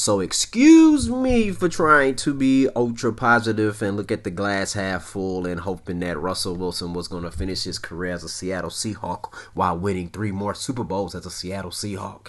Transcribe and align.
So 0.00 0.20
excuse 0.20 1.10
me 1.10 1.50
for 1.52 1.68
trying 1.68 2.16
to 2.16 2.32
be 2.32 2.70
ultra 2.74 3.12
positive 3.12 3.82
and 3.82 3.98
look 3.98 4.10
at 4.10 4.24
the 4.24 4.30
glass 4.30 4.72
half 4.72 5.04
full 5.04 5.44
and 5.44 5.60
hoping 5.60 6.00
that 6.00 6.18
Russell 6.18 6.56
Wilson 6.56 6.94
was 6.94 7.06
going 7.06 7.24
to 7.24 7.30
finish 7.30 7.64
his 7.64 7.78
career 7.78 8.14
as 8.14 8.24
a 8.24 8.28
Seattle 8.30 8.70
Seahawk 8.70 9.34
while 9.52 9.76
winning 9.76 10.08
three 10.08 10.32
more 10.32 10.54
Super 10.54 10.84
Bowls 10.84 11.14
as 11.14 11.26
a 11.26 11.30
Seattle 11.30 11.70
Seahawk. 11.70 12.28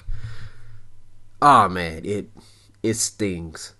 Oh 1.41 1.69
man, 1.69 2.03
it 2.03 2.29
it 2.83 2.95
stings. 2.95 3.73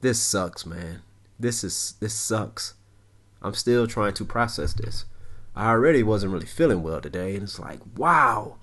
This 0.00 0.18
sucks, 0.18 0.66
man. 0.66 1.02
This 1.38 1.62
is 1.62 1.94
this 2.00 2.14
sucks. 2.14 2.74
I'm 3.40 3.54
still 3.54 3.86
trying 3.86 4.14
to 4.14 4.24
process 4.24 4.72
this. 4.72 5.04
I 5.54 5.68
already 5.68 6.02
wasn't 6.02 6.32
really 6.32 6.46
feeling 6.46 6.82
well 6.82 7.00
today, 7.00 7.34
and 7.34 7.44
it's 7.44 7.60
like, 7.60 7.78
wow. 7.96 8.56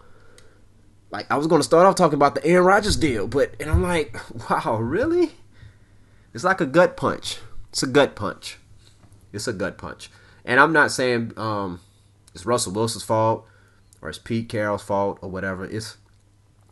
Like 1.11 1.29
I 1.29 1.37
was 1.37 1.47
gonna 1.47 1.63
start 1.63 1.85
off 1.85 1.95
talking 1.95 2.15
about 2.15 2.35
the 2.35 2.45
Aaron 2.45 2.65
Rodgers 2.65 2.95
deal, 2.95 3.27
but 3.27 3.53
and 3.59 3.69
I'm 3.69 3.83
like, 3.83 4.17
wow, 4.49 4.77
really? 4.77 5.33
It's 6.33 6.43
like 6.43 6.61
a 6.61 6.65
gut 6.65 6.95
punch. 6.95 7.39
It's 7.69 7.83
a 7.83 7.87
gut 7.87 8.15
punch. 8.15 8.57
It's 9.33 9.47
a 9.47 9.53
gut 9.53 9.77
punch. 9.77 10.09
And 10.45 10.59
I'm 10.59 10.73
not 10.73 10.91
saying 10.91 11.33
um, 11.37 11.81
it's 12.33 12.45
Russell 12.45 12.73
Wilson's 12.73 13.03
fault 13.03 13.45
or 14.01 14.09
it's 14.09 14.17
Pete 14.17 14.49
Carroll's 14.49 14.83
fault 14.83 15.19
or 15.21 15.29
whatever. 15.29 15.65
It's 15.65 15.97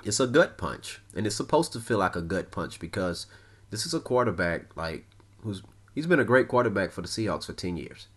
it's 0.04 0.20
a 0.20 0.28
gut 0.28 0.58
punch, 0.58 1.02
and 1.14 1.28
it's 1.28 1.36
supposed 1.36 1.74
to 1.74 1.80
feel 1.80 1.98
like 1.98 2.16
a 2.16 2.22
gut 2.22 2.52
punch 2.52 2.80
because 2.80 3.26
this 3.70 3.86
is 3.86 3.94
a 3.94 4.00
quarterback 4.00 4.76
like 4.78 5.06
who's 5.42 5.62
he's 5.94 6.08
been 6.08 6.20
a 6.20 6.26
great 6.26 6.48
quarterback 6.48 6.92
for 6.92 7.02
the 7.02 7.08
Seahawks 7.08 7.46
for 7.46 7.54
ten 7.54 7.76
years. 7.76 8.08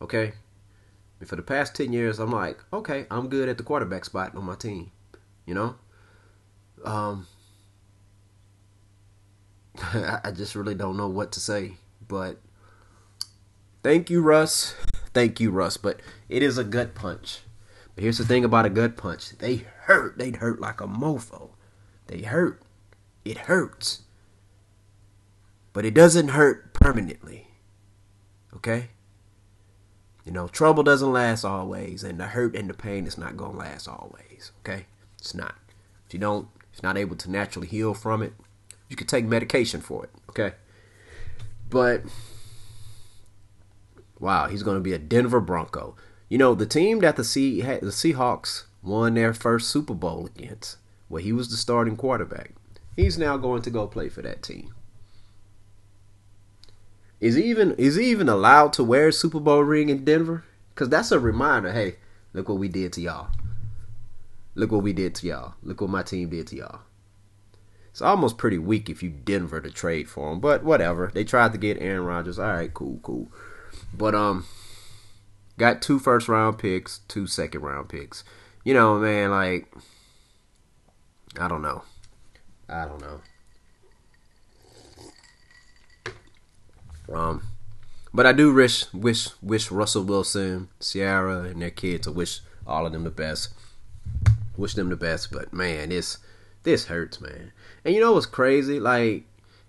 Okay, 0.00 0.32
and 1.20 1.28
for 1.28 1.36
the 1.36 1.42
past 1.42 1.76
ten 1.76 1.92
years, 1.92 2.18
I'm 2.18 2.32
like, 2.32 2.58
okay, 2.72 3.06
I'm 3.10 3.28
good 3.28 3.48
at 3.48 3.58
the 3.58 3.64
quarterback 3.64 4.04
spot 4.04 4.34
on 4.34 4.44
my 4.44 4.56
team. 4.56 4.90
You 5.46 5.54
know, 5.54 5.74
um, 6.84 7.26
I 9.76 10.30
just 10.34 10.54
really 10.54 10.74
don't 10.74 10.96
know 10.96 11.08
what 11.08 11.32
to 11.32 11.40
say, 11.40 11.72
but 12.06 12.38
thank 13.82 14.10
you, 14.10 14.22
Russ. 14.22 14.74
Thank 15.12 15.40
you, 15.40 15.50
Russ. 15.50 15.76
But 15.76 16.00
it 16.28 16.42
is 16.42 16.58
a 16.58 16.64
gut 16.64 16.94
punch. 16.94 17.40
But 17.94 18.02
here's 18.02 18.18
the 18.18 18.24
thing 18.24 18.44
about 18.44 18.66
a 18.66 18.70
gut 18.70 18.96
punch: 18.96 19.30
they 19.38 19.66
hurt. 19.82 20.18
They 20.18 20.30
hurt 20.30 20.60
like 20.60 20.80
a 20.80 20.86
mofo. 20.86 21.50
They 22.06 22.22
hurt. 22.22 22.62
It 23.24 23.38
hurts. 23.38 24.02
But 25.72 25.84
it 25.84 25.94
doesn't 25.94 26.28
hurt 26.28 26.74
permanently. 26.74 27.48
Okay? 28.54 28.90
You 30.24 30.32
know, 30.32 30.46
trouble 30.48 30.82
doesn't 30.82 31.12
last 31.12 31.44
always, 31.44 32.04
and 32.04 32.20
the 32.20 32.26
hurt 32.26 32.54
and 32.54 32.68
the 32.68 32.74
pain 32.74 33.06
is 33.06 33.18
not 33.18 33.36
gonna 33.36 33.58
last 33.58 33.88
always. 33.88 34.52
Okay? 34.60 34.86
It's 35.22 35.36
not. 35.36 35.54
If 36.08 36.14
you 36.14 36.18
don't, 36.18 36.48
if 36.72 36.82
you're 36.82 36.88
not 36.88 36.98
able 36.98 37.14
to 37.14 37.30
naturally 37.30 37.68
heal 37.68 37.94
from 37.94 38.24
it, 38.24 38.32
you 38.88 38.96
can 38.96 39.06
take 39.06 39.24
medication 39.24 39.80
for 39.80 40.02
it. 40.02 40.10
Okay? 40.30 40.56
But 41.70 42.02
wow, 44.18 44.48
he's 44.48 44.64
gonna 44.64 44.80
be 44.80 44.92
a 44.92 44.98
Denver 44.98 45.40
Bronco. 45.40 45.94
You 46.28 46.38
know, 46.38 46.56
the 46.56 46.66
team 46.66 46.98
that 47.00 47.14
the 47.14 47.22
C 47.22 47.60
the 47.60 47.92
Seahawks 47.92 48.64
won 48.82 49.14
their 49.14 49.32
first 49.32 49.70
Super 49.70 49.94
Bowl 49.94 50.26
against, 50.26 50.78
where 51.06 51.22
he 51.22 51.32
was 51.32 51.50
the 51.50 51.56
starting 51.56 51.96
quarterback. 51.96 52.50
He's 52.96 53.16
now 53.16 53.36
going 53.36 53.62
to 53.62 53.70
go 53.70 53.86
play 53.86 54.08
for 54.08 54.22
that 54.22 54.42
team. 54.42 54.74
Is 57.20 57.36
he 57.36 57.44
even 57.44 57.76
is 57.78 57.94
he 57.94 58.06
even 58.06 58.28
allowed 58.28 58.72
to 58.72 58.82
wear 58.82 59.08
a 59.08 59.12
Super 59.12 59.38
Bowl 59.38 59.62
ring 59.62 59.88
in 59.88 60.04
Denver? 60.04 60.42
Cause 60.74 60.88
that's 60.88 61.12
a 61.12 61.20
reminder. 61.20 61.70
Hey, 61.70 61.98
look 62.32 62.48
what 62.48 62.58
we 62.58 62.66
did 62.66 62.92
to 62.94 63.00
y'all. 63.00 63.28
Look 64.54 64.70
what 64.72 64.82
we 64.82 64.92
did 64.92 65.14
to 65.16 65.26
y'all. 65.26 65.54
Look 65.62 65.80
what 65.80 65.90
my 65.90 66.02
team 66.02 66.28
did 66.28 66.46
to 66.48 66.56
y'all. 66.56 66.80
It's 67.90 68.02
almost 68.02 68.38
pretty 68.38 68.58
weak 68.58 68.88
if 68.88 69.02
you 69.02 69.10
Denver 69.10 69.60
to 69.60 69.70
trade 69.70 70.08
for 70.08 70.32
him, 70.32 70.40
but 70.40 70.64
whatever. 70.64 71.10
They 71.12 71.24
tried 71.24 71.52
to 71.52 71.58
get 71.58 71.80
Aaron 71.80 72.04
Rodgers. 72.04 72.38
All 72.38 72.46
right, 72.46 72.72
cool, 72.72 72.98
cool. 73.02 73.30
But 73.92 74.14
um, 74.14 74.46
got 75.58 75.82
two 75.82 75.98
first 75.98 76.28
round 76.28 76.58
picks, 76.58 76.98
two 77.08 77.26
second 77.26 77.60
round 77.60 77.88
picks. 77.88 78.24
You 78.64 78.74
know, 78.74 78.98
man, 78.98 79.30
like 79.30 79.72
I 81.38 81.48
don't 81.48 81.62
know. 81.62 81.82
I 82.68 82.86
don't 82.86 83.00
know. 83.00 83.20
Um, 87.14 87.42
but 88.14 88.26
I 88.26 88.32
do 88.32 88.52
wish 88.54 88.90
wish 88.92 89.28
wish 89.42 89.70
Russell 89.70 90.04
Wilson, 90.04 90.68
Ciara, 90.80 91.42
and 91.42 91.60
their 91.60 91.70
kids. 91.70 92.08
I 92.08 92.10
wish 92.10 92.40
all 92.66 92.86
of 92.86 92.92
them 92.92 93.04
the 93.04 93.10
best. 93.10 93.48
Wish 94.56 94.74
them 94.74 94.88
the 94.88 94.96
best. 94.96 95.32
But 95.32 95.52
man, 95.52 95.88
this 95.88 96.18
this 96.62 96.86
hurts, 96.86 97.20
man. 97.20 97.52
And 97.84 97.94
you 97.94 98.00
know 98.00 98.12
what's 98.12 98.26
crazy? 98.26 98.78
Like 98.78 99.24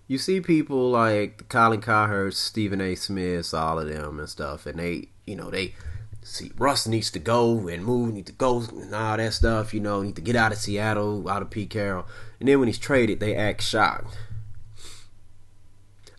you 0.06 0.18
see 0.18 0.40
people 0.40 0.90
like 0.90 1.48
Colin 1.48 1.80
Cowherd, 1.80 2.34
Stephen 2.34 2.80
A. 2.80 2.94
Smith, 2.94 3.54
all 3.54 3.78
of 3.78 3.88
them 3.88 4.18
and 4.18 4.28
stuff, 4.28 4.66
and 4.66 4.78
they, 4.78 5.08
you 5.26 5.34
know, 5.36 5.50
they 5.50 5.74
see 6.22 6.52
Russ 6.56 6.86
needs 6.86 7.10
to 7.12 7.18
go 7.18 7.68
and 7.68 7.84
move, 7.84 8.12
need 8.12 8.26
to 8.26 8.32
go 8.32 8.60
and 8.60 8.94
all 8.94 9.16
that 9.16 9.32
stuff. 9.32 9.72
You 9.72 9.80
know, 9.80 10.02
need 10.02 10.16
to 10.16 10.22
get 10.22 10.36
out 10.36 10.52
of 10.52 10.58
Seattle, 10.58 11.28
out 11.28 11.42
of 11.42 11.50
Pete 11.50 11.70
Carroll. 11.70 12.06
And 12.38 12.48
then 12.48 12.58
when 12.58 12.68
he's 12.68 12.78
traded, 12.78 13.20
they 13.20 13.34
act 13.34 13.62
shocked. 13.62 14.16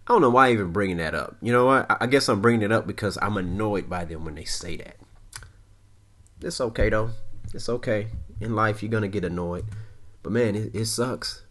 I 0.07 0.13
don't 0.13 0.21
know 0.21 0.29
why 0.29 0.51
even 0.51 0.71
bringing 0.71 0.97
that 0.97 1.15
up. 1.15 1.35
You 1.41 1.51
know 1.51 1.65
what? 1.65 1.87
I 1.99 2.05
guess 2.05 2.29
I'm 2.29 2.41
bringing 2.41 2.61
it 2.61 2.71
up 2.71 2.85
because 2.85 3.17
I'm 3.21 3.37
annoyed 3.37 3.89
by 3.89 4.05
them 4.05 4.23
when 4.23 4.35
they 4.35 4.45
say 4.45 4.77
that. 4.77 4.97
It's 6.41 6.61
okay 6.61 6.89
though. 6.89 7.11
It's 7.55 7.69
okay. 7.69 8.07
In 8.41 8.53
life, 8.53 8.83
you're 8.83 8.91
gonna 8.91 9.07
get 9.07 9.23
annoyed, 9.23 9.65
but 10.21 10.33
man, 10.33 10.55
it, 10.55 10.75
it 10.75 10.85
sucks. 10.85 11.43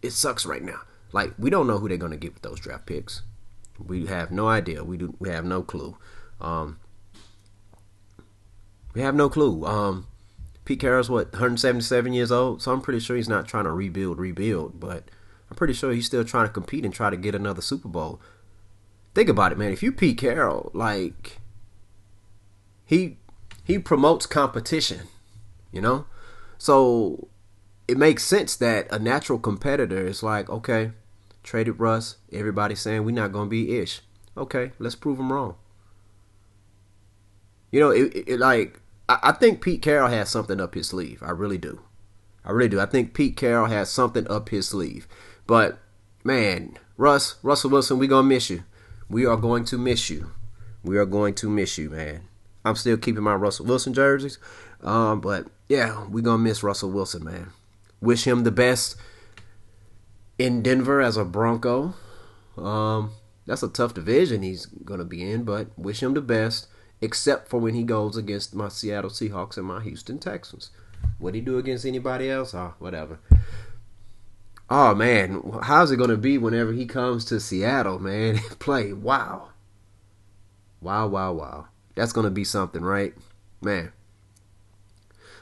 It 0.00 0.12
sucks 0.12 0.46
right 0.46 0.62
now. 0.62 0.80
Like 1.12 1.34
we 1.38 1.50
don't 1.50 1.66
know 1.66 1.78
who 1.78 1.88
they're 1.88 1.98
gonna 1.98 2.16
get 2.16 2.32
with 2.32 2.42
those 2.42 2.60
draft 2.60 2.86
picks. 2.86 3.22
We 3.84 4.06
have 4.06 4.30
no 4.30 4.48
idea. 4.48 4.84
We 4.84 4.96
do. 4.96 5.16
We 5.18 5.30
have 5.30 5.44
no 5.44 5.62
clue. 5.62 5.96
Um, 6.40 6.78
we 8.94 9.00
have 9.00 9.14
no 9.14 9.28
clue. 9.28 9.66
Um, 9.66 10.06
Pete 10.64 10.80
Carroll's 10.80 11.10
what 11.10 11.32
177 11.32 12.12
years 12.12 12.30
old, 12.30 12.62
so 12.62 12.72
I'm 12.72 12.80
pretty 12.80 13.00
sure 13.00 13.16
he's 13.16 13.28
not 13.28 13.48
trying 13.48 13.64
to 13.64 13.72
rebuild, 13.72 14.18
rebuild, 14.18 14.78
but 14.78 15.04
I'm 15.50 15.56
pretty 15.56 15.74
sure 15.74 15.92
he's 15.92 16.06
still 16.06 16.24
trying 16.24 16.46
to 16.46 16.52
compete 16.52 16.84
and 16.84 16.94
try 16.94 17.10
to 17.10 17.16
get 17.16 17.34
another 17.34 17.62
Super 17.62 17.88
Bowl. 17.88 18.20
Think 19.14 19.28
about 19.28 19.50
it, 19.52 19.58
man. 19.58 19.72
If 19.72 19.82
you 19.82 19.90
Pete 19.90 20.18
Carroll, 20.18 20.70
like 20.72 21.38
he 22.84 23.18
he 23.64 23.78
promotes 23.78 24.26
competition, 24.26 25.08
you 25.72 25.80
know? 25.80 26.06
So 26.58 27.28
it 27.88 27.96
makes 27.96 28.24
sense 28.24 28.56
that 28.56 28.86
a 28.92 28.98
natural 28.98 29.38
competitor 29.38 30.06
is 30.06 30.22
like, 30.22 30.48
okay, 30.48 30.92
traded 31.42 31.80
Russ. 31.80 32.16
Everybody's 32.32 32.80
saying 32.80 33.04
we're 33.04 33.14
not 33.14 33.32
gonna 33.32 33.50
be 33.50 33.78
ish. 33.78 34.00
Okay, 34.36 34.72
let's 34.78 34.94
prove 34.94 35.18
them 35.18 35.32
wrong. 35.32 35.56
You 37.70 37.80
know, 37.80 37.90
it, 37.90 38.14
it, 38.14 38.28
it 38.28 38.38
like 38.38 38.80
I, 39.08 39.18
I 39.22 39.32
think 39.32 39.60
Pete 39.60 39.82
Carroll 39.82 40.08
has 40.08 40.28
something 40.28 40.60
up 40.60 40.74
his 40.74 40.88
sleeve. 40.88 41.22
I 41.22 41.30
really 41.30 41.58
do. 41.58 41.80
I 42.44 42.52
really 42.52 42.68
do. 42.68 42.80
I 42.80 42.86
think 42.86 43.14
Pete 43.14 43.36
Carroll 43.36 43.66
has 43.66 43.90
something 43.90 44.28
up 44.30 44.48
his 44.48 44.68
sleeve. 44.68 45.06
But 45.46 45.78
man, 46.24 46.78
Russ, 46.96 47.36
Russell 47.42 47.70
Wilson, 47.70 47.98
we 47.98 48.06
gonna 48.06 48.28
miss 48.28 48.50
you. 48.50 48.64
We 49.08 49.26
are 49.26 49.36
going 49.36 49.64
to 49.66 49.78
miss 49.78 50.08
you. 50.08 50.30
We 50.82 50.96
are 50.98 51.06
going 51.06 51.34
to 51.34 51.50
miss 51.50 51.78
you, 51.78 51.90
man. 51.90 52.22
I'm 52.64 52.76
still 52.76 52.96
keeping 52.96 53.22
my 53.22 53.34
Russell 53.34 53.66
Wilson 53.66 53.92
jerseys. 53.92 54.38
Um, 54.82 55.20
but 55.20 55.46
yeah, 55.72 56.04
we 56.06 56.20
gonna 56.20 56.36
miss 56.36 56.62
Russell 56.62 56.90
Wilson, 56.90 57.24
man. 57.24 57.48
Wish 58.02 58.26
him 58.26 58.44
the 58.44 58.50
best 58.50 58.94
in 60.38 60.62
Denver 60.62 61.00
as 61.00 61.16
a 61.16 61.24
Bronco. 61.24 61.94
Um, 62.58 63.12
that's 63.46 63.62
a 63.62 63.68
tough 63.68 63.94
division 63.94 64.42
he's 64.42 64.66
gonna 64.66 65.06
be 65.06 65.22
in, 65.30 65.44
but 65.44 65.68
wish 65.78 66.02
him 66.02 66.12
the 66.12 66.20
best. 66.20 66.66
Except 67.00 67.48
for 67.48 67.58
when 67.58 67.72
he 67.72 67.84
goes 67.84 68.18
against 68.18 68.54
my 68.54 68.68
Seattle 68.68 69.08
Seahawks 69.08 69.56
and 69.56 69.66
my 69.66 69.82
Houston 69.82 70.18
Texans. 70.18 70.68
What 71.18 71.34
he 71.34 71.40
do 71.40 71.56
against 71.56 71.86
anybody 71.86 72.30
else? 72.30 72.54
Oh, 72.54 72.74
whatever 72.78 73.18
oh 74.68 74.94
man, 74.94 75.42
how's 75.62 75.90
it 75.90 75.96
gonna 75.96 76.16
be 76.16 76.38
whenever 76.38 76.72
he 76.72 76.86
comes 76.86 77.24
to 77.26 77.40
Seattle, 77.40 77.98
man? 77.98 78.38
Play, 78.58 78.92
wow, 78.92 79.48
wow, 80.82 81.06
wow, 81.06 81.32
wow. 81.32 81.66
That's 81.94 82.12
gonna 82.12 82.30
be 82.30 82.44
something, 82.44 82.82
right, 82.82 83.14
man? 83.62 83.92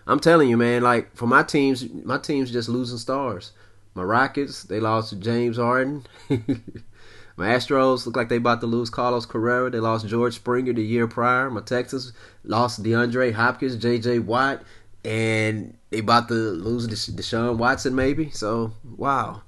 I'm 0.06 0.20
telling 0.20 0.48
you, 0.48 0.56
man. 0.56 0.82
Like 0.82 1.14
for 1.14 1.26
my 1.26 1.42
teams, 1.42 1.88
my 2.04 2.18
team's 2.18 2.50
just 2.50 2.68
losing 2.68 2.98
stars. 2.98 3.52
My 3.94 4.02
Rockets, 4.02 4.62
they 4.64 4.80
lost 4.80 5.10
to 5.10 5.16
James 5.16 5.56
Harden. 5.56 6.06
my 6.28 7.48
Astros 7.48 8.06
look 8.06 8.16
like 8.16 8.28
they 8.28 8.36
about 8.36 8.60
to 8.60 8.66
lose 8.66 8.88
Carlos 8.88 9.26
Correa. 9.26 9.70
They 9.70 9.80
lost 9.80 10.06
George 10.06 10.34
Springer 10.34 10.72
the 10.72 10.82
year 10.82 11.08
prior. 11.08 11.50
My 11.50 11.60
Texans 11.60 12.12
lost 12.44 12.82
DeAndre 12.82 13.32
Hopkins, 13.32 13.76
J.J. 13.76 14.20
Watt, 14.20 14.62
and 15.04 15.76
they 15.90 15.98
about 15.98 16.28
to 16.28 16.34
lose 16.34 16.86
Deshaun 16.86 17.56
Watson 17.56 17.94
maybe. 17.94 18.30
So 18.30 18.72
wow, 18.96 19.42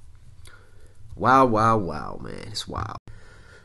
wow, 1.14 1.46
wow, 1.46 1.76
wow, 1.78 2.20
man, 2.22 2.48
it's 2.48 2.66
wild. 2.66 2.98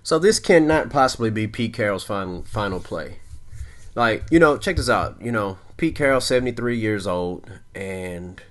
So 0.04 0.20
this 0.20 0.40
cannot 0.40 0.90
possibly 0.90 1.30
be 1.30 1.48
Pete 1.48 1.74
Carroll's 1.74 2.04
final 2.04 2.44
final 2.44 2.80
play. 2.80 3.18
Like 3.96 4.24
you 4.32 4.40
know, 4.40 4.58
check 4.58 4.76
this 4.76 4.90
out. 4.90 5.22
You 5.22 5.32
know, 5.32 5.58
Pete 5.78 5.96
Carroll, 5.96 6.22
seventy 6.22 6.52
three 6.52 6.78
years 6.78 7.06
old, 7.08 7.50
and 7.74 8.42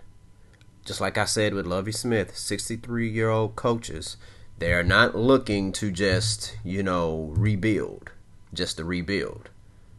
just 0.87 1.01
like 1.01 1.19
I 1.19 1.25
said 1.25 1.53
with 1.53 1.67
Lovie 1.67 1.93
Smith, 1.93 2.37
63 2.37 3.11
year 3.11 3.29
old 3.29 3.57
coaches, 3.57 4.17
they 4.59 4.73
are 4.73 4.85
not 4.85 5.17
looking 5.17 5.73
to 5.73 5.91
just, 5.91 6.57
you 6.65 6.83
know, 6.83 7.33
rebuild, 7.37 8.13
just 8.55 8.77
to 8.77 8.85
rebuild. 8.85 9.51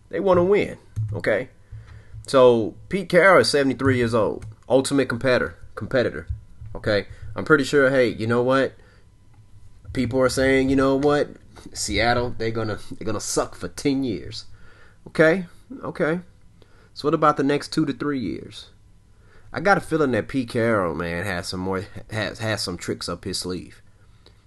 They 0.09 0.21
want 0.21 0.37
to 0.37 0.43
win, 0.43 0.77
okay? 1.13 1.49
So 2.25 2.75
Pete 2.87 3.09
Carroll 3.09 3.41
is 3.41 3.49
73 3.49 3.97
years 3.97 4.15
old, 4.15 4.45
ultimate 4.69 5.09
competitor, 5.09 5.57
competitor, 5.75 6.27
okay? 6.73 7.07
I'm 7.35 7.43
pretty 7.43 7.65
sure, 7.65 7.89
hey, 7.89 8.07
you 8.07 8.25
know 8.25 8.41
what? 8.41 8.73
People 9.91 10.21
are 10.21 10.29
saying, 10.29 10.69
you 10.69 10.77
know 10.77 10.95
what? 10.95 11.29
Seattle, 11.73 12.33
they're 12.37 12.51
gonna 12.51 12.79
they're 12.91 13.05
gonna 13.05 13.19
suck 13.19 13.55
for 13.55 13.67
10 13.67 14.03
years. 14.03 14.45
Okay, 15.07 15.45
okay. 15.83 16.21
So 16.97 17.07
what 17.07 17.13
about 17.13 17.37
the 17.37 17.43
next 17.43 17.71
two 17.71 17.85
to 17.85 17.93
three 17.93 18.17
years? 18.17 18.69
I 19.53 19.59
got 19.59 19.77
a 19.77 19.81
feeling 19.81 20.13
that 20.13 20.27
Pete 20.27 20.49
Carroll, 20.49 20.95
man, 20.95 21.25
has 21.25 21.47
some 21.47 21.59
more 21.59 21.85
has 22.09 22.39
has 22.39 22.63
some 22.63 22.75
tricks 22.75 23.07
up 23.07 23.23
his 23.23 23.37
sleeve. 23.37 23.83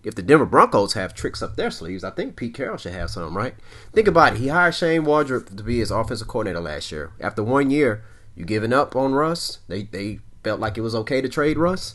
If 0.02 0.16
the 0.16 0.22
Denver 0.22 0.46
Broncos 0.46 0.94
have 0.94 1.14
tricks 1.14 1.42
up 1.42 1.54
their 1.54 1.70
sleeves, 1.70 2.02
I 2.02 2.10
think 2.10 2.34
Pete 2.34 2.54
Carroll 2.54 2.76
should 2.76 2.92
have 2.92 3.08
some, 3.10 3.36
right? 3.36 3.54
Think 3.92 4.08
about 4.08 4.32
it. 4.32 4.40
He 4.40 4.48
hired 4.48 4.74
Shane 4.74 5.04
Waldron 5.04 5.44
to 5.44 5.62
be 5.62 5.78
his 5.78 5.92
offensive 5.92 6.26
coordinator 6.26 6.58
last 6.58 6.90
year. 6.90 7.12
After 7.20 7.44
one 7.44 7.70
year, 7.70 8.02
you 8.34 8.44
giving 8.44 8.72
up 8.72 8.96
on 8.96 9.12
Russ? 9.12 9.60
They 9.68 9.84
they 9.84 10.18
felt 10.42 10.58
like 10.58 10.76
it 10.76 10.80
was 10.80 10.96
okay 10.96 11.20
to 11.20 11.28
trade 11.28 11.56
Russ. 11.56 11.94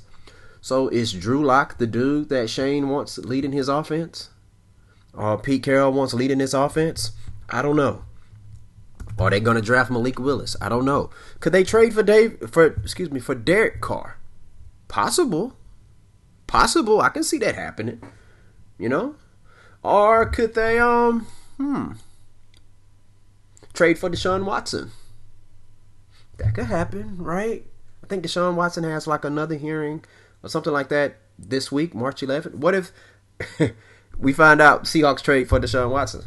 So 0.62 0.88
is 0.88 1.12
Drew 1.12 1.44
Lock 1.44 1.80
the 1.80 1.86
dude 1.86 2.30
that 2.30 2.50
Shane 2.50 2.88
wants 2.88 3.18
leading 3.18 3.52
his 3.52 3.68
offense? 3.68 4.30
Or 5.14 5.38
Pete 5.38 5.64
Carroll 5.64 5.92
wants 5.92 6.14
leading 6.14 6.40
his 6.40 6.54
offense? 6.54 7.12
I 7.50 7.62
don't 7.62 7.76
know. 7.76 8.06
Are 9.18 9.30
they 9.30 9.40
going 9.40 9.56
to 9.56 9.62
draft 9.62 9.90
Malik 9.90 10.20
Willis? 10.20 10.56
I 10.60 10.70
don't 10.70 10.86
know. 10.86 11.10
Could 11.40 11.54
they 11.54 11.64
trade 11.64 11.94
for 11.94 12.04
Dave 12.04 12.38
for 12.52 12.66
excuse 12.66 13.12
me 13.12 13.20
for 13.20 13.36
Derek 13.36 13.82
Carr? 13.82 14.18
Possible. 14.88 15.56
Possible. 16.48 17.02
I 17.02 17.10
can 17.10 17.24
see 17.24 17.38
that 17.40 17.56
happening. 17.56 18.02
You 18.78 18.90
know? 18.90 19.16
Or 19.84 20.26
could 20.26 20.54
they 20.56 20.80
um 20.80 21.28
hmm 21.58 21.94
trade 23.74 24.00
for 24.00 24.10
Deshaun 24.10 24.46
Watson? 24.46 24.92
That 26.38 26.56
could 26.56 26.66
happen, 26.66 27.18
right? 27.18 27.66
I 28.04 28.08
think 28.08 28.24
Deshaun 28.24 28.56
Watson 28.56 28.84
has 28.84 29.08
like 29.08 29.24
another 29.26 29.56
hearing 29.56 30.04
or 30.44 30.50
something 30.50 30.74
like 30.74 30.90
that 30.90 31.18
this 31.38 31.72
week, 31.72 31.94
March 31.94 32.22
11th. 32.22 32.56
What 32.56 32.76
if 32.76 32.92
we 34.18 34.34
find 34.34 34.62
out 34.62 34.84
Seahawks 34.84 35.22
trade 35.22 35.50
for 35.50 35.60
Deshaun 35.60 35.90
Watson? 35.90 36.24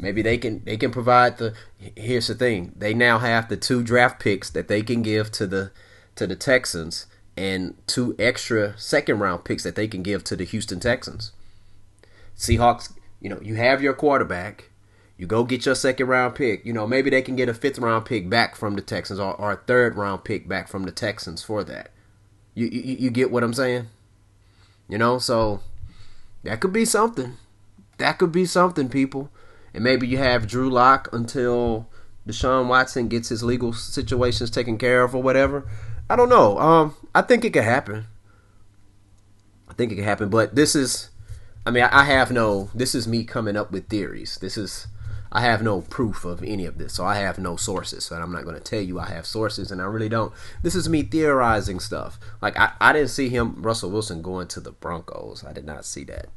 Maybe 0.00 0.22
they 0.22 0.38
can 0.38 0.62
they 0.64 0.76
can 0.76 0.92
provide 0.92 1.38
the. 1.38 1.54
Here's 1.96 2.28
the 2.28 2.34
thing: 2.34 2.72
they 2.76 2.94
now 2.94 3.18
have 3.18 3.48
the 3.48 3.56
two 3.56 3.82
draft 3.82 4.20
picks 4.20 4.48
that 4.50 4.68
they 4.68 4.82
can 4.82 5.02
give 5.02 5.32
to 5.32 5.46
the 5.46 5.72
to 6.14 6.26
the 6.26 6.36
Texans, 6.36 7.06
and 7.36 7.74
two 7.88 8.14
extra 8.18 8.78
second 8.78 9.18
round 9.18 9.44
picks 9.44 9.64
that 9.64 9.74
they 9.74 9.88
can 9.88 10.04
give 10.04 10.22
to 10.24 10.36
the 10.36 10.44
Houston 10.44 10.78
Texans. 10.78 11.32
Seahawks, 12.36 12.92
you 13.20 13.28
know, 13.28 13.40
you 13.42 13.56
have 13.56 13.82
your 13.82 13.92
quarterback. 13.92 14.70
You 15.16 15.26
go 15.26 15.42
get 15.42 15.66
your 15.66 15.74
second 15.74 16.06
round 16.06 16.36
pick. 16.36 16.64
You 16.64 16.72
know, 16.72 16.86
maybe 16.86 17.10
they 17.10 17.22
can 17.22 17.34
get 17.34 17.48
a 17.48 17.54
fifth 17.54 17.80
round 17.80 18.04
pick 18.04 18.30
back 18.30 18.54
from 18.54 18.76
the 18.76 18.82
Texans 18.82 19.18
or, 19.18 19.34
or 19.34 19.50
a 19.50 19.56
third 19.56 19.96
round 19.96 20.22
pick 20.22 20.46
back 20.46 20.68
from 20.68 20.84
the 20.84 20.92
Texans 20.92 21.42
for 21.42 21.64
that. 21.64 21.90
You, 22.54 22.68
you 22.68 22.94
you 22.94 23.10
get 23.10 23.32
what 23.32 23.42
I'm 23.42 23.54
saying? 23.54 23.88
You 24.88 24.98
know, 24.98 25.18
so 25.18 25.60
that 26.44 26.60
could 26.60 26.72
be 26.72 26.84
something. 26.84 27.36
That 27.98 28.18
could 28.18 28.30
be 28.30 28.46
something, 28.46 28.88
people 28.88 29.32
and 29.74 29.84
maybe 29.84 30.06
you 30.06 30.18
have 30.18 30.46
Drew 30.46 30.70
Lock 30.70 31.08
until 31.12 31.88
Deshaun 32.26 32.68
Watson 32.68 33.08
gets 33.08 33.28
his 33.30 33.42
legal 33.42 33.72
situations 33.72 34.50
taken 34.50 34.76
care 34.78 35.02
of 35.02 35.14
or 35.14 35.22
whatever. 35.22 35.68
I 36.10 36.16
don't 36.16 36.28
know. 36.28 36.58
Um, 36.58 36.94
I 37.14 37.22
think 37.22 37.44
it 37.44 37.52
could 37.52 37.64
happen. 37.64 38.06
I 39.68 39.74
think 39.74 39.92
it 39.92 39.96
could 39.96 40.04
happen, 40.04 40.28
but 40.28 40.54
this 40.54 40.74
is, 40.74 41.10
I 41.66 41.70
mean, 41.70 41.84
I 41.84 42.04
have 42.04 42.30
no. 42.30 42.70
This 42.74 42.94
is 42.94 43.06
me 43.06 43.24
coming 43.24 43.56
up 43.56 43.70
with 43.70 43.88
theories. 43.88 44.38
This 44.40 44.56
is, 44.56 44.86
I 45.30 45.42
have 45.42 45.62
no 45.62 45.82
proof 45.82 46.24
of 46.24 46.42
any 46.42 46.64
of 46.64 46.78
this, 46.78 46.94
so 46.94 47.04
I 47.04 47.16
have 47.16 47.38
no 47.38 47.56
sources. 47.56 48.06
So 48.06 48.16
I'm 48.16 48.32
not 48.32 48.44
going 48.44 48.56
to 48.56 48.62
tell 48.62 48.80
you 48.80 48.98
I 48.98 49.08
have 49.10 49.26
sources, 49.26 49.70
and 49.70 49.80
I 49.80 49.84
really 49.84 50.08
don't. 50.08 50.32
This 50.62 50.74
is 50.74 50.88
me 50.88 51.02
theorizing 51.02 51.80
stuff. 51.80 52.18
Like 52.40 52.58
I, 52.58 52.72
I 52.80 52.92
didn't 52.94 53.10
see 53.10 53.28
him, 53.28 53.62
Russell 53.62 53.90
Wilson, 53.90 54.22
going 54.22 54.48
to 54.48 54.60
the 54.60 54.72
Broncos. 54.72 55.44
I 55.44 55.52
did 55.52 55.66
not 55.66 55.84
see 55.84 56.04
that. 56.04 56.28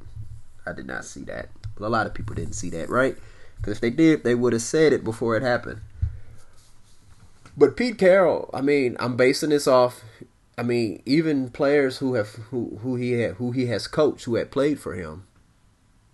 I 0.68 0.74
did 0.74 0.86
not 0.86 1.06
see 1.06 1.24
that. 1.24 1.50
A 1.84 1.90
lot 1.90 2.08
of 2.08 2.14
people 2.14 2.36
didn't 2.36 2.54
see 2.54 2.70
that, 2.72 2.90
right? 2.90 3.18
Because 3.58 3.74
if 3.74 3.82
they 3.82 3.90
did, 3.90 4.24
they 4.24 4.36
would 4.36 4.54
have 4.54 4.62
said 4.62 4.94
it 4.94 5.04
before 5.04 5.36
it 5.38 5.44
happened. 5.44 5.82
But 7.56 7.78
Pete 7.78 7.98
Carroll, 7.98 8.50
I 8.54 8.62
mean, 8.62 8.96
I'm 9.00 9.16
basing 9.16 9.50
this 9.50 9.68
off. 9.68 10.04
I 10.58 10.64
mean, 10.64 11.02
even 11.06 11.50
players 11.50 11.98
who 11.98 12.16
have 12.16 12.30
who 12.50 12.80
who 12.82 12.96
he 12.96 13.14
had 13.14 13.36
who 13.36 13.52
he 13.52 13.68
has 13.68 13.88
coached 13.88 14.26
who 14.26 14.36
had 14.36 14.52
played 14.52 14.80
for 14.80 14.96
him, 14.96 15.26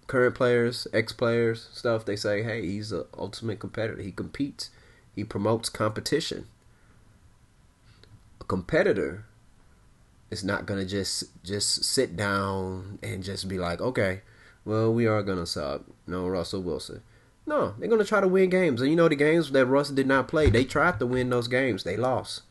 current 0.08 0.36
players, 0.36 0.88
ex 0.94 1.14
players, 1.14 1.70
stuff. 1.74 2.06
They 2.06 2.16
say, 2.16 2.44
hey, 2.44 2.66
he's 2.66 2.92
an 2.92 3.06
ultimate 3.18 3.60
competitor. 3.60 4.02
He 4.02 4.12
competes. 4.12 4.70
He 5.16 5.24
promotes 5.24 5.70
competition. 5.70 6.48
A 8.42 8.44
competitor 8.44 9.26
is 10.30 10.44
not 10.44 10.66
gonna 10.66 10.86
just 10.86 11.44
just 11.44 11.84
sit 11.84 12.16
down 12.16 13.00
and 13.04 13.24
just 13.24 13.48
be 13.48 13.58
like, 13.58 13.80
okay, 13.80 14.22
well, 14.68 14.94
we 14.94 15.08
are 15.08 15.24
gonna 15.24 15.46
suck. 15.46 15.84
No, 16.06 16.28
Russell 16.28 16.62
Wilson. 16.62 17.02
No, 17.46 17.74
they're 17.80 17.88
gonna 17.88 18.04
try 18.04 18.20
to 18.20 18.28
win 18.28 18.50
games. 18.50 18.82
And 18.82 18.90
you 18.90 18.98
know 18.98 19.08
the 19.08 19.16
games 19.16 19.50
that 19.52 19.66
Russ 19.66 19.90
did 19.90 20.08
not 20.08 20.28
play, 20.28 20.50
they 20.50 20.66
tried 20.66 21.00
to 21.00 21.06
win 21.06 21.30
those 21.30 21.48
games. 21.48 21.86
They 21.86 21.96
lost. 21.96 22.42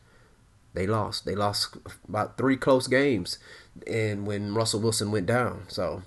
They 0.73 0.87
lost. 0.87 1.25
They 1.25 1.35
lost 1.35 1.77
about 2.07 2.35
three 2.35 2.57
close 2.57 2.87
games, 2.87 3.37
and 3.85 4.25
when 4.25 4.55
Russell 4.55 4.79
Wilson 4.79 5.11
went 5.11 5.27
down, 5.27 5.65
so 5.67 6.01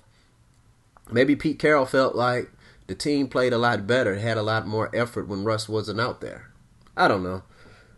maybe 1.09 1.35
Pete 1.35 1.59
Carroll 1.59 1.85
felt 1.85 2.13
like 2.13 2.51
the 2.87 2.95
team 2.95 3.29
played 3.29 3.53
a 3.53 3.57
lot 3.57 3.87
better, 3.87 4.15
had 4.19 4.37
a 4.37 4.43
lot 4.43 4.67
more 4.67 4.93
effort 4.93 5.29
when 5.29 5.45
Russ 5.45 5.69
wasn't 5.69 6.01
out 6.01 6.19
there. 6.19 6.51
I 6.97 7.07
don't 7.07 7.23
know, 7.23 7.43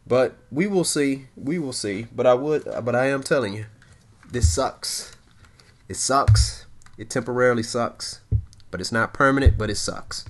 but 0.06 0.36
we 0.52 0.68
will 0.68 0.84
see. 0.84 1.30
We 1.36 1.58
will 1.58 1.74
see. 1.74 2.06
But 2.16 2.28
I 2.28 2.36
would. 2.36 2.64
But 2.84 2.96
I 2.96 3.08
am 3.08 3.24
telling 3.24 3.56
you, 3.56 3.66
this 4.32 4.54
sucks. 4.54 5.16
It 5.90 5.96
sucks. 5.96 6.63
It 6.98 7.10
temporarily 7.10 7.64
sucks, 7.64 8.22
but 8.72 8.80
it's 8.80 8.92
not 8.92 9.14
permanent. 9.14 9.58
But 9.58 9.70
it 9.70 9.76
sucks. 9.76 10.26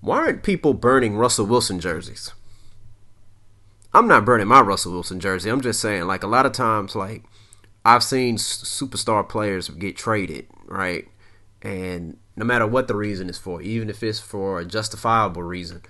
Why 0.00 0.18
aren't 0.18 0.42
people 0.42 0.74
burning 0.74 1.16
Russell 1.16 1.46
Wilson 1.46 1.80
jerseys? 1.80 2.32
I'm 3.94 4.08
not 4.08 4.24
burning 4.24 4.48
my 4.48 4.60
Russell 4.60 4.92
Wilson 4.92 5.20
jersey. 5.20 5.50
I'm 5.50 5.60
just 5.60 5.80
saying, 5.80 6.06
like 6.06 6.22
a 6.22 6.28
lot 6.28 6.46
of 6.46 6.52
times, 6.52 6.96
like 6.96 7.24
I've 7.84 8.02
seen 8.02 8.36
superstar 8.36 9.28
players 9.28 9.68
get 9.68 9.96
traded, 9.96 10.46
right? 10.66 11.08
And 11.60 12.16
no 12.34 12.44
matter 12.44 12.66
what 12.66 12.88
the 12.88 12.96
reason 12.96 13.28
is 13.28 13.38
for, 13.38 13.60
even 13.60 13.90
if 13.90 14.02
it's 14.02 14.18
for 14.18 14.60
a 14.60 14.64
justifiable 14.64 15.42
reason, 15.42 15.82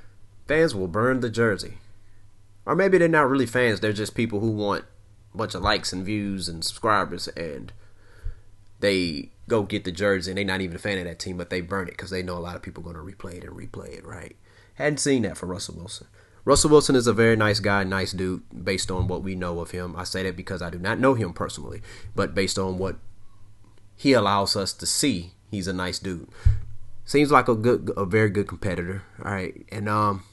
fans 0.48 0.74
will 0.74 0.88
burn 0.88 1.20
the 1.20 1.30
jersey. 1.30 1.74
Or 2.66 2.74
maybe 2.74 2.98
they're 2.98 3.08
not 3.08 3.28
really 3.28 3.46
fans, 3.46 3.80
they're 3.80 3.92
just 3.92 4.14
people 4.14 4.40
who 4.40 4.50
want 4.50 4.84
a 5.32 5.36
bunch 5.36 5.54
of 5.54 5.62
likes 5.62 5.92
and 5.92 6.04
views 6.04 6.48
and 6.48 6.64
subscribers 6.64 7.28
and 7.28 7.72
they 8.82 9.30
go 9.48 9.62
get 9.62 9.84
the 9.84 9.92
jersey 9.92 10.30
and 10.30 10.36
they're 10.36 10.44
not 10.44 10.60
even 10.60 10.76
a 10.76 10.78
fan 10.78 10.98
of 10.98 11.04
that 11.04 11.18
team, 11.18 11.38
but 11.38 11.48
they 11.48 11.60
burn 11.60 11.88
it 11.88 11.92
because 11.92 12.10
they 12.10 12.22
know 12.22 12.36
a 12.36 12.40
lot 12.40 12.56
of 12.56 12.62
people 12.62 12.82
are 12.82 12.92
going 12.92 12.96
to 12.96 13.16
replay 13.16 13.36
it 13.36 13.44
and 13.44 13.56
replay 13.56 13.96
it, 13.96 14.04
right? 14.04 14.36
Hadn't 14.74 14.98
seen 14.98 15.22
that 15.22 15.38
for 15.38 15.46
Russell 15.46 15.76
Wilson. 15.76 16.08
Russell 16.44 16.70
Wilson 16.70 16.96
is 16.96 17.06
a 17.06 17.12
very 17.12 17.36
nice 17.36 17.60
guy, 17.60 17.84
nice 17.84 18.10
dude, 18.12 18.42
based 18.64 18.90
on 18.90 19.06
what 19.06 19.22
we 19.22 19.36
know 19.36 19.60
of 19.60 19.70
him. 19.70 19.94
I 19.96 20.02
say 20.04 20.24
that 20.24 20.36
because 20.36 20.60
I 20.60 20.70
do 20.70 20.78
not 20.78 20.98
know 20.98 21.14
him 21.14 21.32
personally, 21.32 21.80
but 22.16 22.34
based 22.34 22.58
on 22.58 22.78
what 22.78 22.96
he 23.94 24.12
allows 24.12 24.56
us 24.56 24.72
to 24.74 24.86
see, 24.86 25.32
he's 25.50 25.68
a 25.68 25.72
nice 25.72 26.00
dude. 26.00 26.28
Seems 27.04 27.30
like 27.30 27.46
a 27.46 27.54
good, 27.54 27.92
a 27.96 28.04
very 28.04 28.30
good 28.30 28.48
competitor, 28.48 29.04
all 29.24 29.32
right? 29.32 29.64
And 29.70 29.88
um, 29.88 30.24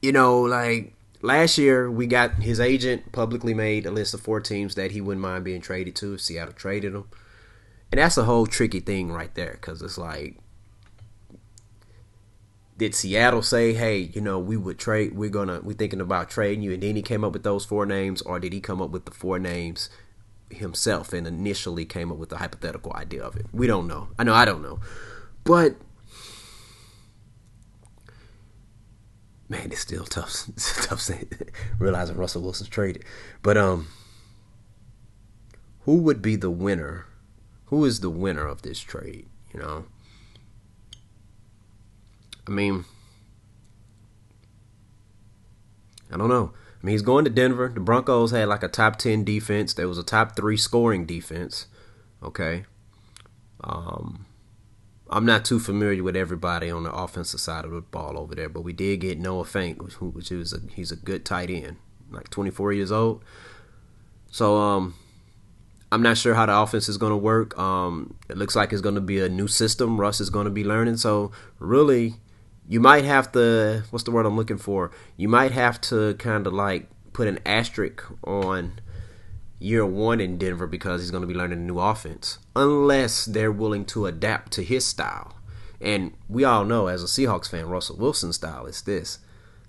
you 0.00 0.12
know, 0.12 0.40
like 0.42 0.93
last 1.24 1.56
year 1.56 1.90
we 1.90 2.06
got 2.06 2.34
his 2.34 2.60
agent 2.60 3.10
publicly 3.10 3.54
made 3.54 3.86
a 3.86 3.90
list 3.90 4.12
of 4.12 4.20
four 4.20 4.40
teams 4.40 4.74
that 4.74 4.90
he 4.90 5.00
wouldn't 5.00 5.22
mind 5.22 5.42
being 5.42 5.62
traded 5.62 5.96
to 5.96 6.14
if 6.14 6.20
Seattle 6.20 6.52
traded 6.52 6.94
him. 6.94 7.06
And 7.90 7.98
that's 7.98 8.18
a 8.18 8.24
whole 8.24 8.46
tricky 8.46 8.80
thing 8.80 9.10
right 9.10 9.34
there 9.34 9.52
because 9.52 9.80
it's 9.80 9.96
like, 9.96 10.36
did 12.76 12.94
Seattle 12.94 13.40
say, 13.40 13.72
hey, 13.72 14.10
you 14.12 14.20
know, 14.20 14.38
we 14.38 14.56
would 14.56 14.78
trade, 14.78 15.16
we're 15.16 15.30
gonna, 15.30 15.60
we're 15.62 15.76
thinking 15.76 16.00
about 16.00 16.28
trading 16.28 16.62
you, 16.62 16.72
and 16.72 16.82
then 16.82 16.96
he 16.96 17.02
came 17.02 17.24
up 17.24 17.32
with 17.32 17.44
those 17.44 17.64
four 17.64 17.86
names, 17.86 18.20
or 18.22 18.38
did 18.40 18.52
he 18.52 18.60
come 18.60 18.82
up 18.82 18.90
with 18.90 19.04
the 19.04 19.12
four 19.12 19.38
names 19.38 19.88
himself 20.50 21.12
and 21.12 21.26
initially 21.26 21.84
came 21.84 22.12
up 22.12 22.18
with 22.18 22.30
the 22.30 22.38
hypothetical 22.38 22.92
idea 22.94 23.22
of 23.22 23.36
it? 23.36 23.46
We 23.52 23.66
don't 23.66 23.86
know. 23.86 24.08
I 24.18 24.24
know 24.24 24.34
I 24.34 24.44
don't 24.44 24.62
know, 24.62 24.80
but 25.44 25.76
man, 29.54 29.70
it's 29.70 29.80
still 29.80 30.04
tough. 30.04 30.48
It's 30.48 30.86
tough 30.86 31.00
saying, 31.00 31.30
realizing 31.78 32.16
Russell 32.16 32.42
Wilson's 32.42 32.68
traded. 32.68 33.04
But 33.42 33.56
um, 33.56 33.88
who 35.80 35.98
would 35.98 36.20
be 36.20 36.36
the 36.36 36.50
winner? 36.50 37.06
Who 37.66 37.84
is 37.84 38.00
the 38.00 38.10
winner 38.10 38.46
of 38.46 38.62
this 38.62 38.80
trade? 38.80 39.26
You 39.52 39.60
know, 39.60 39.84
I 42.46 42.50
mean, 42.50 42.84
I 46.12 46.16
don't 46.16 46.28
know. 46.28 46.52
I 46.82 46.86
mean, 46.86 46.92
he's 46.92 47.02
going 47.02 47.24
to 47.24 47.30
Denver. 47.30 47.70
The 47.72 47.80
Broncos 47.80 48.32
had 48.32 48.48
like 48.48 48.62
a 48.62 48.68
top 48.68 48.96
10 48.96 49.24
defense. 49.24 49.72
There 49.72 49.88
was 49.88 49.98
a 49.98 50.02
top 50.02 50.36
three 50.36 50.56
scoring 50.56 51.06
defense. 51.06 51.66
Okay. 52.22 52.64
Um, 53.62 54.26
I'm 55.14 55.24
not 55.24 55.44
too 55.44 55.60
familiar 55.60 56.02
with 56.02 56.16
everybody 56.16 56.68
on 56.72 56.82
the 56.82 56.92
offensive 56.92 57.38
side 57.38 57.64
of 57.64 57.70
the 57.70 57.82
ball 57.82 58.18
over 58.18 58.34
there, 58.34 58.48
but 58.48 58.62
we 58.62 58.72
did 58.72 58.98
get 58.98 59.20
Noah 59.20 59.44
Fant, 59.44 59.78
which, 59.80 60.32
is 60.32 60.52
a, 60.52 60.58
he's 60.74 60.90
a 60.90 60.96
good 60.96 61.24
tight 61.24 61.50
end, 61.50 61.76
like 62.10 62.30
24 62.30 62.72
years 62.72 62.90
old. 62.90 63.22
So 64.32 64.56
um, 64.56 64.96
I'm 65.92 66.02
not 66.02 66.18
sure 66.18 66.34
how 66.34 66.46
the 66.46 66.58
offense 66.58 66.88
is 66.88 66.98
going 66.98 67.12
to 67.12 67.16
work. 67.16 67.56
Um, 67.56 68.16
it 68.28 68.36
looks 68.36 68.56
like 68.56 68.72
it's 68.72 68.82
going 68.82 68.96
to 68.96 69.00
be 69.00 69.20
a 69.20 69.28
new 69.28 69.46
system. 69.46 70.00
Russ 70.00 70.20
is 70.20 70.30
going 70.30 70.46
to 70.46 70.50
be 70.50 70.64
learning. 70.64 70.96
So 70.96 71.30
really, 71.60 72.14
you 72.68 72.80
might 72.80 73.04
have 73.04 73.30
to. 73.32 73.84
What's 73.90 74.02
the 74.02 74.10
word 74.10 74.26
I'm 74.26 74.36
looking 74.36 74.58
for? 74.58 74.90
You 75.16 75.28
might 75.28 75.52
have 75.52 75.80
to 75.82 76.14
kind 76.14 76.44
of 76.44 76.52
like 76.52 76.88
put 77.12 77.28
an 77.28 77.38
asterisk 77.46 78.02
on 78.24 78.80
year 79.58 79.86
one 79.86 80.20
in 80.20 80.38
Denver 80.38 80.66
because 80.66 81.00
he's 81.00 81.10
going 81.10 81.22
to 81.22 81.26
be 81.26 81.34
learning 81.34 81.58
a 81.58 81.62
new 81.62 81.78
offense, 81.78 82.38
unless 82.54 83.24
they're 83.24 83.52
willing 83.52 83.84
to 83.86 84.06
adapt 84.06 84.52
to 84.52 84.62
his 84.62 84.84
style. 84.84 85.36
And 85.80 86.12
we 86.28 86.44
all 86.44 86.64
know, 86.64 86.86
as 86.86 87.02
a 87.02 87.06
Seahawks 87.06 87.50
fan, 87.50 87.68
Russell 87.68 87.96
Wilson's 87.96 88.36
style 88.36 88.66
is 88.66 88.82
this: 88.82 89.18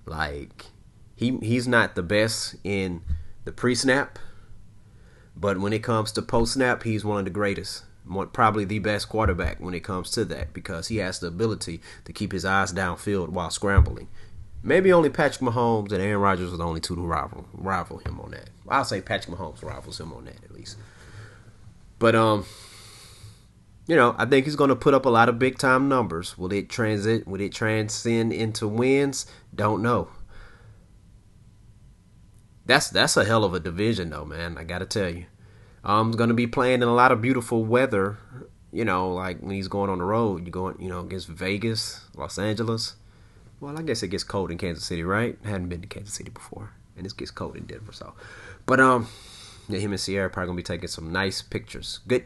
like 0.06 0.68
he 1.16 1.38
he's 1.42 1.68
not 1.68 1.96
the 1.96 2.04
best 2.04 2.56
in 2.64 3.02
the 3.44 3.52
pre-snap 3.52 4.18
but 5.36 5.60
when 5.60 5.74
it 5.74 5.84
comes 5.84 6.12
to 6.14 6.22
post 6.22 6.54
snap, 6.54 6.84
he's 6.84 7.04
one 7.04 7.20
of 7.20 7.26
the 7.26 7.32
greatest. 7.32 7.84
Probably 8.32 8.66
the 8.66 8.80
best 8.80 9.10
quarterback 9.10 9.60
when 9.60 9.74
it 9.74 9.84
comes 9.84 10.12
to 10.12 10.24
that 10.26 10.54
because 10.54 10.88
he 10.88 10.98
has 10.98 11.20
the 11.20 11.28
ability 11.28 11.82
to 12.06 12.14
keep 12.14 12.32
his 12.32 12.46
eyes 12.46 12.72
downfield 12.72 13.30
while 13.30 13.50
scrambling. 13.50 14.08
Maybe 14.66 14.92
only 14.92 15.12
Patrick 15.12 15.48
Mahomes 15.48 15.92
and 15.92 16.02
Aaron 16.02 16.20
Rodgers 16.20 16.52
are 16.52 16.58
the 16.58 16.66
only 16.66 16.82
two 16.82 16.96
who 16.96 17.06
rival 17.06 17.46
rival 17.54 18.00
him 18.00 18.20
on 18.20 18.32
that. 18.32 18.50
I'll 18.68 18.84
say 18.84 19.00
Patrick 19.00 19.38
Mahomes 19.38 19.64
rivals 19.64 20.00
him 20.00 20.12
on 20.12 20.26
that 20.26 20.44
at 20.44 20.52
least. 20.52 20.78
But 22.00 22.16
um, 22.16 22.46
you 23.86 23.96
know, 23.96 24.16
I 24.18 24.26
think 24.26 24.46
he's 24.46 24.56
going 24.56 24.72
to 24.72 24.76
put 24.76 24.96
up 24.96 25.06
a 25.06 25.10
lot 25.10 25.30
of 25.30 25.38
big 25.38 25.60
time 25.60 25.88
numbers. 25.88 26.36
Will 26.36 26.52
it 26.52 26.68
transit? 26.68 27.28
Will 27.28 27.42
it 27.42 27.54
transcend 27.54 28.34
into 28.34 28.68
wins? 28.68 29.28
Don't 29.54 29.84
know. 29.84 30.08
That's 32.66 32.90
that's 32.90 33.16
a 33.18 33.24
hell 33.24 33.44
of 33.44 33.54
a 33.54 33.60
division 33.60 34.10
though, 34.10 34.26
man. 34.26 34.58
I 34.58 34.64
gotta 34.64 34.88
tell 34.88 35.10
you. 35.10 35.28
I'm 35.84 36.08
um, 36.08 36.12
gonna 36.14 36.34
be 36.34 36.48
playing 36.48 36.82
in 36.82 36.88
a 36.88 36.96
lot 36.96 37.12
of 37.12 37.22
beautiful 37.22 37.64
weather. 37.64 38.18
You 38.72 38.84
know, 38.84 39.14
like 39.14 39.42
when 39.42 39.52
he's 39.52 39.68
going 39.68 39.92
on 39.92 40.00
the 40.00 40.06
road, 40.06 40.42
you're 40.42 40.52
going, 40.52 40.82
you 40.82 40.90
know, 40.90 41.02
against 41.02 41.28
Vegas, 41.28 42.02
Los 42.16 42.40
Angeles. 42.40 42.96
Well, 43.60 43.78
I 43.78 43.82
guess 43.82 44.04
it 44.04 44.10
gets 44.10 44.24
cold 44.24 44.52
in 44.52 44.58
Kansas 44.58 44.86
City, 44.86 45.04
right? 45.04 45.38
I 45.44 45.50
hadn't 45.50 45.70
been 45.70 45.82
to 45.82 45.88
Kansas 45.88 46.14
City 46.14 46.30
before, 46.30 46.72
and 46.98 47.06
it 47.06 47.18
gets 47.18 47.32
cold 47.32 47.56
in 47.56 47.66
Denver, 47.66 47.94
so. 47.94 48.14
But 48.66 48.80
um, 48.80 49.08
yeah, 49.68 49.80
him 49.80 49.92
and 49.92 50.02
Ciara 50.02 50.30
probably 50.30 50.48
gonna 50.48 50.58
be 50.58 50.64
taking 50.64 50.88
some 50.88 51.12
nice 51.12 51.42
pictures, 51.42 52.00
good, 52.08 52.26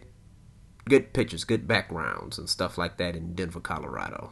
good 0.87 1.13
pictures, 1.13 1.43
good 1.43 1.67
backgrounds 1.67 2.37
and 2.37 2.49
stuff 2.49 2.77
like 2.77 2.97
that 2.97 3.15
in 3.15 3.35
Denver, 3.35 3.59
Colorado. 3.59 4.31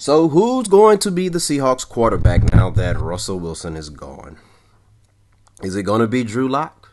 So, 0.00 0.28
who's 0.28 0.66
going 0.66 0.96
to 1.00 1.10
be 1.10 1.28
the 1.28 1.38
Seahawks 1.38 1.86
quarterback 1.86 2.54
now 2.54 2.70
that 2.70 2.98
Russell 2.98 3.38
Wilson 3.38 3.76
is 3.76 3.90
gone? 3.90 4.38
Is 5.62 5.76
it 5.76 5.82
going 5.82 6.00
to 6.00 6.06
be 6.06 6.24
Drew 6.24 6.48
Lock? 6.48 6.92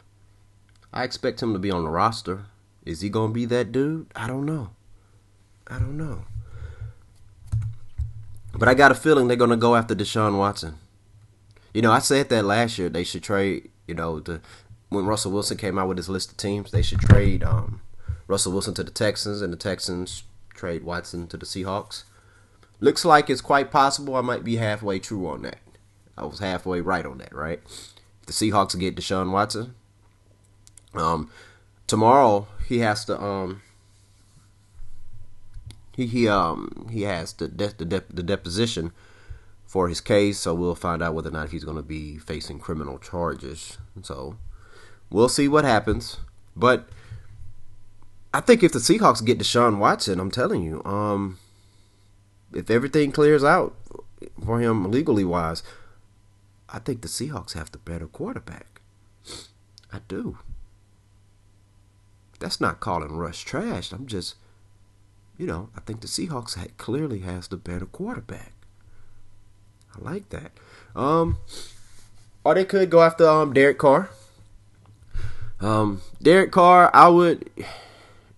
I 0.94 1.04
expect 1.04 1.42
him 1.42 1.54
to 1.54 1.60
be 1.60 1.72
on 1.72 1.84
the 1.84 1.90
roster. 1.90 2.46
Is 2.86 3.02
he 3.02 3.10
going 3.10 3.30
to 3.30 3.34
be 3.34 3.46
that 3.46 3.72
dude? 3.72 4.08
I 4.16 4.28
don't 4.28 4.46
know. 4.46 4.72
I 5.68 5.80
don't 5.80 5.98
know. 5.98 6.24
But 8.54 8.68
I 8.68 8.74
got 8.74 8.92
a 8.92 8.96
feeling 8.96 9.28
they're 9.28 9.38
going 9.38 9.52
to 9.52 9.58
go 9.58 9.76
after 9.76 9.94
Deshaun 9.94 10.38
Watson. 10.38 10.76
You 11.74 11.82
know, 11.82 11.92
I 11.92 12.00
said 12.00 12.30
that 12.30 12.46
last 12.46 12.78
year 12.78 12.90
they 12.90 13.04
should 13.04 13.24
trade, 13.24 13.70
you 13.88 13.94
know, 13.94 14.20
the 14.20 14.42
when 14.90 15.06
Russell 15.06 15.32
Wilson 15.32 15.58
came 15.58 15.78
out 15.78 15.88
with 15.88 15.98
his 15.98 16.10
list 16.10 16.32
of 16.32 16.38
teams, 16.38 16.72
they 16.72 16.82
should 16.82 17.00
trade 17.00 17.44
um, 17.44 17.82
Russell 18.26 18.54
Wilson 18.54 18.74
to 18.76 18.84
the 18.84 18.92
Texans 18.92 19.42
and 19.42 19.52
the 19.52 19.58
Texans 19.58 20.24
trade 20.54 20.84
Watson 20.84 21.28
to 21.28 21.38
the 21.38 21.46
Seahawks. 21.46 22.04
Looks 22.80 23.04
like 23.04 23.30
it's 23.30 23.42
quite 23.42 23.70
possible 23.70 24.16
I 24.16 24.22
might 24.22 24.44
be 24.44 24.56
halfway 24.56 25.00
true 25.00 25.28
on 25.28 25.42
that. 25.44 25.60
I 26.18 26.26
was 26.26 26.40
halfway 26.40 26.82
right 26.82 27.06
on 27.06 27.18
that, 27.20 27.34
right? 27.34 27.62
The 28.28 28.34
Seahawks 28.34 28.78
get 28.78 28.96
Deshaun 28.96 29.32
Watson, 29.32 29.74
um, 30.94 31.32
tomorrow 31.88 32.48
he 32.68 32.80
has 32.80 33.06
to 33.06 33.20
um 33.22 33.62
he 35.96 36.06
he 36.06 36.28
um 36.28 36.88
he 36.92 37.04
has 37.04 37.34
the 37.34 37.48
de- 37.48 37.74
the, 37.78 37.86
de- 37.86 38.14
the 38.14 38.24
deposition 38.24 38.92
for 39.66 39.90
his 39.90 40.00
case, 40.02 40.40
so 40.40 40.54
we'll 40.54 40.76
find 40.76 41.02
out 41.02 41.14
whether 41.14 41.30
or 41.30 41.34
not 41.34 41.50
he's 41.50 41.64
going 41.64 41.78
to 41.78 41.84
be 41.84 42.18
facing 42.18 42.60
criminal 42.60 43.00
charges. 43.00 43.78
So 44.04 44.38
we'll 45.10 45.30
see 45.30 45.48
what 45.48 45.66
happens, 45.66 46.18
but 46.56 46.88
I 48.34 48.42
think 48.42 48.62
if 48.62 48.72
the 48.74 48.80
Seahawks 48.80 49.26
get 49.26 49.40
Deshaun 49.40 49.78
Watson, 49.78 50.20
I'm 50.20 50.32
telling 50.32 50.64
you, 50.64 50.84
um 50.84 51.40
if 52.54 52.70
everything 52.70 53.12
clears 53.12 53.44
out 53.44 53.76
for 54.46 54.60
him 54.60 54.90
legally 54.92 55.24
wise, 55.26 55.64
I 56.70 56.80
think 56.80 57.02
the 57.02 57.08
Seahawks 57.08 57.54
have 57.54 57.72
the 57.72 57.78
better 57.78 58.08
quarterback. 58.08 58.82
I 59.92 60.00
do. 60.08 60.40
That's 62.40 62.62
not 62.62 62.80
calling 62.80 63.16
Russ 63.16 63.40
trash. 63.40 63.92
I'm 63.92 64.06
just, 64.06 64.36
you 65.38 65.46
know, 65.48 65.70
I 65.76 65.82
think 65.82 66.02
the 66.02 66.08
Seahawks 66.08 66.58
clearly 66.78 67.20
has 67.20 67.48
the 67.48 67.58
better 67.58 67.86
quarterback. 67.86 68.54
I 69.96 70.02
like 70.02 70.30
that. 70.30 70.52
Um, 70.96 71.38
or 72.44 72.56
they 72.56 72.66
could 72.66 72.90
go 72.90 73.02
after 73.02 73.28
um 73.28 73.54
Derek 73.54 73.78
Carr. 73.78 74.10
Um, 75.60 76.02
Derek 76.22 76.52
Carr, 76.52 76.92
I 76.94 77.08
would, 77.08 77.50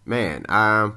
man, 0.05 0.45
I, 0.47 0.91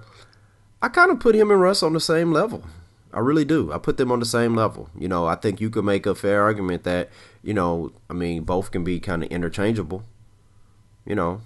I 0.80 0.88
kind 0.88 1.10
of 1.10 1.18
put 1.18 1.34
him 1.34 1.50
and 1.50 1.60
Russ 1.60 1.82
on 1.82 1.94
the 1.94 2.00
same 2.00 2.32
level. 2.32 2.64
I 3.12 3.18
really 3.20 3.44
do. 3.44 3.72
I 3.72 3.78
put 3.78 3.96
them 3.98 4.10
on 4.10 4.20
the 4.20 4.26
same 4.26 4.54
level. 4.54 4.88
You 4.98 5.08
know, 5.08 5.26
I 5.26 5.34
think 5.34 5.60
you 5.60 5.70
could 5.70 5.84
make 5.84 6.06
a 6.06 6.14
fair 6.14 6.42
argument 6.42 6.84
that, 6.84 7.10
you 7.42 7.52
know, 7.52 7.92
I 8.08 8.14
mean, 8.14 8.44
both 8.44 8.70
can 8.70 8.84
be 8.84 9.00
kind 9.00 9.22
of 9.22 9.30
interchangeable. 9.30 10.04
You 11.04 11.14
know, 11.14 11.40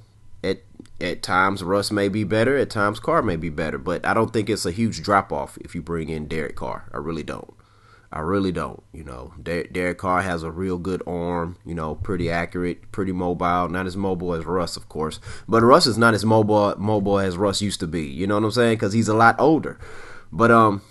at 0.45 0.59
at 1.01 1.23
times 1.23 1.63
Russ 1.63 1.91
may 1.91 2.09
be 2.09 2.25
better, 2.25 2.57
at 2.57 2.71
times 2.71 3.01
Carr 3.01 3.23
may 3.23 3.37
be 3.37 3.49
better, 3.49 3.79
but 3.79 4.05
I 4.07 4.15
don't 4.15 4.33
think 4.33 4.49
it's 4.49 4.67
a 4.67 4.71
huge 4.71 5.03
drop 5.03 5.33
off 5.33 5.59
if 5.59 5.75
you 5.75 5.83
bring 5.83 6.09
in 6.09 6.27
Derek 6.27 6.57
Carr. 6.57 6.89
I 6.93 6.99
really 6.99 7.23
don't. 7.23 7.53
I 8.13 8.21
really 8.21 8.53
don't. 8.53 8.83
You 8.93 9.05
know, 9.05 9.35
Der- 9.43 9.65
Derek 9.65 9.99
Carr 9.99 10.23
has 10.23 10.43
a 10.43 10.51
real 10.51 10.79
good 10.79 11.03
arm. 11.07 11.57
You 11.67 11.75
know, 11.75 11.97
pretty 11.97 12.31
accurate, 12.31 12.93
pretty 12.93 13.13
mobile. 13.13 13.69
Not 13.69 13.87
as 13.87 13.97
mobile 13.97 14.35
as 14.35 14.45
Russ, 14.45 14.77
of 14.77 14.89
course, 14.89 15.21
but 15.49 15.63
Russ 15.63 15.87
is 15.87 15.99
not 15.99 16.15
as 16.15 16.25
mobile 16.25 16.75
mobile 16.79 17.19
as 17.19 17.37
Russ 17.37 17.61
used 17.61 17.81
to 17.81 17.87
be. 17.87 18.05
You 18.07 18.27
know 18.27 18.37
what 18.37 18.45
I'm 18.45 18.51
saying? 18.53 18.77
Because 18.77 18.93
he's 18.93 19.09
a 19.09 19.15
lot 19.15 19.35
older. 19.41 19.79
But 20.31 20.51
um, 20.51 20.83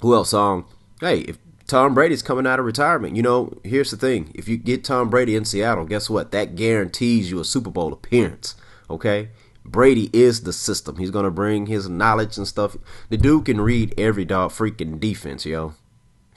who 0.00 0.14
else? 0.14 0.32
Um, 0.34 0.66
hey, 1.00 1.20
if 1.20 1.38
Tom 1.66 1.94
Brady's 1.94 2.22
coming 2.22 2.46
out 2.46 2.58
of 2.58 2.64
retirement, 2.66 3.16
you 3.16 3.22
know, 3.22 3.58
here's 3.64 3.90
the 3.90 3.96
thing: 3.96 4.30
if 4.34 4.48
you 4.48 4.56
get 4.56 4.84
Tom 4.84 5.10
Brady 5.10 5.36
in 5.36 5.44
Seattle, 5.44 5.84
guess 5.84 6.10
what? 6.10 6.32
That 6.32 6.56
guarantees 6.56 7.30
you 7.30 7.40
a 7.40 7.44
Super 7.44 7.70
Bowl 7.70 7.92
appearance. 7.92 8.54
Okay, 8.88 9.30
Brady 9.64 10.10
is 10.12 10.42
the 10.42 10.52
system. 10.52 10.96
He's 10.96 11.10
gonna 11.10 11.30
bring 11.30 11.66
his 11.66 11.88
knowledge 11.88 12.36
and 12.36 12.48
stuff. 12.48 12.76
The 13.08 13.16
dude 13.16 13.44
can 13.44 13.60
read 13.60 13.94
every 13.98 14.24
dog 14.24 14.50
freaking 14.50 14.98
defense, 14.98 15.46
yo. 15.46 15.74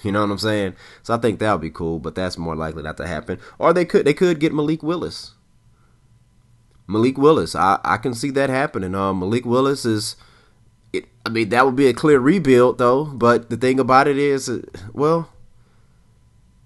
You 0.04 0.12
know 0.12 0.22
what 0.22 0.32
I'm 0.32 0.38
saying? 0.38 0.76
So 1.02 1.14
I 1.14 1.18
think 1.18 1.40
that 1.40 1.52
would 1.52 1.62
be 1.62 1.70
cool, 1.70 1.98
but 2.00 2.14
that's 2.14 2.38
more 2.38 2.56
likely 2.56 2.84
not 2.84 2.98
to 2.98 3.08
happen. 3.08 3.40
Or 3.58 3.74
they 3.74 3.86
could 3.86 4.06
they 4.06 4.14
could 4.14 4.40
get 4.40 4.54
Malik 4.54 4.84
Willis. 4.84 5.32
Malik 6.88 7.18
Willis, 7.18 7.56
I 7.56 7.80
I 7.84 7.98
can 7.98 8.14
see 8.14 8.30
that 8.32 8.50
happening. 8.50 8.94
Um, 8.94 9.20
Malik 9.20 9.46
Willis 9.46 9.86
is 9.86 10.18
it, 10.94 11.06
I 11.26 11.30
mean, 11.30 11.50
that 11.50 11.66
would 11.66 11.76
be 11.76 11.88
a 11.88 11.94
clear 11.94 12.20
rebuild, 12.20 12.78
though. 12.78 13.06
But 13.06 13.50
the 13.50 13.58
thing 13.58 13.80
about 13.80 14.08
it 14.08 14.18
is, 14.18 14.48
uh, 14.48 14.62
well, 14.94 15.30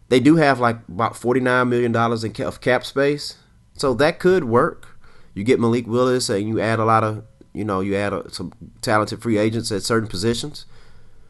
they 0.09 0.19
do 0.19 0.35
have 0.35 0.59
like 0.59 0.77
about 0.87 1.15
forty 1.15 1.39
nine 1.39 1.69
million 1.69 1.91
dollars 1.91 2.23
in 2.23 2.39
of 2.43 2.61
cap 2.61 2.85
space, 2.85 3.37
so 3.73 3.93
that 3.95 4.19
could 4.19 4.43
work. 4.43 4.97
You 5.33 5.43
get 5.43 5.59
Malik 5.59 5.87
Willis, 5.87 6.29
and 6.29 6.47
you 6.47 6.59
add 6.59 6.79
a 6.79 6.85
lot 6.85 7.03
of, 7.03 7.23
you 7.53 7.63
know, 7.63 7.79
you 7.79 7.95
add 7.95 8.13
a, 8.13 8.29
some 8.31 8.51
talented 8.81 9.21
free 9.21 9.37
agents 9.37 9.71
at 9.71 9.83
certain 9.83 10.09
positions. 10.09 10.65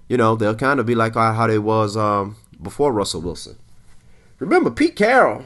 You 0.09 0.17
know, 0.17 0.35
they'll 0.35 0.55
kind 0.55 0.79
of 0.79 0.85
be 0.85 0.95
like 0.95 1.13
how 1.13 1.47
they 1.47 1.59
was 1.59 1.97
um, 1.97 2.37
before 2.61 2.93
Russell 2.93 3.21
Wilson. 3.21 3.57
Remember, 4.39 4.71
Pete 4.71 4.95
Carroll 4.95 5.43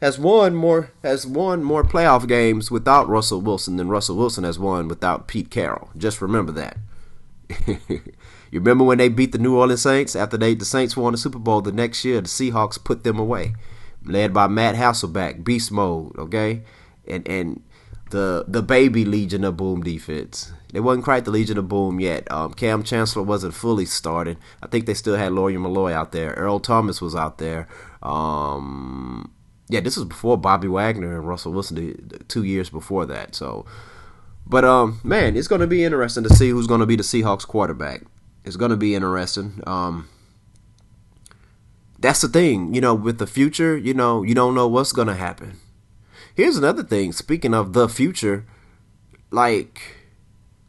has 0.00 0.18
won 0.18 0.54
more 0.54 0.92
has 1.02 1.26
won 1.26 1.62
more 1.62 1.82
playoff 1.82 2.26
games 2.28 2.70
without 2.70 3.08
Russell 3.08 3.40
Wilson 3.40 3.76
than 3.76 3.88
Russell 3.88 4.16
Wilson 4.16 4.44
has 4.44 4.58
won 4.58 4.88
without 4.88 5.28
Pete 5.28 5.50
Carroll. 5.50 5.90
Just 5.96 6.20
remember 6.20 6.52
that. 6.52 6.76
you 7.66 8.00
remember 8.52 8.84
when 8.84 8.98
they 8.98 9.08
beat 9.08 9.32
the 9.32 9.38
New 9.38 9.56
Orleans 9.56 9.82
Saints 9.82 10.16
after 10.16 10.36
they 10.36 10.54
the 10.54 10.64
Saints 10.64 10.96
won 10.96 11.12
the 11.12 11.18
Super 11.18 11.38
Bowl 11.38 11.60
the 11.60 11.72
next 11.72 12.04
year, 12.04 12.20
the 12.20 12.28
Seahawks 12.28 12.82
put 12.82 13.04
them 13.04 13.18
away, 13.18 13.54
led 14.04 14.34
by 14.34 14.46
Matt 14.48 14.74
Hasselbeck, 14.74 15.44
beast 15.44 15.72
mode, 15.72 16.16
okay? 16.18 16.62
And 17.06 17.26
and 17.28 17.62
the 18.10 18.44
the 18.46 18.62
baby 18.62 19.04
Legion 19.04 19.44
of 19.44 19.56
Boom 19.56 19.82
defense. 19.82 20.52
They 20.72 20.80
wasn't 20.80 21.04
quite 21.04 21.24
the 21.24 21.30
Legion 21.30 21.58
of 21.58 21.68
Boom 21.68 22.00
yet. 22.00 22.30
Um, 22.30 22.52
Kam 22.52 22.82
Chancellor 22.82 23.22
wasn't 23.22 23.54
fully 23.54 23.86
started. 23.86 24.36
I 24.62 24.66
think 24.66 24.84
they 24.86 24.94
still 24.94 25.16
had 25.16 25.32
Lawyer 25.32 25.58
Milloy 25.58 25.92
out 25.92 26.12
there. 26.12 26.32
Earl 26.32 26.60
Thomas 26.60 27.00
was 27.00 27.14
out 27.14 27.38
there. 27.38 27.66
Um, 28.02 29.32
yeah, 29.68 29.80
this 29.80 29.96
was 29.96 30.04
before 30.04 30.38
Bobby 30.38 30.68
Wagner 30.68 31.16
and 31.16 31.26
Russell 31.26 31.52
Wilson, 31.52 32.24
two 32.28 32.44
years 32.44 32.70
before 32.70 33.06
that. 33.06 33.34
So, 33.34 33.66
but 34.46 34.64
um, 34.64 35.00
man, 35.02 35.36
it's 35.36 35.48
going 35.48 35.60
to 35.60 35.66
be 35.66 35.82
interesting 35.82 36.22
to 36.22 36.34
see 36.34 36.50
who's 36.50 36.66
going 36.68 36.80
to 36.80 36.86
be 36.86 36.96
the 36.96 37.02
Seahawks 37.02 37.46
quarterback. 37.46 38.02
It's 38.44 38.56
going 38.56 38.70
to 38.70 38.76
be 38.76 38.94
interesting. 38.94 39.60
Um, 39.66 40.08
that's 41.98 42.20
the 42.20 42.28
thing, 42.28 42.74
you 42.74 42.80
know, 42.80 42.94
with 42.94 43.18
the 43.18 43.26
future, 43.26 43.76
you 43.76 43.94
know, 43.94 44.22
you 44.22 44.34
don't 44.34 44.54
know 44.54 44.68
what's 44.68 44.92
going 44.92 45.08
to 45.08 45.14
happen. 45.14 45.58
Here's 46.34 46.56
another 46.56 46.82
thing. 46.82 47.12
Speaking 47.12 47.54
of 47.54 47.72
the 47.72 47.88
future, 47.88 48.46
like 49.30 49.96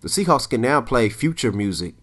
the 0.01 0.07
Seahawks 0.07 0.49
can 0.49 0.61
now 0.61 0.81
play 0.81 1.09
future 1.09 1.51
music 1.51 1.95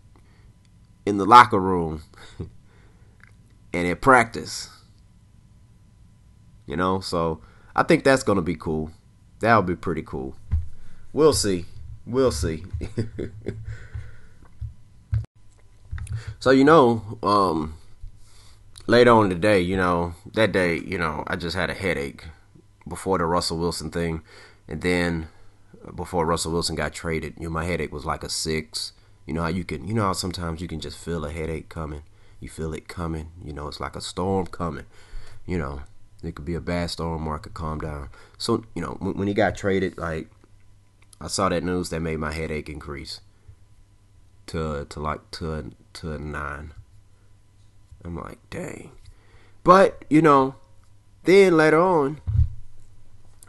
in 1.06 1.16
the 1.18 1.24
locker 1.24 1.58
room 1.58 2.02
and 3.72 3.88
at 3.88 4.00
practice. 4.00 4.68
You 6.66 6.76
know, 6.76 7.00
so 7.00 7.40
I 7.76 7.82
think 7.82 8.04
that's 8.04 8.22
to 8.22 8.42
be 8.42 8.56
cool. 8.56 8.90
That'll 9.40 9.62
be 9.62 9.76
pretty 9.76 10.02
cool. 10.02 10.36
We'll 11.12 11.32
see. 11.32 11.66
We'll 12.06 12.32
see. 12.32 12.64
so 16.38 16.50
you 16.50 16.64
know, 16.64 17.18
um 17.22 17.74
later 18.86 19.10
on 19.12 19.28
today, 19.30 19.60
you 19.60 19.76
know, 19.76 20.14
that 20.34 20.52
day, 20.52 20.78
you 20.78 20.98
know, 20.98 21.24
I 21.26 21.36
just 21.36 21.56
had 21.56 21.70
a 21.70 21.74
headache 21.74 22.24
before 22.86 23.18
the 23.18 23.24
Russell 23.24 23.58
Wilson 23.58 23.90
thing, 23.90 24.22
and 24.68 24.82
then 24.82 25.28
before 25.94 26.26
Russell 26.26 26.52
Wilson 26.52 26.76
got 26.76 26.92
traded, 26.92 27.34
you 27.38 27.44
know, 27.44 27.50
my 27.50 27.64
headache 27.64 27.92
was 27.92 28.04
like 28.04 28.22
a 28.22 28.28
six. 28.28 28.92
You 29.26 29.32
know 29.32 29.42
how 29.42 29.48
you 29.48 29.64
can, 29.64 29.86
you 29.86 29.94
know 29.94 30.02
how 30.02 30.12
sometimes 30.12 30.60
you 30.60 30.68
can 30.68 30.80
just 30.80 30.98
feel 30.98 31.24
a 31.24 31.32
headache 31.32 31.68
coming. 31.68 32.02
You 32.40 32.48
feel 32.48 32.74
it 32.74 32.88
coming. 32.88 33.30
You 33.42 33.54
know, 33.54 33.68
it's 33.68 33.80
like 33.80 33.96
a 33.96 34.00
storm 34.02 34.46
coming. 34.46 34.84
You 35.46 35.58
know, 35.58 35.82
it 36.26 36.34
could 36.34 36.44
be 36.44 36.54
a 36.54 36.60
bad 36.60 36.90
storm 36.90 37.26
could 37.38 37.54
calm 37.54 37.80
down. 37.80 38.08
So, 38.38 38.64
you 38.74 38.82
know, 38.82 38.96
when, 39.00 39.16
when 39.18 39.28
he 39.28 39.34
got 39.34 39.56
traded, 39.56 39.98
like, 39.98 40.30
I 41.20 41.28
saw 41.28 41.48
that 41.48 41.62
news 41.62 41.90
that 41.90 42.00
made 42.00 42.18
my 42.18 42.32
headache 42.32 42.68
increase 42.68 43.20
to 44.46 44.84
to 44.86 45.00
like 45.00 45.30
to 45.32 45.72
to 45.94 46.18
nine. 46.18 46.72
I'm 48.04 48.16
like, 48.16 48.38
dang. 48.50 48.92
But 49.62 50.04
you 50.10 50.20
know, 50.20 50.56
then 51.22 51.56
later 51.56 51.80
on, 51.80 52.20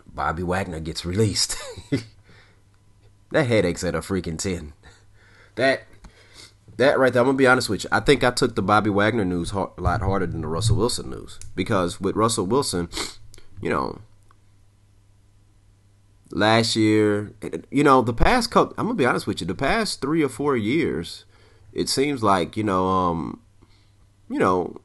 Bobby 0.05 0.43
Wagner 0.43 0.79
gets 0.79 1.05
released. 1.05 1.57
that 3.31 3.47
headache's 3.47 3.83
at 3.83 3.95
a 3.95 3.99
freaking 3.99 4.39
10. 4.39 4.73
That 5.55 5.83
that 6.77 6.99
right 6.99 7.13
there, 7.13 7.21
I'm 7.21 7.27
gonna 7.27 7.37
be 7.37 7.47
honest 7.47 7.69
with 7.69 7.83
you. 7.83 7.89
I 7.91 7.99
think 7.99 8.23
I 8.23 8.31
took 8.31 8.55
the 8.55 8.61
Bobby 8.61 8.89
Wagner 8.89 9.25
news 9.25 9.51
a 9.51 9.69
lot 9.77 10.01
harder 10.01 10.25
than 10.25 10.41
the 10.41 10.47
Russell 10.47 10.75
Wilson 10.75 11.09
news 11.09 11.39
because 11.55 12.01
with 12.01 12.15
Russell 12.15 12.45
Wilson, 12.45 12.89
you 13.61 13.69
know, 13.69 14.01
last 16.31 16.75
year, 16.75 17.33
you 17.71 17.83
know, 17.83 18.01
the 18.01 18.13
past 18.13 18.51
couple. 18.51 18.75
I'm 18.77 18.85
gonna 18.85 18.95
be 18.95 19.05
honest 19.05 19.27
with 19.27 19.41
you. 19.41 19.47
The 19.47 19.55
past 19.55 20.01
three 20.01 20.23
or 20.23 20.29
four 20.29 20.57
years, 20.57 21.25
it 21.73 21.89
seems 21.89 22.21
like 22.21 22.57
you 22.57 22.63
know, 22.63 22.87
um, 22.87 23.39
you 24.29 24.39
know, 24.39 24.81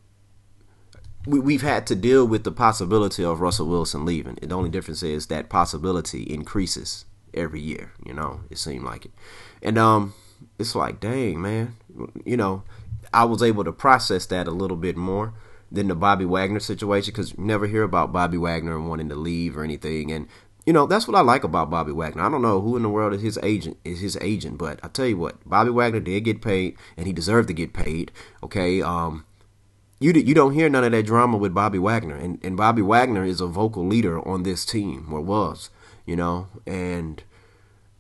we, 1.27 1.41
we've 1.41 1.63
had 1.63 1.87
to 1.89 1.97
deal 1.97 2.27
with 2.27 2.45
the 2.45 2.53
possibility 2.53 3.25
of 3.25 3.41
Russell 3.41 3.67
Wilson 3.67 4.05
leaving. 4.05 4.39
The 4.41 4.55
only 4.55 4.71
difference 4.71 5.03
is 5.03 5.27
that 5.27 5.49
possibility 5.49 6.23
increases 6.23 7.05
every 7.35 7.61
year. 7.61 7.93
You 8.05 8.15
know, 8.15 8.41
it 8.49 8.59
seemed 8.59 8.85
like 8.85 9.07
it, 9.07 9.13
and 9.63 9.77
um, 9.77 10.15
it's 10.59 10.75
like, 10.75 11.01
dang 11.01 11.41
man, 11.41 11.77
you 12.25 12.37
know, 12.37 12.63
I 13.13 13.25
was 13.25 13.43
able 13.43 13.65
to 13.65 13.73
process 13.73 14.27
that 14.27 14.47
a 14.47 14.53
little 14.53 14.77
bit 14.77 14.97
more 14.97 15.35
than 15.73 15.89
the 15.89 15.95
Bobby 15.95 16.25
Wagner 16.25 16.61
situation 16.61 17.13
because 17.13 17.33
you 17.33 17.45
never 17.45 17.67
hear 17.67 17.83
about 17.83 18.13
Bobby 18.13 18.37
Wagner 18.37 18.81
wanting 18.81 19.09
to 19.09 19.15
leave 19.15 19.57
or 19.57 19.65
anything, 19.65 20.11
and 20.11 20.27
you 20.67 20.73
know 20.73 20.87
that's 20.87 21.09
what 21.09 21.17
I 21.17 21.21
like 21.21 21.45
about 21.45 21.71
Bobby 21.71 21.93
Wagner. 21.93 22.23
I 22.23 22.31
don't 22.31 22.43
know 22.43 22.61
who 22.61 22.77
in 22.77 22.83
the 22.83 22.89
world 22.89 23.15
is 23.15 23.23
his 23.23 23.39
agent 23.43 23.79
is 23.85 24.01
his 24.01 24.17
agent, 24.21 24.59
but 24.59 24.81
I 24.83 24.89
tell 24.89 25.07
you 25.07 25.17
what, 25.17 25.49
Bobby 25.49 25.71
Wagner 25.71 26.01
did 26.01 26.25
get 26.25 26.43
paid, 26.43 26.77
and 26.97 27.07
he 27.07 27.13
deserved 27.13 27.49
to 27.49 27.55
get 27.55 27.73
paid. 27.73 28.13
Okay, 28.43 28.83
um, 28.83 29.25
you 29.99 30.13
you 30.13 30.35
don't 30.35 30.55
hear 30.55 30.69
none 30.69 30.85
of 30.85 30.93
that 30.93 31.07
drama 31.07 31.37
with 31.37 31.55
Bobby 31.55 31.79
Wagner, 31.79 32.17
and 32.17 32.39
and 32.43 32.57
Bobby 32.57 32.83
Wagner 32.83 33.25
is 33.25 33.41
a 33.41 33.47
vocal 33.47 33.87
leader 33.87 34.27
on 34.27 34.43
this 34.43 34.65
team, 34.65 35.13
or 35.13 35.21
was, 35.21 35.71
you 36.05 36.17
know, 36.17 36.49
and 36.67 37.23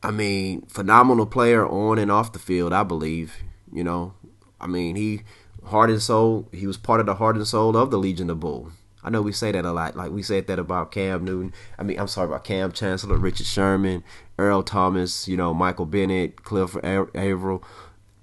I 0.02 0.10
mean, 0.10 0.62
phenomenal 0.62 1.26
player 1.26 1.66
on 1.66 1.98
and 1.98 2.10
off 2.10 2.32
the 2.32 2.38
field, 2.38 2.72
I 2.72 2.82
believe, 2.82 3.36
you 3.72 3.84
know, 3.84 4.14
I 4.60 4.66
mean 4.66 4.96
he 4.96 5.22
heart 5.64 5.90
and 5.90 6.00
soul, 6.00 6.48
he 6.52 6.66
was 6.66 6.76
part 6.76 7.00
of 7.00 7.06
the 7.06 7.16
heart 7.16 7.36
and 7.36 7.46
soul 7.46 7.76
of 7.76 7.90
the 7.90 7.98
Legion 7.98 8.30
of 8.30 8.40
Boom. 8.40 8.74
I 9.02 9.10
know 9.10 9.22
we 9.22 9.32
say 9.32 9.52
that 9.52 9.64
a 9.64 9.72
lot. 9.72 9.96
Like 9.96 10.10
we 10.10 10.22
said 10.22 10.46
that 10.46 10.58
about 10.58 10.92
Cam 10.92 11.24
Newton. 11.24 11.54
I 11.78 11.82
mean, 11.82 11.98
I'm 11.98 12.08
sorry 12.08 12.28
about 12.28 12.44
Kam 12.44 12.72
Chancellor, 12.72 13.16
Richard 13.16 13.46
Sherman, 13.46 14.04
Earl 14.38 14.62
Thomas, 14.62 15.26
you 15.26 15.36
know, 15.36 15.54
Michael 15.54 15.86
Bennett, 15.86 16.42
Cliff 16.42 16.76
Avril 16.84 17.64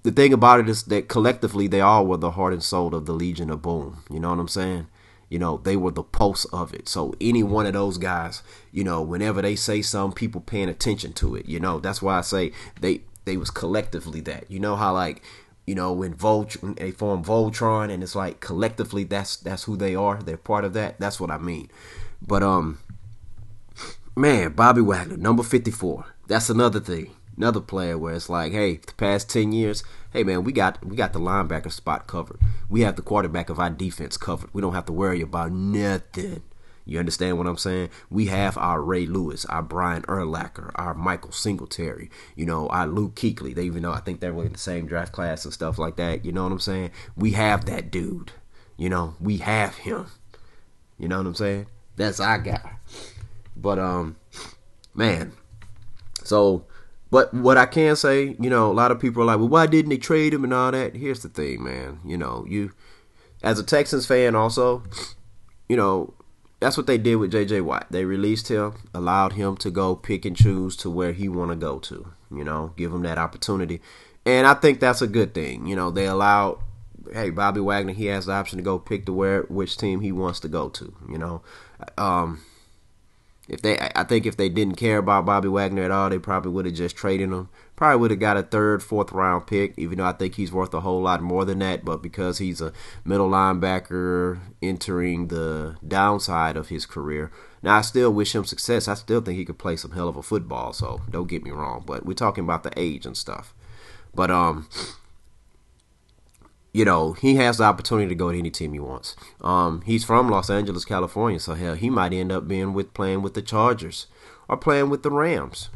the 0.02 0.12
thing 0.12 0.32
about 0.32 0.60
it 0.60 0.68
is 0.68 0.84
that 0.84 1.08
collectively 1.08 1.66
they 1.66 1.80
all 1.80 2.06
were 2.06 2.16
the 2.16 2.32
heart 2.32 2.52
and 2.52 2.62
soul 2.62 2.94
of 2.94 3.06
the 3.06 3.12
Legion 3.12 3.50
of 3.50 3.62
Boom. 3.62 4.04
You 4.10 4.20
know 4.20 4.30
what 4.30 4.38
I'm 4.38 4.48
saying? 4.48 4.86
You 5.28 5.38
know, 5.38 5.58
they 5.58 5.76
were 5.76 5.90
the 5.90 6.02
pulse 6.02 6.44
of 6.46 6.72
it. 6.72 6.88
So 6.88 7.14
any 7.20 7.42
one 7.42 7.66
of 7.66 7.74
those 7.74 7.98
guys, 7.98 8.42
you 8.72 8.82
know, 8.82 9.02
whenever 9.02 9.42
they 9.42 9.56
say 9.56 9.82
something, 9.82 10.16
people 10.16 10.40
paying 10.40 10.68
attention 10.68 11.12
to 11.14 11.34
it. 11.36 11.46
You 11.46 11.60
know, 11.60 11.80
that's 11.80 12.00
why 12.00 12.18
I 12.18 12.22
say 12.22 12.52
they 12.80 13.02
they 13.24 13.36
was 13.36 13.50
collectively 13.50 14.20
that. 14.22 14.50
You 14.50 14.58
know 14.58 14.76
how 14.76 14.94
like 14.94 15.22
you 15.66 15.74
know 15.74 15.92
when 15.92 16.14
Volt 16.14 16.56
they 16.76 16.90
form 16.90 17.22
Voltron 17.22 17.92
and 17.92 18.02
it's 18.02 18.14
like 18.14 18.40
collectively 18.40 19.04
that's 19.04 19.36
that's 19.36 19.64
who 19.64 19.76
they 19.76 19.94
are. 19.94 20.22
They're 20.22 20.38
part 20.38 20.64
of 20.64 20.72
that. 20.72 20.98
That's 20.98 21.20
what 21.20 21.30
I 21.30 21.38
mean. 21.38 21.70
But 22.26 22.42
um, 22.42 22.78
man, 24.16 24.52
Bobby 24.52 24.80
Wagner, 24.80 25.18
number 25.18 25.42
fifty 25.42 25.70
four. 25.70 26.06
That's 26.26 26.48
another 26.50 26.80
thing 26.80 27.14
another 27.38 27.60
player 27.60 27.96
where 27.96 28.14
it's 28.14 28.28
like, 28.28 28.52
hey, 28.52 28.76
the 28.76 28.92
past 28.94 29.30
ten 29.30 29.52
years, 29.52 29.82
hey 30.12 30.24
man, 30.24 30.44
we 30.44 30.52
got 30.52 30.84
we 30.84 30.96
got 30.96 31.12
the 31.12 31.20
linebacker 31.20 31.72
spot 31.72 32.06
covered. 32.06 32.38
We 32.68 32.82
have 32.82 32.96
the 32.96 33.02
quarterback 33.02 33.48
of 33.48 33.58
our 33.58 33.70
defense 33.70 34.16
covered. 34.16 34.50
We 34.52 34.60
don't 34.60 34.74
have 34.74 34.86
to 34.86 34.92
worry 34.92 35.22
about 35.22 35.52
nothing. 35.52 36.42
You 36.84 36.98
understand 36.98 37.36
what 37.36 37.46
I'm 37.46 37.58
saying? 37.58 37.90
We 38.08 38.26
have 38.26 38.56
our 38.56 38.80
Ray 38.80 39.04
Lewis, 39.04 39.44
our 39.44 39.62
Brian 39.62 40.02
Urlacher, 40.04 40.70
our 40.74 40.94
Michael 40.94 41.32
Singletary, 41.32 42.10
you 42.34 42.46
know, 42.46 42.66
our 42.68 42.86
Luke 42.86 43.14
Kuechly. 43.14 43.54
They 43.54 43.64
even 43.64 43.82
know 43.82 43.92
I 43.92 44.00
think 44.00 44.20
they're 44.20 44.32
in 44.42 44.52
the 44.52 44.58
same 44.58 44.86
draft 44.86 45.12
class 45.12 45.44
and 45.44 45.52
stuff 45.52 45.78
like 45.78 45.96
that. 45.96 46.24
You 46.24 46.32
know 46.32 46.44
what 46.44 46.52
I'm 46.52 46.60
saying? 46.60 46.90
We 47.14 47.32
have 47.32 47.66
that 47.66 47.90
dude. 47.90 48.32
You 48.78 48.88
know, 48.88 49.16
we 49.20 49.38
have 49.38 49.76
him. 49.76 50.06
You 50.98 51.08
know 51.08 51.18
what 51.18 51.26
I'm 51.26 51.34
saying? 51.34 51.66
That's 51.96 52.20
our 52.20 52.38
guy. 52.38 52.78
But 53.54 53.78
um, 53.78 54.16
man, 54.94 55.32
so 56.24 56.64
but 57.10 57.32
what 57.32 57.56
I 57.56 57.66
can 57.66 57.96
say, 57.96 58.36
you 58.38 58.50
know, 58.50 58.70
a 58.70 58.74
lot 58.74 58.90
of 58.90 59.00
people 59.00 59.22
are 59.22 59.26
like, 59.26 59.38
well, 59.38 59.48
why 59.48 59.66
didn't 59.66 59.90
they 59.90 59.98
trade 59.98 60.34
him 60.34 60.44
and 60.44 60.52
all 60.52 60.70
that? 60.72 60.96
Here's 60.96 61.20
the 61.20 61.28
thing, 61.28 61.64
man. 61.64 62.00
You 62.04 62.18
know, 62.18 62.44
you, 62.48 62.72
as 63.42 63.58
a 63.58 63.64
Texans 63.64 64.06
fan, 64.06 64.34
also, 64.34 64.82
you 65.68 65.76
know, 65.76 66.14
that's 66.60 66.76
what 66.76 66.86
they 66.86 66.98
did 66.98 67.16
with 67.16 67.32
J.J. 67.32 67.60
Watt. 67.62 67.86
They 67.90 68.04
released 68.04 68.48
him, 68.48 68.74
allowed 68.92 69.34
him 69.34 69.56
to 69.58 69.70
go 69.70 69.94
pick 69.94 70.24
and 70.24 70.36
choose 70.36 70.76
to 70.78 70.90
where 70.90 71.12
he 71.12 71.28
want 71.28 71.50
to 71.50 71.56
go 71.56 71.78
to. 71.80 72.12
You 72.30 72.44
know, 72.44 72.74
give 72.76 72.92
him 72.92 73.02
that 73.02 73.16
opportunity, 73.16 73.80
and 74.26 74.46
I 74.46 74.52
think 74.52 74.80
that's 74.80 75.00
a 75.00 75.06
good 75.06 75.32
thing. 75.32 75.66
You 75.66 75.76
know, 75.76 75.90
they 75.90 76.06
allowed, 76.06 76.58
hey, 77.10 77.30
Bobby 77.30 77.60
Wagner, 77.60 77.94
he 77.94 78.06
has 78.06 78.26
the 78.26 78.32
option 78.32 78.58
to 78.58 78.62
go 78.62 78.78
pick 78.78 79.06
to 79.06 79.14
where 79.14 79.42
which 79.44 79.78
team 79.78 80.00
he 80.00 80.12
wants 80.12 80.40
to 80.40 80.48
go 80.48 80.68
to. 80.68 80.94
You 81.08 81.16
know, 81.16 81.42
um, 81.96 82.42
if 83.48 83.62
they, 83.62 83.78
I 83.96 84.04
think 84.04 84.26
if 84.26 84.36
they 84.36 84.50
didn't 84.50 84.76
care 84.76 84.98
about 84.98 85.24
Bobby 85.24 85.48
Wagner 85.48 85.82
at 85.82 85.90
all, 85.90 86.10
they 86.10 86.18
probably 86.18 86.52
would 86.52 86.66
have 86.66 86.74
just 86.74 86.96
traded 86.96 87.30
him. 87.30 87.48
Probably 87.76 87.98
would 87.98 88.10
have 88.10 88.20
got 88.20 88.36
a 88.36 88.42
third, 88.42 88.82
fourth 88.82 89.10
round 89.10 89.46
pick, 89.46 89.72
even 89.78 89.98
though 89.98 90.04
I 90.04 90.12
think 90.12 90.34
he's 90.34 90.52
worth 90.52 90.74
a 90.74 90.80
whole 90.80 91.00
lot 91.00 91.22
more 91.22 91.46
than 91.46 91.60
that. 91.60 91.82
But 91.84 92.02
because 92.02 92.38
he's 92.38 92.60
a 92.60 92.72
middle 93.04 93.30
linebacker 93.30 94.38
entering 94.60 95.28
the 95.28 95.76
downside 95.86 96.58
of 96.58 96.68
his 96.68 96.84
career, 96.84 97.32
now 97.62 97.76
I 97.76 97.80
still 97.80 98.12
wish 98.12 98.34
him 98.34 98.44
success. 98.44 98.86
I 98.86 98.94
still 98.94 99.22
think 99.22 99.38
he 99.38 99.46
could 99.46 99.58
play 99.58 99.76
some 99.76 99.92
hell 99.92 100.08
of 100.08 100.16
a 100.16 100.22
football. 100.22 100.74
So 100.74 101.00
don't 101.10 101.28
get 101.28 101.42
me 101.42 101.50
wrong. 101.50 101.84
But 101.86 102.04
we're 102.04 102.12
talking 102.12 102.44
about 102.44 102.64
the 102.64 102.72
age 102.76 103.06
and 103.06 103.16
stuff. 103.16 103.54
But 104.14 104.30
um, 104.30 104.68
you 106.78 106.84
know, 106.84 107.12
he 107.14 107.34
has 107.34 107.58
the 107.58 107.64
opportunity 107.64 108.08
to 108.08 108.14
go 108.14 108.30
to 108.30 108.38
any 108.38 108.50
team 108.50 108.72
he 108.72 108.78
wants. 108.78 109.16
Um, 109.40 109.82
he's 109.84 110.04
from 110.04 110.28
Los 110.30 110.48
Angeles, 110.48 110.84
California, 110.84 111.40
so 111.40 111.54
hell, 111.54 111.74
he 111.74 111.90
might 111.90 112.12
end 112.12 112.30
up 112.30 112.46
being 112.46 112.72
with 112.72 112.94
playing 112.94 113.20
with 113.20 113.34
the 113.34 113.42
Chargers 113.42 114.06
or 114.48 114.56
playing 114.56 114.88
with 114.88 115.02
the 115.02 115.10
Rams. 115.10 115.70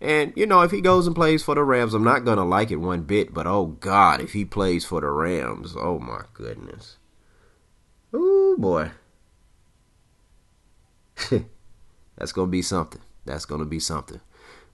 And 0.00 0.32
you 0.34 0.46
know, 0.46 0.62
if 0.62 0.70
he 0.70 0.80
goes 0.80 1.06
and 1.06 1.14
plays 1.14 1.42
for 1.42 1.54
the 1.54 1.62
Rams, 1.62 1.92
I'm 1.92 2.04
not 2.04 2.24
gonna 2.24 2.46
like 2.46 2.70
it 2.70 2.76
one 2.76 3.02
bit. 3.02 3.34
But 3.34 3.46
oh 3.46 3.66
God, 3.66 4.22
if 4.22 4.32
he 4.32 4.46
plays 4.46 4.86
for 4.86 5.02
the 5.02 5.10
Rams, 5.10 5.74
oh 5.78 5.98
my 5.98 6.22
goodness, 6.32 6.96
oh 8.14 8.56
boy, 8.58 8.92
that's 12.16 12.32
gonna 12.32 12.50
be 12.50 12.62
something. 12.62 13.02
that's 13.26 13.44
gonna 13.44 13.66
be 13.66 13.78
something. 13.78 14.22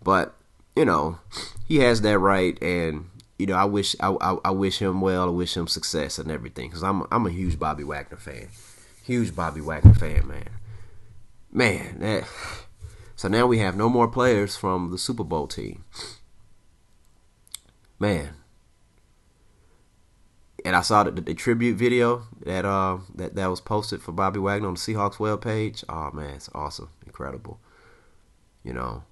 But 0.00 0.36
you 0.76 0.84
know, 0.84 1.18
he 1.66 1.78
has 1.78 2.02
that 2.02 2.20
right, 2.20 2.56
and 2.62 3.10
you 3.40 3.46
know, 3.46 3.54
I 3.54 3.64
wish 3.64 3.96
I, 4.00 4.10
I, 4.20 4.36
I 4.44 4.50
wish 4.50 4.78
him 4.78 5.00
well. 5.00 5.24
I 5.24 5.30
wish 5.30 5.56
him 5.56 5.66
success 5.66 6.18
and 6.18 6.30
everything 6.30 6.68
because 6.68 6.82
I'm 6.82 7.06
I'm 7.10 7.26
a 7.26 7.30
huge 7.30 7.58
Bobby 7.58 7.84
Wagner 7.84 8.18
fan, 8.18 8.48
huge 9.02 9.34
Bobby 9.34 9.62
Wagner 9.62 9.94
fan, 9.94 10.28
man. 10.28 10.50
Man, 11.50 12.00
that. 12.00 12.24
So 13.16 13.28
now 13.28 13.46
we 13.46 13.58
have 13.58 13.76
no 13.76 13.88
more 13.88 14.08
players 14.08 14.56
from 14.56 14.90
the 14.90 14.98
Super 14.98 15.24
Bowl 15.24 15.46
team. 15.46 15.84
Man, 17.98 18.34
and 20.64 20.76
I 20.76 20.82
saw 20.82 21.02
the, 21.04 21.10
the, 21.10 21.20
the, 21.22 21.34
tribute 21.34 21.76
video 21.76 22.26
that 22.44 22.64
uh 22.64 22.98
that, 23.14 23.34
that 23.36 23.46
was 23.46 23.60
posted 23.60 24.02
for 24.02 24.12
Bobby 24.12 24.38
Wagner 24.38 24.68
on 24.68 24.74
the 24.74 24.80
Seahawks 24.80 25.18
web 25.18 25.42
page. 25.42 25.82
Oh 25.88 26.10
man, 26.12 26.34
it's 26.34 26.50
awesome, 26.54 26.90
incredible. 27.06 27.58
You 28.62 28.74
know, 28.74 29.04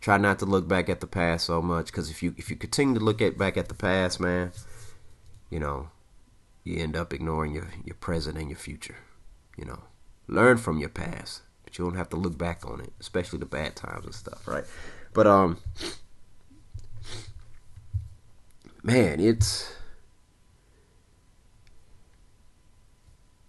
try 0.00 0.16
not 0.16 0.38
to 0.38 0.46
look 0.46 0.68
back 0.68 0.88
at 0.88 1.00
the 1.00 1.06
past 1.06 1.46
so 1.46 1.60
much 1.60 1.86
because 1.86 2.10
if 2.10 2.22
you 2.22 2.34
if 2.36 2.50
you 2.50 2.56
continue 2.56 2.98
to 2.98 3.04
look 3.04 3.20
at 3.20 3.38
back 3.38 3.56
at 3.56 3.68
the 3.68 3.74
past, 3.74 4.20
man, 4.20 4.52
you 5.50 5.58
know, 5.58 5.90
you 6.64 6.78
end 6.78 6.96
up 6.96 7.12
ignoring 7.12 7.54
your 7.54 7.68
your 7.84 7.96
present 7.96 8.38
and 8.38 8.48
your 8.48 8.58
future. 8.58 8.96
You 9.56 9.64
know, 9.64 9.80
learn 10.28 10.58
from 10.58 10.78
your 10.78 10.88
past, 10.88 11.42
but 11.64 11.78
you 11.78 11.84
don't 11.84 11.96
have 11.96 12.10
to 12.10 12.16
look 12.16 12.38
back 12.38 12.64
on 12.64 12.80
it, 12.80 12.92
especially 13.00 13.40
the 13.40 13.46
bad 13.46 13.74
times 13.74 14.04
and 14.04 14.14
stuff, 14.14 14.46
right? 14.46 14.64
But 15.12 15.26
um, 15.26 15.58
man, 18.82 19.20
it's 19.20 19.72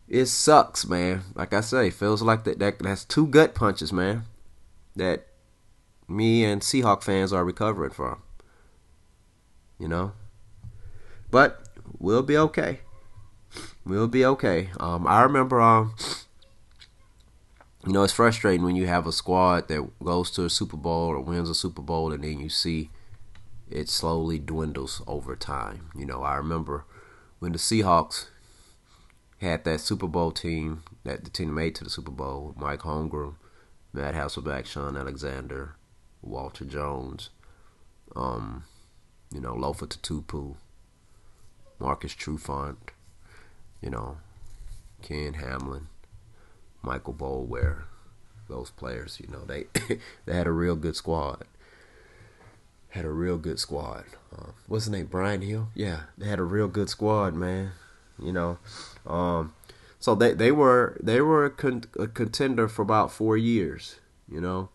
it 0.07 0.25
sucks, 0.25 0.87
man. 0.87 1.21
Like 1.35 1.53
I 1.53 1.61
say, 1.61 1.91
feels 1.91 2.21
like 2.23 2.43
that, 2.45 2.57
that 2.59 2.79
that's 2.79 3.05
two 3.05 3.27
gut 3.27 3.53
punches, 3.53 3.93
man. 3.93 4.23
That 4.95 5.27
me 6.09 6.43
and 6.43 6.61
Seahawk 6.61 7.03
fans 7.03 7.31
are 7.31 7.45
recovering 7.45 7.91
from. 7.91 8.21
You 9.77 9.87
know? 9.87 10.13
But 11.31 11.69
we'll 11.97 12.23
be 12.23 12.37
okay. 12.37 12.79
We'll 13.85 14.07
be 14.07 14.25
okay. 14.25 14.69
Um, 14.79 15.07
I 15.07 15.21
remember 15.21 15.61
um 15.61 15.95
you 17.85 17.93
know, 17.93 18.03
it's 18.03 18.13
frustrating 18.13 18.65
when 18.65 18.75
you 18.75 18.87
have 18.87 19.07
a 19.07 19.11
squad 19.11 19.69
that 19.69 19.89
goes 20.03 20.31
to 20.31 20.43
a 20.43 20.49
Super 20.49 20.75
Bowl 20.75 21.07
or 21.07 21.21
wins 21.21 21.49
a 21.49 21.55
Super 21.55 21.81
Bowl 21.81 22.11
and 22.11 22.23
then 22.23 22.39
you 22.39 22.49
see 22.49 22.89
it 23.69 23.89
slowly 23.89 24.37
dwindles 24.37 25.01
over 25.07 25.35
time. 25.35 25.89
You 25.95 26.05
know, 26.05 26.21
I 26.23 26.35
remember 26.35 26.85
when 27.39 27.53
the 27.53 27.57
Seahawks 27.57 28.27
had 29.39 29.63
that 29.63 29.79
Super 29.79 30.07
Bowl 30.07 30.31
team 30.31 30.83
that 31.03 31.23
the 31.23 31.29
team 31.29 31.53
made 31.53 31.73
to 31.75 31.83
the 31.85 31.89
Super 31.89 32.11
Bowl. 32.11 32.53
Mike 32.57 32.81
Holmgren, 32.81 33.35
Matt 33.93 34.13
Hasselbeck, 34.13 34.65
Shaun 34.65 34.97
Alexander, 34.97 35.75
Walter 36.21 36.65
Jones, 36.65 37.29
um, 38.15 38.63
you 39.33 39.39
know, 39.39 39.53
Lofa 39.53 39.87
Tatupu, 39.87 40.55
Marcus 41.79 42.13
Trufant, 42.13 42.77
you 43.81 43.89
know, 43.89 44.17
Ken 45.01 45.35
Hamlin, 45.35 45.87
Michael 46.81 47.13
Boulware, 47.13 47.83
those 48.49 48.71
players, 48.71 49.19
you 49.21 49.31
know, 49.31 49.45
they 49.45 49.65
they 50.25 50.35
had 50.35 50.47
a 50.47 50.51
real 50.51 50.75
good 50.75 50.95
squad. 50.95 51.45
Had 52.89 53.05
a 53.05 53.11
real 53.11 53.37
good 53.37 53.59
squad. 53.59 54.05
Uh, 54.35 54.47
what's 54.67 54.85
his? 54.85 55.03
Brian 55.03 55.41
Hill. 55.43 55.69
Yeah, 55.75 56.01
they 56.17 56.27
had 56.27 56.39
a 56.39 56.43
real 56.43 56.67
good 56.67 56.89
squad, 56.89 57.35
man. 57.35 57.73
You 58.17 58.33
know, 58.33 58.57
um, 59.05 59.53
so 59.99 60.15
they 60.15 60.33
they 60.33 60.51
were 60.51 60.97
they 61.01 61.21
were 61.21 61.45
a, 61.45 61.51
con- 61.51 61.83
a 61.99 62.07
contender 62.07 62.67
for 62.67 62.81
about 62.81 63.11
four 63.11 63.37
years. 63.37 63.99
You 64.27 64.41
know, 64.41 64.69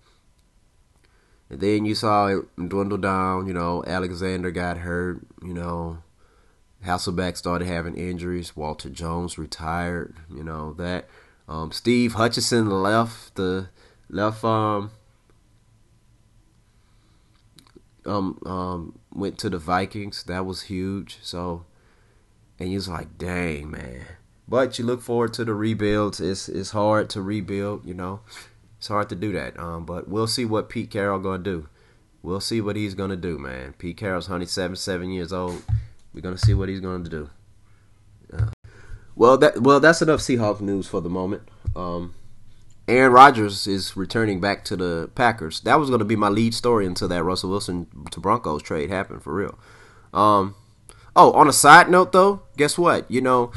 and 1.51 1.61
then 1.61 1.85
you 1.85 1.95
saw 1.95 2.27
it 2.29 2.69
dwindle 2.69 2.99
down. 2.99 3.47
You 3.47 3.55
know, 3.55 3.85
Alexander 3.87 4.51
got 4.51 4.79
hurt. 4.79 5.21
You 5.43 5.55
know, 5.55 5.99
Hasselbeck 6.85 7.37
started 7.37 7.67
having 7.67 7.95
injuries. 7.95 8.57
Walter 8.57 8.91
Jones 8.91 9.39
retired. 9.39 10.15
You 10.33 10.45
know 10.45 10.73
that. 10.75 11.09
Um, 11.47 11.73
Steve 11.73 12.15
Hutchinson 12.15 12.71
left 12.71 13.35
the 13.35 13.69
left 14.09 14.43
um 14.45 14.91
um 18.07 18.39
um 18.47 18.99
went 19.13 19.39
to 19.39 19.51
the 19.51 19.59
Vikings. 19.59 20.25
That 20.25 20.47
was 20.47 20.63
huge. 20.63 21.19
So 21.23 21.67
and 22.59 22.71
you 22.71 22.77
was 22.77 22.89
like, 22.89 23.19
dang 23.19 23.71
man. 23.71 24.07
But 24.47 24.79
you 24.79 24.85
look 24.85 25.01
forward 25.01 25.33
to 25.35 25.45
the 25.45 25.55
rebuilds. 25.55 26.21
It's 26.21 26.49
it's 26.49 26.71
hard 26.71 27.11
to 27.11 27.23
rebuild, 27.23 27.87
you 27.87 27.95
know. 27.95 28.21
It's 28.85 28.89
hard 28.91 29.09
to 29.09 29.15
do 29.15 29.33
that. 29.33 29.59
Um, 29.59 29.87
but 29.87 30.09
we'll 30.09 30.27
see 30.27 30.45
what 30.45 30.69
Pete 30.69 30.91
Carroll 30.91 31.19
gonna 31.19 31.43
do. 31.43 31.69
We'll 32.23 32.39
see 32.39 32.61
what 32.61 32.77
he's 32.77 32.95
gonna 32.95 33.17
do, 33.17 33.39
man. 33.39 33.73
Pete 33.79 33.97
Carroll's 33.97 34.29
107, 34.29 34.77
seven 34.77 35.09
years 35.09 35.33
old. 35.33 35.63
We're 36.13 36.21
gonna 36.21 36.37
see 36.37 36.53
what 36.53 36.69
he's 36.69 36.81
gonna 36.81 37.09
do. 37.09 37.31
Uh, 38.31 38.51
well, 39.17 39.39
that 39.39 39.63
well, 39.63 39.81
that's 39.81 40.03
enough 40.03 40.21
Seahawks 40.21 40.61
news 40.61 40.87
for 40.87 41.01
the 41.01 41.09
moment. 41.09 41.49
Um, 41.75 42.15
Aaron 42.87 43.11
Rodgers 43.11 43.67
is 43.67 43.97
returning 43.97 44.39
back 44.39 44.67
to 44.67 44.77
the 44.77 45.11
Packers. 45.15 45.61
That 45.61 45.77
was 45.77 45.89
to 45.89 46.05
be 46.05 46.15
my 46.15 46.29
lead 46.29 46.53
story 46.53 46.85
until 46.85 47.09
that 47.09 47.25
Russell 47.25 47.49
Wilson 47.49 47.87
to 48.11 48.21
Broncos 48.21 48.61
trade 48.61 48.91
happened 48.91 49.23
for 49.23 49.33
real. 49.33 49.59
Um, 50.13 50.57
oh, 51.17 51.33
on 51.33 51.49
a 51.49 51.55
side 51.55 51.89
note 51.89 52.13
though, 52.13 52.43
guess 52.59 52.77
what? 52.77 53.11
You 53.11 53.23
know, 53.23 53.51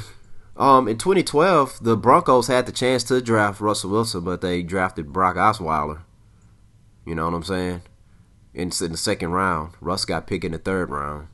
um, 0.58 0.88
in 0.88 0.98
2012, 0.98 1.84
the 1.84 1.96
Broncos 1.96 2.48
had 2.48 2.66
the 2.66 2.72
chance 2.72 3.04
to 3.06 3.22
draft 3.22 3.62
Russell 3.62 3.92
Wilson, 3.92 4.24
but 4.24 4.42
they 4.42 4.64
drafted 4.64 5.14
Brock 5.14 5.36
Osweiler. 5.36 6.02
You 7.06 7.16
know 7.16 7.26
what 7.26 7.36
I'm 7.36 7.44
saying? 7.44 7.82
In, 8.54 8.72
in 8.82 8.92
the 8.92 8.98
second 8.98 9.32
round, 9.32 9.74
Russ 9.80 10.06
got 10.06 10.28
picked 10.28 10.44
in 10.44 10.52
the 10.52 10.58
third 10.58 10.90
round. 10.90 11.28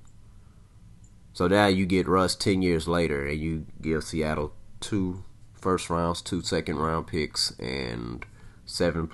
So 1.34 1.48
now 1.48 1.68
you 1.68 1.86
get 1.86 2.08
Russ 2.08 2.36
10 2.36 2.62
years 2.62 2.88
later, 2.88 3.26
and 3.26 3.40
you 3.40 3.66
give 3.82 4.04
Seattle 4.04 4.54
two 4.80 5.24
first 5.54 5.90
rounds, 5.90 6.22
two 6.22 6.42
second 6.42 6.78
round 6.78 7.08
picks, 7.08 7.58
and 7.60 8.26
seven 8.66 9.10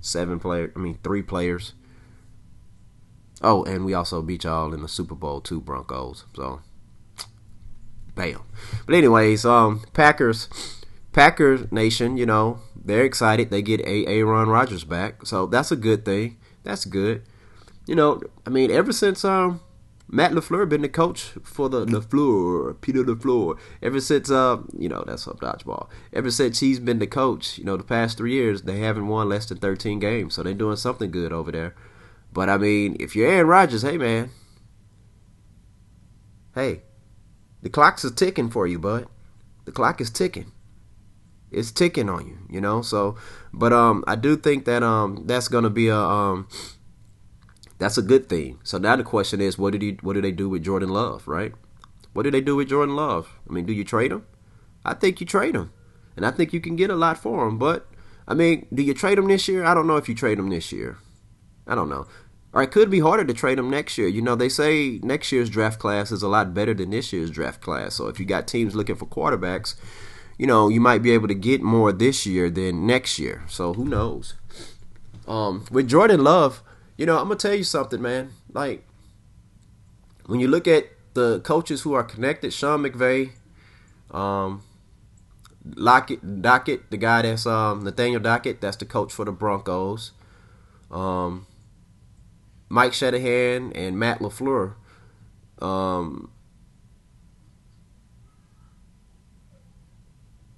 seven 0.00 0.38
player. 0.38 0.72
I 0.76 0.78
mean, 0.78 0.98
three 1.02 1.22
players. 1.22 1.72
Oh, 3.42 3.64
and 3.64 3.84
we 3.84 3.94
also 3.94 4.22
beat 4.22 4.44
y'all 4.44 4.72
in 4.72 4.82
the 4.82 4.88
Super 4.88 5.14
Bowl 5.14 5.40
two 5.40 5.60
Broncos. 5.60 6.24
So 6.36 6.60
bam. 8.14 8.40
But 8.86 8.94
anyways, 8.94 9.44
um, 9.44 9.82
Packers, 9.92 10.48
Packers 11.12 11.70
Nation, 11.72 12.16
you 12.16 12.26
know, 12.26 12.60
they're 12.84 13.04
excited. 13.04 13.50
They 13.50 13.62
get 13.62 13.80
a 13.80 14.06
Aaron 14.06 14.48
Rodgers 14.48 14.84
back, 14.84 15.26
so 15.26 15.46
that's 15.46 15.72
a 15.72 15.76
good 15.76 16.04
thing. 16.04 16.38
That's 16.62 16.84
good. 16.84 17.22
You 17.86 17.94
know, 17.94 18.20
I 18.46 18.50
mean, 18.50 18.70
ever 18.70 18.92
since 18.92 19.24
um 19.24 19.60
Matt 20.08 20.32
LaFleur 20.32 20.68
been 20.68 20.82
the 20.82 20.88
coach 20.88 21.32
for 21.42 21.68
the 21.68 21.86
LaFleur, 21.86 22.80
Peter 22.80 23.02
LaFleur. 23.02 23.58
Ever 23.82 24.00
since 24.00 24.30
uh, 24.30 24.58
you 24.78 24.88
know, 24.88 25.02
that's 25.06 25.26
up 25.26 25.40
dodgeball. 25.40 25.88
Ever 26.12 26.30
since 26.30 26.60
he's 26.60 26.78
been 26.78 26.98
the 26.98 27.06
coach, 27.06 27.58
you 27.58 27.64
know, 27.64 27.76
the 27.76 27.84
past 27.84 28.18
three 28.18 28.32
years 28.32 28.62
they 28.62 28.78
haven't 28.78 29.08
won 29.08 29.28
less 29.28 29.46
than 29.46 29.58
thirteen 29.58 29.98
games, 29.98 30.34
so 30.34 30.42
they're 30.42 30.54
doing 30.54 30.76
something 30.76 31.10
good 31.10 31.32
over 31.32 31.50
there. 31.50 31.74
But 32.32 32.48
I 32.48 32.58
mean, 32.58 32.96
if 33.00 33.16
you're 33.16 33.28
Aaron 33.28 33.46
Rodgers, 33.46 33.82
hey 33.82 33.96
man, 33.96 34.30
hey, 36.54 36.82
the 37.64 37.70
clock's 37.70 38.04
is 38.04 38.12
ticking 38.12 38.50
for 38.50 38.66
you, 38.66 38.78
bud. 38.78 39.06
The 39.64 39.72
clock 39.72 39.98
is 39.98 40.10
ticking. 40.10 40.52
It's 41.50 41.72
ticking 41.72 42.10
on 42.10 42.26
you, 42.26 42.38
you 42.50 42.60
know. 42.60 42.82
So, 42.82 43.16
but 43.54 43.72
um, 43.72 44.04
I 44.06 44.16
do 44.16 44.36
think 44.36 44.66
that 44.66 44.82
um, 44.82 45.24
that's 45.24 45.48
gonna 45.48 45.70
be 45.70 45.88
a 45.88 45.96
um, 45.96 46.46
that's 47.78 47.96
a 47.96 48.02
good 48.02 48.28
thing. 48.28 48.58
So 48.64 48.76
now 48.76 48.96
the 48.96 49.02
question 49.02 49.40
is, 49.40 49.56
what 49.56 49.72
did 49.72 49.80
he, 49.80 49.98
what 50.02 50.12
do 50.12 50.20
they 50.20 50.30
do 50.30 50.50
with 50.50 50.62
Jordan 50.62 50.90
Love, 50.90 51.26
right? 51.26 51.54
What 52.12 52.24
do 52.24 52.30
they 52.30 52.42
do 52.42 52.54
with 52.54 52.68
Jordan 52.68 52.96
Love? 52.96 53.38
I 53.48 53.52
mean, 53.54 53.64
do 53.64 53.72
you 53.72 53.82
trade 53.82 54.12
him? 54.12 54.26
I 54.84 54.92
think 54.92 55.20
you 55.20 55.26
trade 55.26 55.54
him, 55.54 55.72
and 56.16 56.26
I 56.26 56.32
think 56.32 56.52
you 56.52 56.60
can 56.60 56.76
get 56.76 56.90
a 56.90 56.94
lot 56.94 57.16
for 57.16 57.48
him. 57.48 57.56
But 57.56 57.88
I 58.28 58.34
mean, 58.34 58.66
do 58.74 58.82
you 58.82 58.92
trade 58.92 59.16
him 59.16 59.28
this 59.28 59.48
year? 59.48 59.64
I 59.64 59.72
don't 59.72 59.86
know 59.86 59.96
if 59.96 60.06
you 60.06 60.14
trade 60.14 60.38
him 60.38 60.50
this 60.50 60.70
year. 60.70 60.98
I 61.66 61.74
don't 61.74 61.88
know. 61.88 62.06
Or 62.54 62.62
it 62.62 62.70
could 62.70 62.88
be 62.88 63.00
harder 63.00 63.24
to 63.24 63.34
trade 63.34 63.58
them 63.58 63.68
next 63.68 63.98
year. 63.98 64.06
You 64.06 64.22
know, 64.22 64.36
they 64.36 64.48
say 64.48 65.00
next 65.02 65.32
year's 65.32 65.50
draft 65.50 65.80
class 65.80 66.12
is 66.12 66.22
a 66.22 66.28
lot 66.28 66.54
better 66.54 66.72
than 66.72 66.90
this 66.90 67.12
year's 67.12 67.32
draft 67.32 67.60
class. 67.60 67.94
So 67.94 68.06
if 68.06 68.20
you 68.20 68.24
got 68.24 68.46
teams 68.46 68.76
looking 68.76 68.94
for 68.94 69.06
quarterbacks, 69.06 69.74
you 70.38 70.46
know, 70.46 70.68
you 70.68 70.80
might 70.80 71.02
be 71.02 71.10
able 71.10 71.26
to 71.26 71.34
get 71.34 71.62
more 71.62 71.90
this 71.90 72.24
year 72.26 72.48
than 72.48 72.86
next 72.86 73.18
year. 73.18 73.42
So 73.48 73.74
who 73.74 73.84
knows? 73.84 74.34
Um, 75.26 75.64
with 75.72 75.88
Jordan 75.88 76.22
Love, 76.22 76.62
you 76.96 77.06
know, 77.06 77.18
I'm 77.18 77.24
gonna 77.24 77.36
tell 77.36 77.54
you 77.54 77.64
something, 77.64 78.00
man. 78.00 78.30
Like 78.52 78.86
when 80.26 80.38
you 80.38 80.46
look 80.46 80.68
at 80.68 80.86
the 81.14 81.40
coaches 81.40 81.82
who 81.82 81.92
are 81.94 82.04
connected, 82.04 82.52
Sean 82.52 82.84
McVay, 82.84 83.32
um, 84.12 84.62
Lockett, 85.74 86.40
Dockett, 86.40 86.90
the 86.90 86.98
guy 86.98 87.22
that's 87.22 87.46
um, 87.46 87.82
Nathaniel 87.82 88.20
Dockett, 88.20 88.60
that's 88.60 88.76
the 88.76 88.84
coach 88.84 89.12
for 89.12 89.24
the 89.24 89.32
Broncos. 89.32 90.12
Um, 90.90 91.46
Mike 92.68 92.92
Shanahan 92.92 93.72
and 93.72 93.98
Matt 93.98 94.18
LaFleur. 94.20 94.74
Um, 95.60 96.30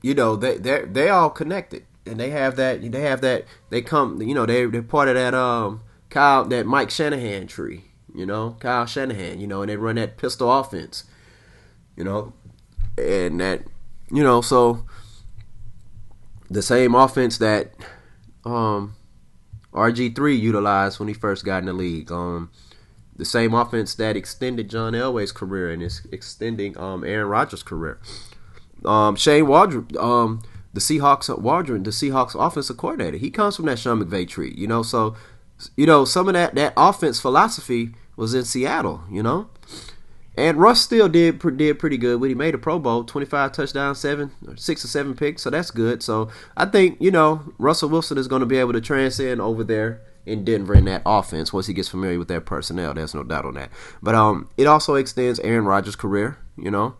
you 0.02 0.14
know, 0.14 0.36
they 0.36 0.56
they 0.58 0.84
they 0.84 1.08
all 1.08 1.30
connected. 1.30 1.84
and 2.06 2.18
they 2.20 2.30
have 2.30 2.56
that. 2.56 2.80
They 2.90 3.00
have 3.02 3.20
that. 3.22 3.44
They 3.70 3.82
come. 3.82 4.22
You 4.22 4.34
know, 4.34 4.46
they 4.46 4.64
they're 4.66 4.82
part 4.82 5.08
of 5.08 5.14
that 5.14 5.34
um 5.34 5.82
Kyle 6.10 6.44
that 6.46 6.66
Mike 6.66 6.90
Shanahan 6.90 7.46
tree. 7.46 7.84
You 8.14 8.26
know, 8.26 8.56
Kyle 8.60 8.86
Shanahan. 8.86 9.40
You 9.40 9.46
know, 9.46 9.62
and 9.62 9.70
they 9.70 9.76
run 9.76 9.96
that 9.96 10.16
pistol 10.16 10.52
offense. 10.52 11.04
You 11.96 12.04
know, 12.04 12.32
and 12.98 13.40
that 13.40 13.62
you 14.10 14.22
know 14.22 14.40
so 14.40 14.84
the 16.50 16.62
same 16.62 16.94
offense 16.94 17.38
that 17.38 17.72
um 18.44 18.95
RG3 19.76 20.38
utilized 20.38 20.98
when 20.98 21.08
he 21.08 21.14
first 21.14 21.44
got 21.44 21.58
in 21.58 21.66
the 21.66 21.72
league. 21.72 22.10
Um, 22.10 22.50
the 23.14 23.24
same 23.24 23.54
offense 23.54 23.94
that 23.94 24.16
extended 24.16 24.68
John 24.68 24.92
Elway's 24.92 25.32
career 25.32 25.70
and 25.70 25.82
is 25.82 26.06
extending 26.12 26.76
um, 26.78 27.04
Aaron 27.04 27.28
Rodgers' 27.28 27.62
career. 27.62 28.00
Um, 28.84 29.16
Shane 29.16 29.46
Waldron, 29.46 29.88
um, 29.98 30.42
the 30.74 30.80
Seahawks 30.80 31.36
Waldron, 31.38 31.82
the 31.82 31.90
Seahawks 31.90 32.34
offensive 32.38 32.76
coordinator, 32.76 33.16
he 33.16 33.30
comes 33.30 33.56
from 33.56 33.66
that 33.66 33.78
Sean 33.78 34.02
McVay 34.02 34.28
tree, 34.28 34.54
you 34.56 34.66
know. 34.66 34.82
So, 34.82 35.16
you 35.76 35.86
know, 35.86 36.04
some 36.04 36.28
of 36.28 36.34
that 36.34 36.54
that 36.54 36.74
offense 36.76 37.18
philosophy 37.18 37.94
was 38.16 38.34
in 38.34 38.44
Seattle, 38.44 39.04
you 39.10 39.22
know. 39.22 39.48
And 40.36 40.58
Russ 40.58 40.82
still 40.82 41.08
did 41.08 41.40
did 41.56 41.78
pretty 41.78 41.96
good 41.96 42.20
when 42.20 42.28
he 42.28 42.34
made 42.34 42.54
a 42.54 42.58
Pro 42.58 42.78
Bowl, 42.78 43.04
25 43.04 43.52
touchdowns, 43.52 43.98
seven, 43.98 44.32
or 44.46 44.56
six 44.56 44.84
or 44.84 44.88
seven 44.88 45.14
picks, 45.14 45.42
so 45.42 45.50
that's 45.50 45.70
good. 45.70 46.02
So 46.02 46.28
I 46.56 46.66
think 46.66 46.98
you 47.00 47.10
know 47.10 47.54
Russell 47.58 47.88
Wilson 47.88 48.18
is 48.18 48.28
going 48.28 48.40
to 48.40 48.46
be 48.46 48.58
able 48.58 48.74
to 48.74 48.80
transcend 48.80 49.40
over 49.40 49.64
there 49.64 50.02
in 50.26 50.44
Denver 50.44 50.74
in 50.74 50.84
that 50.86 51.02
offense 51.06 51.52
once 51.52 51.68
he 51.68 51.74
gets 51.74 51.88
familiar 51.88 52.18
with 52.18 52.28
their 52.28 52.40
personnel. 52.40 52.92
There's 52.92 53.14
no 53.14 53.22
doubt 53.22 53.46
on 53.46 53.54
that. 53.54 53.70
But 54.02 54.14
um, 54.14 54.50
it 54.58 54.66
also 54.66 54.96
extends 54.96 55.40
Aaron 55.40 55.64
Rodgers' 55.64 55.96
career. 55.96 56.38
You 56.58 56.70
know. 56.70 56.96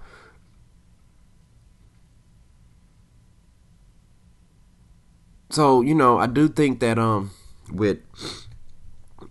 So 5.50 5.82
you 5.82 5.94
know, 5.94 6.18
I 6.18 6.26
do 6.26 6.48
think 6.48 6.80
that 6.80 6.98
um, 6.98 7.32
with 7.70 7.98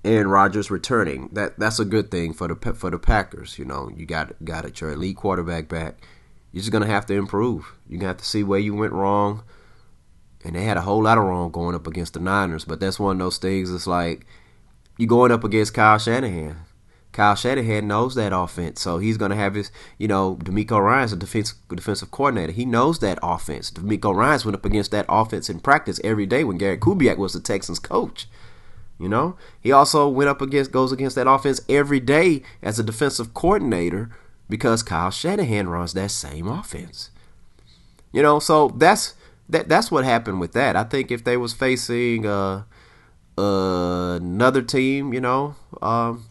Aaron 0.06 0.28
Rodgers 0.28 0.72
returning, 0.72 1.30
that 1.34 1.60
that's 1.60 1.80
a 1.80 1.86
good 1.86 2.12
thing 2.12 2.34
for 2.34 2.48
the 2.48 2.74
for 2.74 2.89
the 2.89 3.00
Packers. 3.00 3.60
You 3.60 3.65
know, 3.65 3.89
you 3.96 4.06
got 4.06 4.34
got 4.44 4.80
your 4.80 4.91
elite 4.91 5.18
quarterback 5.18 5.68
back. 5.68 5.98
You're 6.52 6.62
just 6.62 6.72
gonna 6.72 6.88
have 6.88 7.06
to 7.08 7.13
improve. 7.13 7.74
You're 7.89 8.00
gonna 8.00 8.10
have 8.10 8.18
to 8.18 8.26
see 8.26 8.44
where 8.44 8.60
you 8.60 8.74
went 8.74 8.94
wrong 8.94 9.44
and 10.46 10.56
they 10.56 10.63
had 10.63 10.78
a 10.78 10.82
whole 10.82 11.02
lot 11.02 11.18
of 11.18 11.24
wrong 11.24 11.50
going 11.50 11.76
up 11.76 11.88
against 11.88 12.13
the 12.13 12.20
Niners. 12.20 12.65
But 12.65 12.80
that's 12.80 13.00
one 13.00 13.15
of 13.15 13.20
those 13.20 13.39
things. 13.39 13.74
It's 13.74 13.88
like 13.88 14.28
you're 14.98 15.08
going 15.08 15.32
up 15.32 15.44
against 15.44 15.74
Kyle 15.74 15.98
Shanahan. 15.98 16.58
Kyle 17.12 17.36
Shanahan 17.36 17.88
knows 17.88 18.13
that 18.15 18.36
offense, 18.36 18.82
so 18.82 18.98
he's 18.98 19.15
going 19.15 19.32
to 19.32 19.38
have 19.38 19.54
his, 19.54 19.72
you 19.98 20.06
know, 20.06 20.36
DeMeco 20.36 20.84
Ryans 20.84 21.13
a 21.13 21.15
defense, 21.15 21.54
defensive 21.74 22.12
coordinator. 22.12 22.52
He 22.52 22.65
knows 22.65 23.00
that 23.00 23.18
offense. 23.24 23.72
DeMeco 23.72 24.13
Ryans 24.13 24.44
went 24.44 24.56
up 24.56 24.65
against 24.65 24.91
that 24.91 25.06
offense 25.08 25.50
in 25.50 25.62
practice 25.62 26.02
every 26.04 26.26
day 26.26 26.44
when 26.44 26.58
Gary 26.58 26.78
Kubiak 26.78 27.18
was 27.18 27.32
the 27.32 27.39
Texans 27.39 27.80
coach. 27.80 28.28
You 28.97 29.10
know, 29.10 29.36
he 29.60 29.71
also 29.71 30.08
went 30.08 30.29
up 30.29 30.41
against, 30.41 30.71
goes 30.71 30.91
against 30.91 31.15
that 31.17 31.29
offense 31.29 31.60
every 31.67 31.99
day 31.99 32.43
as 32.62 32.79
a 32.79 32.84
defensive 32.84 33.34
coordinator 33.34 34.10
because 34.49 34.84
Kyle 34.84 35.12
Shanahan 35.12 35.67
runs 35.67 35.93
that 35.93 36.12
same 36.12 36.47
offense. 36.47 37.10
You 38.13 38.21
know, 38.21 38.39
so 38.39 38.69
that's 38.69 39.15
that 39.49 39.67
that's 39.67 39.91
what 39.91 40.05
happened 40.05 40.39
with 40.39 40.53
that. 40.53 40.75
I 40.77 40.84
think 40.86 41.12
if 41.12 41.23
they 41.25 41.36
was 41.36 41.53
facing 41.53 42.25
uh, 42.25 42.63
uh, 43.38 44.15
another 44.15 44.62
team, 44.62 45.13
you 45.13 45.19
know, 45.19 45.55
um, 45.81 46.25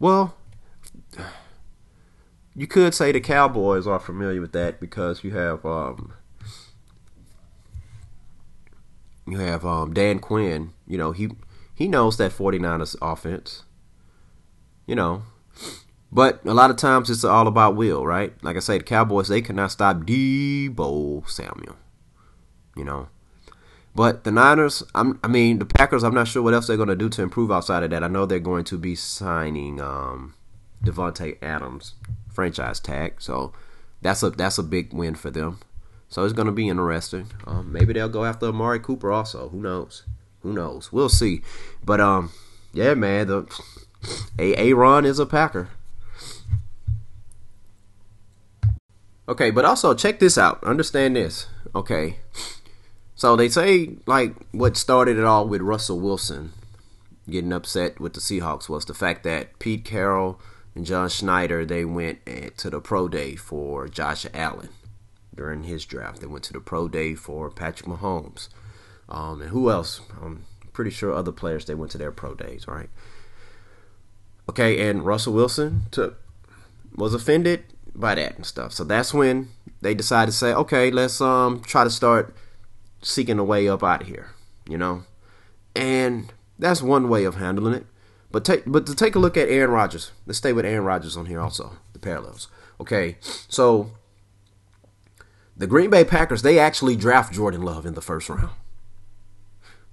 well, 0.00 0.34
you 2.56 2.66
could 2.66 2.94
say 2.94 3.12
the 3.12 3.20
Cowboys 3.20 3.86
are 3.86 4.00
familiar 4.00 4.40
with 4.40 4.52
that 4.52 4.80
because 4.80 5.22
you 5.22 5.30
have 5.30 5.64
um, 5.64 6.14
you 9.30 9.38
have 9.38 9.64
um, 9.64 9.92
Dan 9.92 10.18
Quinn. 10.18 10.72
You 10.86 10.98
know, 10.98 11.12
he 11.12 11.28
he 11.74 11.88
knows 11.88 12.16
that 12.16 12.32
49ers 12.32 12.96
offense. 13.02 13.64
You 14.86 14.94
know, 14.94 15.22
but 16.10 16.44
a 16.44 16.54
lot 16.54 16.70
of 16.70 16.76
times 16.76 17.10
it's 17.10 17.24
all 17.24 17.46
about 17.46 17.76
will, 17.76 18.06
right? 18.06 18.32
Like 18.42 18.56
I 18.56 18.60
say, 18.60 18.78
the 18.78 18.84
Cowboys 18.84 19.28
they 19.28 19.42
cannot 19.42 19.72
stop 19.72 19.98
Deebo 19.98 21.28
Samuel. 21.28 21.76
You 22.76 22.84
know. 22.84 23.08
But 23.94 24.22
the 24.22 24.30
Niners, 24.30 24.84
I'm, 24.94 25.18
I 25.24 25.28
mean, 25.28 25.58
the 25.58 25.66
Packers, 25.66 26.04
I'm 26.04 26.14
not 26.14 26.28
sure 26.28 26.40
what 26.40 26.54
else 26.54 26.68
they're 26.68 26.76
going 26.76 26.88
to 26.88 26.94
do 26.94 27.08
to 27.08 27.22
improve 27.22 27.50
outside 27.50 27.82
of 27.82 27.90
that. 27.90 28.04
I 28.04 28.06
know 28.06 28.26
they're 28.26 28.38
going 28.38 28.62
to 28.66 28.78
be 28.78 28.94
signing 28.94 29.80
um, 29.80 30.34
Davante 30.84 31.36
Adams 31.42 31.94
franchise 32.32 32.78
tag, 32.78 33.20
so 33.20 33.52
that's 34.00 34.22
a 34.22 34.30
that's 34.30 34.58
a 34.58 34.62
big 34.62 34.92
win 34.92 35.16
for 35.16 35.30
them. 35.30 35.58
So 36.08 36.24
it's 36.24 36.32
going 36.32 36.46
to 36.46 36.52
be 36.52 36.68
interesting. 36.68 37.26
Um, 37.46 37.70
maybe 37.70 37.92
they'll 37.92 38.08
go 38.08 38.24
after 38.24 38.46
Amari 38.46 38.80
Cooper 38.80 39.12
also. 39.12 39.50
Who 39.50 39.60
knows? 39.60 40.04
Who 40.40 40.52
knows? 40.52 40.92
We'll 40.92 41.08
see. 41.08 41.42
But 41.84 42.00
um, 42.00 42.32
yeah, 42.72 42.94
man, 42.94 43.26
the 43.26 43.60
a 44.38 44.54
Aaron 44.56 45.04
is 45.04 45.18
a 45.18 45.26
Packer. 45.26 45.68
Okay, 49.28 49.50
but 49.50 49.66
also 49.66 49.92
check 49.92 50.18
this 50.20 50.38
out. 50.38 50.62
Understand 50.64 51.16
this. 51.16 51.48
Okay. 51.74 52.16
So 53.14 53.36
they 53.36 53.48
say 53.48 53.96
like 54.06 54.34
what 54.52 54.76
started 54.76 55.18
it 55.18 55.24
all 55.24 55.46
with 55.46 55.60
Russell 55.60 56.00
Wilson 56.00 56.52
getting 57.28 57.52
upset 57.52 58.00
with 58.00 58.14
the 58.14 58.20
Seahawks 58.20 58.68
was 58.68 58.86
the 58.86 58.94
fact 58.94 59.22
that 59.24 59.58
Pete 59.58 59.84
Carroll 59.84 60.40
and 60.74 60.86
John 60.86 61.10
Schneider 61.10 61.66
they 61.66 61.84
went 61.84 62.20
eh, 62.26 62.50
to 62.56 62.70
the 62.70 62.80
pro 62.80 63.08
day 63.08 63.36
for 63.36 63.86
Josh 63.88 64.24
Allen 64.32 64.70
during 65.38 65.62
his 65.62 65.86
draft. 65.86 66.20
They 66.20 66.26
went 66.26 66.42
to 66.44 66.52
the 66.52 66.60
pro 66.60 66.88
day 66.88 67.14
for 67.14 67.48
Patrick 67.48 67.88
Mahomes. 67.88 68.48
Um, 69.08 69.40
and 69.40 69.50
who 69.50 69.70
else? 69.70 70.00
I'm 70.20 70.44
pretty 70.72 70.90
sure 70.90 71.14
other 71.14 71.30
players 71.30 71.64
they 71.64 71.76
went 71.76 71.92
to 71.92 71.98
their 71.98 72.10
pro 72.10 72.34
days, 72.34 72.66
right? 72.66 72.90
Okay, 74.48 74.88
and 74.88 75.06
Russell 75.06 75.32
Wilson 75.32 75.82
took 75.92 76.20
was 76.96 77.14
offended 77.14 77.62
by 77.94 78.16
that 78.16 78.34
and 78.34 78.44
stuff. 78.44 78.72
So 78.72 78.82
that's 78.82 79.14
when 79.14 79.50
they 79.80 79.94
decided 79.94 80.32
to 80.32 80.36
say, 80.36 80.52
okay, 80.52 80.90
let's 80.90 81.20
um 81.20 81.60
try 81.60 81.84
to 81.84 81.90
start 81.90 82.34
seeking 83.00 83.38
a 83.38 83.44
way 83.44 83.68
up 83.68 83.84
out 83.84 84.02
of 84.02 84.08
here, 84.08 84.30
you 84.68 84.76
know. 84.76 85.04
And 85.76 86.32
that's 86.58 86.82
one 86.82 87.08
way 87.08 87.22
of 87.24 87.36
handling 87.36 87.74
it. 87.74 87.86
But 88.32 88.44
take 88.44 88.64
but 88.66 88.86
to 88.86 88.94
take 88.94 89.14
a 89.14 89.20
look 89.20 89.36
at 89.36 89.48
Aaron 89.48 89.70
Rodgers. 89.70 90.10
Let's 90.26 90.38
stay 90.38 90.52
with 90.52 90.66
Aaron 90.66 90.84
Rodgers 90.84 91.16
on 91.16 91.26
here 91.26 91.40
also. 91.40 91.76
The 91.92 92.00
parallels. 92.00 92.48
Okay, 92.80 93.18
so 93.20 93.92
the 95.58 95.66
Green 95.66 95.90
Bay 95.90 96.04
Packers 96.04 96.42
they 96.42 96.58
actually 96.58 96.96
draft 96.96 97.34
Jordan 97.34 97.62
Love 97.62 97.84
in 97.84 97.94
the 97.94 98.00
first 98.00 98.28
round. 98.28 98.50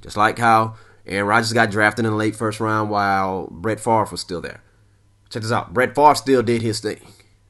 Just 0.02 0.16
like 0.16 0.38
how 0.38 0.76
Aaron 1.08 1.28
Rodgers 1.28 1.54
got 1.54 1.72
drafted 1.72 2.06
in 2.06 2.12
the 2.12 2.18
late 2.18 2.36
first 2.36 2.60
round 2.60 2.90
while 2.90 3.48
Brett 3.52 3.80
Favre 3.80 4.08
was 4.12 4.22
still 4.22 4.42
there. 4.42 4.62
Check 5.30 5.42
this 5.42 5.52
out. 5.52 5.74
Brett 5.74 5.96
Favre 5.96 6.16
still 6.16 6.44
did 6.44 6.62
his 6.62 6.80
thing. 6.80 7.02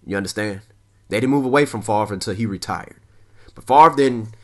You 0.06 0.17
understand? 0.17 0.62
They 1.10 1.19
didn't 1.19 1.32
move 1.32 1.45
away 1.45 1.65
from 1.65 1.82
Favre 1.82 2.13
until 2.13 2.34
he 2.34 2.45
retired. 2.45 2.97
But 3.54 3.67
Favre 3.67 3.95
didn't. 3.95 4.36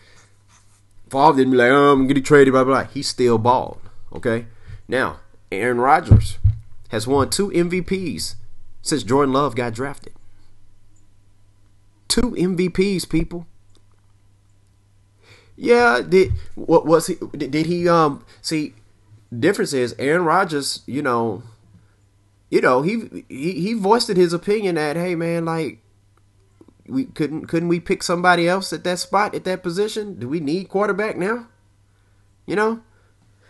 Favre 1.10 1.36
didn't 1.36 1.51
be 1.51 1.57
like, 1.57 1.71
oh, 1.71 1.93
I'm 1.93 2.07
getting 2.07 2.23
traded, 2.23 2.53
blah, 2.53 2.63
blah, 2.63 2.84
blah. 2.84 2.91
He 2.91 3.01
still 3.01 3.38
balled. 3.38 3.81
Okay? 4.13 4.45
Now, 4.88 5.19
Aaron 5.51 5.79
Rodgers 5.79 6.38
has 6.89 7.07
won 7.07 7.29
two 7.29 7.49
MVPs 7.49 8.36
since 8.81 9.03
Jordan 9.03 9.34
Love 9.34 9.55
got 9.55 9.73
drafted. 9.73 10.13
Two 12.07 12.31
MVPs, 12.31 13.10
people. 13.10 13.47
Yeah, 15.62 16.02
did 16.02 16.34
what 16.56 16.88
was 16.88 17.06
he? 17.06 17.17
Did 17.38 17.67
he? 17.67 17.88
Um, 17.88 18.26
see, 18.41 18.74
difference 19.32 19.74
is 19.74 19.93
Aaron 20.00 20.26
Rodgers. 20.26 20.82
You 20.88 21.04
know, 21.04 21.43
you 22.50 22.62
know 22.62 22.82
he 22.82 23.24
he 23.30 23.62
he 23.62 23.74
voiced 23.76 24.08
his 24.08 24.34
opinion 24.34 24.74
that 24.74 24.95
hey 24.95 25.13
man, 25.13 25.45
like 25.45 25.78
we 26.88 27.06
couldn't 27.06 27.45
couldn't 27.45 27.69
we 27.69 27.80
pick 27.80 28.02
somebody 28.02 28.50
else 28.50 28.74
at 28.74 28.84
that 28.86 28.97
spot 28.97 29.36
at 29.36 29.43
that 29.43 29.62
position? 29.62 30.15
Do 30.15 30.28
we 30.28 30.39
need 30.39 30.67
quarterback 30.67 31.15
now? 31.15 31.45
You 32.47 32.56
know, 32.56 32.82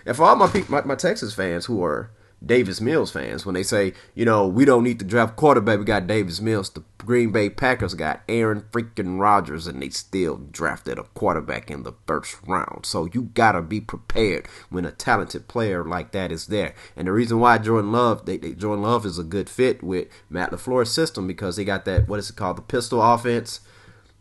and 0.06 0.18
for 0.18 0.24
all 0.24 0.36
my 0.36 0.48
pe- 0.48 0.68
my, 0.68 0.82
my 0.82 0.96
Texas 0.96 1.34
fans 1.34 1.68
who 1.68 1.82
are 1.82 2.12
Davis 2.44 2.82
Mills 2.82 3.12
fans, 3.12 3.46
when 3.46 3.54
they 3.54 3.64
say 3.64 3.94
you 4.16 4.26
know 4.26 4.48
we 4.48 4.66
don't 4.66 4.84
need 4.84 5.00
to 5.00 5.06
draft 5.06 5.36
quarterback, 5.36 5.80
we 5.80 5.86
got 5.86 6.08
Davis 6.08 6.42
Mills. 6.42 6.70
The 6.70 6.84
Green 6.98 7.32
Bay 7.32 7.50
Packers 7.50 7.94
got 7.94 8.22
Aaron 8.28 8.62
freaking 8.72 9.20
Rodgers, 9.20 9.68
and 9.68 9.82
they 9.82 9.90
still 9.90 10.38
drafted 10.38 10.98
a 10.98 11.04
quarterback 11.04 11.70
in 11.70 11.84
the 11.84 11.94
first 12.08 12.38
round. 12.48 12.86
So 12.86 13.08
you 13.14 13.24
gotta 13.34 13.62
be 13.62 13.80
prepared 13.80 14.48
when 14.70 14.86
a 14.86 14.92
talented 14.92 15.48
player 15.48 15.84
like 15.84 16.12
that 16.12 16.32
is 16.32 16.48
there. 16.48 16.74
And 16.96 17.08
the 17.08 17.12
reason 17.12 17.40
why 17.40 17.58
Jordan 17.60 17.92
Love, 17.92 18.26
they, 18.26 18.38
they, 18.38 18.54
Jordan 18.54 18.84
Love 18.84 19.06
is 19.06 19.20
a 19.20 19.24
good 19.24 19.50
fit 19.50 19.84
with 19.84 20.08
Matt 20.30 20.52
LaFleur's 20.52 20.92
system 20.92 21.28
because 21.28 21.56
they 21.56 21.66
got 21.66 21.86
that 21.86 22.08
what 22.08 22.20
is 22.20 22.30
it 22.30 22.36
called, 22.36 22.58
the 22.58 22.62
pistol 22.62 23.02
offense. 23.02 23.62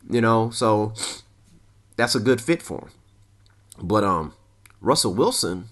You 0.08 0.20
know, 0.20 0.50
so 0.50 0.94
that's 1.96 2.14
a 2.14 2.20
good 2.20 2.40
fit 2.40 2.62
for 2.62 2.80
him. 2.80 2.90
But 3.82 4.04
um, 4.04 4.34
Russell 4.80 5.14
Wilson 5.14 5.68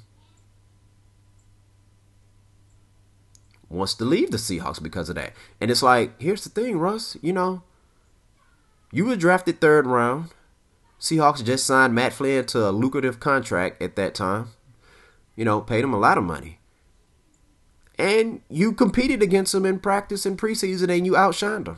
wants 3.69 3.95
to 3.95 4.05
leave 4.05 4.31
the 4.31 4.37
Seahawks 4.37 4.83
because 4.83 5.09
of 5.09 5.17
that. 5.17 5.33
And 5.61 5.71
it's 5.71 5.83
like, 5.83 6.21
here's 6.21 6.45
the 6.45 6.51
thing, 6.51 6.79
Russ, 6.79 7.17
you 7.21 7.33
know, 7.33 7.63
you 8.91 9.05
were 9.05 9.17
drafted 9.17 9.61
third 9.61 9.87
round. 9.87 10.31
Seahawks 10.99 11.45
just 11.45 11.67
signed 11.67 11.95
Matt 11.95 12.13
Flynn 12.13 12.47
to 12.47 12.69
a 12.69 12.71
lucrative 12.71 13.21
contract 13.21 13.81
at 13.83 13.97
that 13.97 14.15
time. 14.15 14.49
You 15.37 15.45
know, 15.45 15.61
paid 15.61 15.85
him 15.85 15.95
a 15.95 15.99
lot 15.99 16.19
of 16.19 16.25
money. 16.25 16.59
And 17.99 18.41
you 18.49 18.73
competed 18.73 19.23
against 19.23 19.55
him 19.55 19.67
in 19.67 19.81
practice 19.81 20.25
and 20.25 20.39
preseason 20.39 20.89
and 20.89 21.05
you 21.05 21.13
outshined 21.13 21.69
him. 21.69 21.77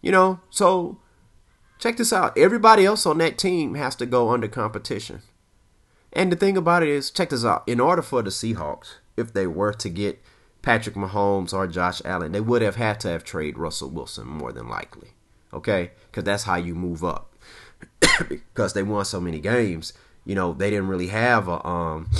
You 0.00 0.12
know, 0.12 0.40
so 0.48 0.98
check 1.78 1.96
this 1.96 2.12
out. 2.12 2.36
Everybody 2.38 2.86
else 2.86 3.04
on 3.04 3.18
that 3.18 3.36
team 3.36 3.74
has 3.74 3.94
to 3.96 4.06
go 4.06 4.30
under 4.30 4.48
competition. 4.48 5.22
And 6.12 6.32
the 6.32 6.36
thing 6.36 6.56
about 6.56 6.82
it 6.82 6.88
is, 6.88 7.10
check 7.10 7.30
this 7.30 7.44
out. 7.44 7.62
In 7.66 7.80
order 7.80 8.02
for 8.02 8.22
the 8.22 8.30
Seahawks, 8.30 8.94
if 9.20 9.32
they 9.32 9.46
were 9.46 9.72
to 9.74 9.88
get 9.88 10.20
Patrick 10.62 10.96
Mahomes 10.96 11.52
or 11.52 11.66
Josh 11.66 12.02
Allen, 12.04 12.32
they 12.32 12.40
would 12.40 12.62
have 12.62 12.76
had 12.76 12.98
to 13.00 13.08
have 13.08 13.24
traded 13.24 13.58
Russell 13.58 13.90
Wilson 13.90 14.26
more 14.26 14.52
than 14.52 14.68
likely. 14.68 15.10
Okay? 15.52 15.92
Because 16.10 16.24
that's 16.24 16.44
how 16.44 16.56
you 16.56 16.74
move 16.74 17.04
up. 17.04 17.34
because 18.28 18.72
they 18.72 18.82
won 18.82 19.04
so 19.04 19.20
many 19.20 19.38
games, 19.38 19.92
you 20.24 20.34
know, 20.34 20.52
they 20.52 20.70
didn't 20.70 20.88
really 20.88 21.08
have 21.08 21.48
a 21.48 21.66
um 21.66 22.10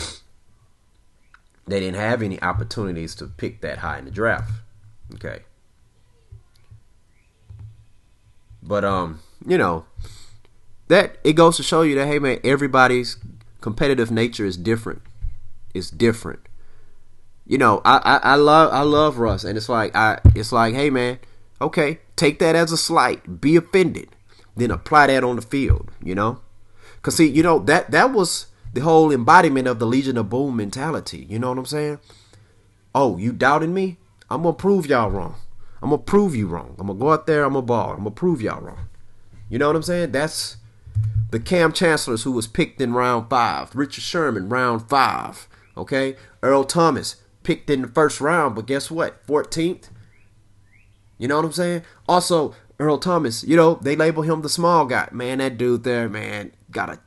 they 1.66 1.80
didn't 1.80 1.96
have 1.96 2.22
any 2.22 2.40
opportunities 2.42 3.14
to 3.16 3.26
pick 3.26 3.60
that 3.60 3.78
high 3.78 3.98
in 3.98 4.04
the 4.04 4.10
draft. 4.10 4.52
Okay. 5.14 5.40
But 8.62 8.84
um, 8.84 9.20
you 9.46 9.56
know, 9.56 9.84
that 10.88 11.18
it 11.24 11.34
goes 11.34 11.56
to 11.56 11.62
show 11.62 11.82
you 11.82 11.94
that 11.96 12.06
hey 12.06 12.18
man, 12.18 12.40
everybody's 12.44 13.16
competitive 13.60 14.10
nature 14.10 14.44
is 14.44 14.56
different. 14.56 15.02
It's 15.74 15.90
different. 15.90 16.40
You 17.50 17.58
know, 17.58 17.82
I, 17.84 17.96
I, 18.04 18.16
I 18.18 18.34
love 18.36 18.72
I 18.72 18.82
love 18.82 19.18
Russ, 19.18 19.42
and 19.42 19.58
it's 19.58 19.68
like 19.68 19.96
I 19.96 20.20
it's 20.36 20.52
like 20.52 20.72
hey 20.72 20.88
man, 20.88 21.18
okay, 21.60 21.98
take 22.14 22.38
that 22.38 22.54
as 22.54 22.70
a 22.70 22.76
slight, 22.76 23.40
be 23.40 23.56
offended, 23.56 24.10
then 24.54 24.70
apply 24.70 25.08
that 25.08 25.24
on 25.24 25.34
the 25.34 25.42
field. 25.42 25.90
You 26.00 26.14
know, 26.14 26.42
cause 27.02 27.16
see, 27.16 27.26
you 27.26 27.42
know 27.42 27.58
that 27.58 27.90
that 27.90 28.12
was 28.12 28.46
the 28.72 28.82
whole 28.82 29.10
embodiment 29.10 29.66
of 29.66 29.80
the 29.80 29.86
Legion 29.86 30.16
of 30.16 30.30
Boom 30.30 30.58
mentality. 30.58 31.26
You 31.28 31.40
know 31.40 31.48
what 31.48 31.58
I'm 31.58 31.66
saying? 31.66 31.98
Oh, 32.94 33.16
you 33.16 33.32
doubting 33.32 33.74
me? 33.74 33.96
I'm 34.30 34.42
gonna 34.42 34.54
prove 34.54 34.86
y'all 34.86 35.10
wrong. 35.10 35.34
I'm 35.82 35.90
gonna 35.90 36.02
prove 36.02 36.36
you 36.36 36.46
wrong. 36.46 36.76
I'm 36.78 36.86
gonna 36.86 37.00
go 37.00 37.10
out 37.10 37.26
there. 37.26 37.42
I'm 37.42 37.54
gonna 37.54 37.66
ball. 37.66 37.90
I'm 37.90 38.04
gonna 38.04 38.12
prove 38.12 38.40
y'all 38.40 38.60
wrong. 38.60 38.88
You 39.48 39.58
know 39.58 39.66
what 39.66 39.74
I'm 39.74 39.82
saying? 39.82 40.12
That's 40.12 40.56
the 41.32 41.40
Kam 41.40 41.72
Chancellors 41.72 42.22
who 42.22 42.30
was 42.30 42.46
picked 42.46 42.80
in 42.80 42.92
round 42.94 43.28
five. 43.28 43.74
Richard 43.74 44.04
Sherman, 44.04 44.48
round 44.48 44.88
five. 44.88 45.48
Okay, 45.76 46.14
Earl 46.44 46.62
Thomas 46.62 47.16
picked 47.42 47.70
in 47.70 47.82
the 47.82 47.88
first 47.88 48.20
round, 48.20 48.54
but 48.54 48.66
guess 48.66 48.90
what? 48.90 49.26
14th. 49.26 49.88
You 51.18 51.28
know 51.28 51.36
what 51.36 51.44
I'm 51.44 51.52
saying? 51.52 51.82
Also, 52.08 52.54
Earl 52.78 52.98
Thomas, 52.98 53.44
you 53.44 53.56
know, 53.56 53.74
they 53.74 53.94
label 53.94 54.22
him 54.22 54.42
the 54.42 54.48
small 54.48 54.86
guy. 54.86 55.08
Man, 55.12 55.38
that 55.38 55.58
dude 55.58 55.84
there, 55.84 56.08
man, 56.08 56.52
got 56.70 56.88
a 56.88 56.98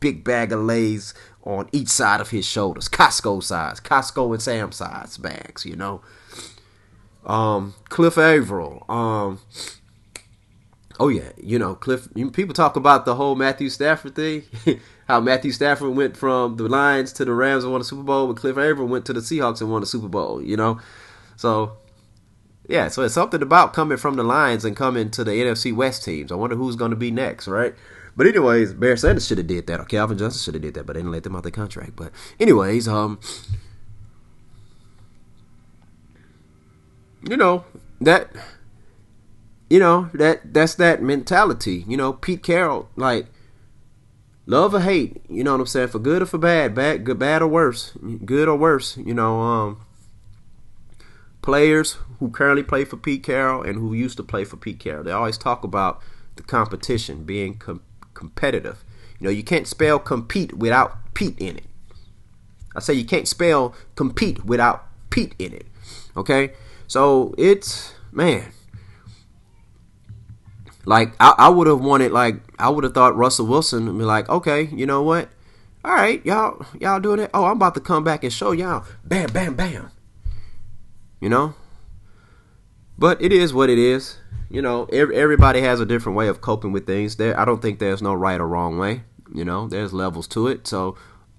big 0.00 0.24
bag 0.24 0.52
of 0.52 0.60
Lay's 0.60 1.12
on 1.42 1.68
each 1.72 1.88
side 1.88 2.20
of 2.20 2.30
his 2.30 2.46
shoulders. 2.46 2.88
Costco 2.88 3.42
size. 3.42 3.80
Costco 3.80 4.32
and 4.32 4.42
Sam 4.42 4.72
size 4.72 5.18
bags, 5.18 5.64
you 5.64 5.76
know. 5.76 6.00
Um, 7.24 7.74
Cliff 7.90 8.16
Avril. 8.16 8.84
Um, 8.88 9.40
oh 11.00 11.08
yeah, 11.08 11.32
you 11.42 11.58
know 11.58 11.74
Cliff. 11.74 12.06
People 12.14 12.54
talk 12.54 12.76
about 12.76 13.04
the 13.04 13.16
whole 13.16 13.34
Matthew 13.34 13.70
Stafford 13.70 14.14
thing. 14.14 14.44
How 15.08 15.18
Matthew 15.18 15.50
Stafford 15.50 15.96
went 15.96 16.16
from 16.16 16.56
the 16.56 16.68
Lions 16.68 17.12
to 17.14 17.24
the 17.24 17.32
Rams 17.32 17.64
and 17.64 17.72
won 17.72 17.80
a 17.80 17.84
Super 17.84 18.04
Bowl, 18.04 18.28
but 18.28 18.36
Cliff 18.36 18.56
Avril 18.56 18.86
went 18.86 19.06
to 19.06 19.12
the 19.12 19.20
Seahawks 19.20 19.60
and 19.60 19.72
won 19.72 19.82
a 19.82 19.86
Super 19.86 20.06
Bowl. 20.06 20.40
You 20.40 20.56
know, 20.56 20.78
so 21.36 21.72
yeah, 22.68 22.86
so 22.88 23.02
it's 23.02 23.14
something 23.14 23.42
about 23.42 23.72
coming 23.72 23.98
from 23.98 24.14
the 24.14 24.22
Lions 24.22 24.64
and 24.64 24.76
coming 24.76 25.10
to 25.10 25.24
the 25.24 25.32
NFC 25.32 25.74
West 25.74 26.04
teams. 26.04 26.30
I 26.30 26.36
wonder 26.36 26.54
who's 26.54 26.76
going 26.76 26.92
to 26.92 26.96
be 26.96 27.10
next, 27.10 27.48
right? 27.48 27.74
But 28.16 28.26
anyways, 28.26 28.74
Barry 28.74 28.98
Sanders 28.98 29.26
should 29.26 29.38
have 29.38 29.46
did 29.46 29.66
that, 29.68 29.80
or 29.80 29.84
Calvin 29.84 30.18
Johnson 30.18 30.40
should 30.40 30.54
have 30.54 30.62
did 30.62 30.74
that, 30.74 30.86
but 30.86 30.92
they 30.92 31.00
didn't 31.00 31.12
let 31.12 31.24
them 31.24 31.34
out 31.34 31.42
the 31.42 31.50
contract. 31.50 31.96
But 31.96 32.12
anyways, 32.38 32.86
um, 32.86 33.18
you 37.28 37.36
know 37.36 37.64
that 38.00 38.30
you 39.70 39.78
know 39.78 40.10
that 40.12 40.52
that's 40.52 40.74
that 40.74 41.02
mentality 41.02 41.84
you 41.88 41.96
know 41.96 42.12
pete 42.12 42.42
carroll 42.42 42.88
like 42.96 43.26
love 44.46 44.74
or 44.74 44.80
hate 44.80 45.22
you 45.28 45.42
know 45.42 45.52
what 45.52 45.60
i'm 45.60 45.66
saying? 45.66 45.88
For 45.88 45.98
good 45.98 46.22
or 46.22 46.26
for 46.26 46.38
bad 46.38 46.74
bad 46.74 47.04
good 47.04 47.18
bad 47.18 47.40
or 47.40 47.48
worse 47.48 47.92
good 48.24 48.48
or 48.48 48.56
worse 48.56 48.96
you 48.98 49.14
know 49.14 49.40
um 49.40 49.80
players 51.40 51.96
who 52.18 52.30
currently 52.30 52.62
play 52.62 52.84
for 52.84 52.96
pete 52.96 53.22
carroll 53.22 53.62
and 53.62 53.76
who 53.76 53.94
used 53.94 54.16
to 54.18 54.22
play 54.22 54.44
for 54.44 54.56
pete 54.56 54.80
carroll 54.80 55.04
they 55.04 55.12
always 55.12 55.38
talk 55.38 55.64
about 55.64 56.02
the 56.36 56.42
competition 56.42 57.24
being 57.24 57.54
com- 57.58 57.82
competitive. 58.14 58.84
You 59.18 59.24
know 59.24 59.30
you 59.30 59.42
can't 59.42 59.66
spell 59.66 59.98
compete 59.98 60.54
without 60.54 61.14
pete 61.14 61.38
in 61.38 61.56
it. 61.56 61.64
I 62.74 62.80
say 62.80 62.94
you 62.94 63.04
can't 63.04 63.28
spell 63.28 63.74
compete 63.94 64.44
without 64.44 64.86
pete 65.10 65.34
in 65.38 65.52
it 65.52 65.66
okay? 66.16 66.52
So 66.86 67.34
it's 67.38 67.94
man. 68.12 68.52
Like 70.84 71.14
I, 71.20 71.34
I 71.38 71.48
would 71.48 71.66
have 71.66 71.80
wanted 71.80 72.12
like 72.12 72.36
I 72.58 72.68
would 72.68 72.84
have 72.84 72.94
thought 72.94 73.16
Russell 73.16 73.46
Wilson 73.46 73.86
would 73.86 73.98
be 73.98 74.04
like, 74.04 74.28
okay, 74.28 74.64
you 74.64 74.86
know 74.86 75.02
what? 75.02 75.28
All 75.84 75.94
right, 75.94 76.24
y'all 76.24 76.64
y'all 76.78 77.00
doing 77.00 77.20
it. 77.20 77.30
Oh, 77.32 77.44
I'm 77.44 77.56
about 77.56 77.74
to 77.74 77.80
come 77.80 78.04
back 78.04 78.24
and 78.24 78.32
show 78.32 78.52
y'all. 78.52 78.84
Bam, 79.04 79.30
bam, 79.32 79.54
bam. 79.54 79.90
You 81.20 81.28
know? 81.28 81.54
But 82.98 83.20
it 83.22 83.32
is 83.32 83.54
what 83.54 83.70
it 83.70 83.78
is. 83.78 84.18
You 84.50 84.60
know, 84.60 84.84
everybody 84.86 85.60
has 85.60 85.80
a 85.80 85.86
different 85.86 86.18
way 86.18 86.28
of 86.28 86.40
coping 86.40 86.72
with 86.72 86.86
things. 86.86 87.16
There, 87.16 87.38
I 87.38 87.44
don't 87.44 87.62
think 87.62 87.78
there's 87.78 88.02
no 88.02 88.12
right 88.12 88.40
or 88.40 88.48
wrong 88.48 88.78
way. 88.78 89.04
You 89.32 89.44
know, 89.44 89.68
there's 89.68 89.92
levels 89.92 90.26
to 90.28 90.48
it. 90.48 90.66
So 90.66 90.96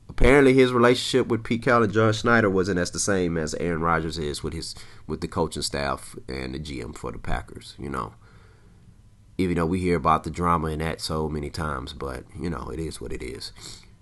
apparently 0.10 0.54
his 0.54 0.72
relationship 0.72 1.28
with 1.28 1.44
Pete 1.44 1.64
Carroll 1.64 1.84
and 1.84 1.94
John 1.94 2.14
Schneider 2.14 2.50
wasn't 2.50 2.80
as 2.80 2.92
the 2.92 3.00
same 3.00 3.38
as 3.38 3.54
Aaron 3.56 3.82
Rodgers 3.82 4.18
is 4.18 4.42
with 4.44 4.54
his 4.54 4.76
with 5.08 5.22
the 5.22 5.28
coaching 5.28 5.62
staff 5.62 6.16
and 6.28 6.56
the 6.56 6.60
GM 6.60 6.98
for 6.98 7.12
the 7.12 7.20
Packers. 7.20 7.76
You 7.78 7.90
know, 7.90 8.14
even 9.38 9.56
though 9.56 9.66
we 9.66 9.80
hear 9.80 9.96
about 9.96 10.24
the 10.24 10.30
drama 10.30 10.68
in 10.68 10.80
that 10.80 11.02
so 11.02 11.30
many 11.30 11.50
times, 11.50 11.94
but 11.94 12.24
you 12.40 12.50
know 12.50 12.70
it 12.70 12.80
is 12.80 13.00
what 13.02 13.12
it 13.12 13.24
is. 13.24 13.52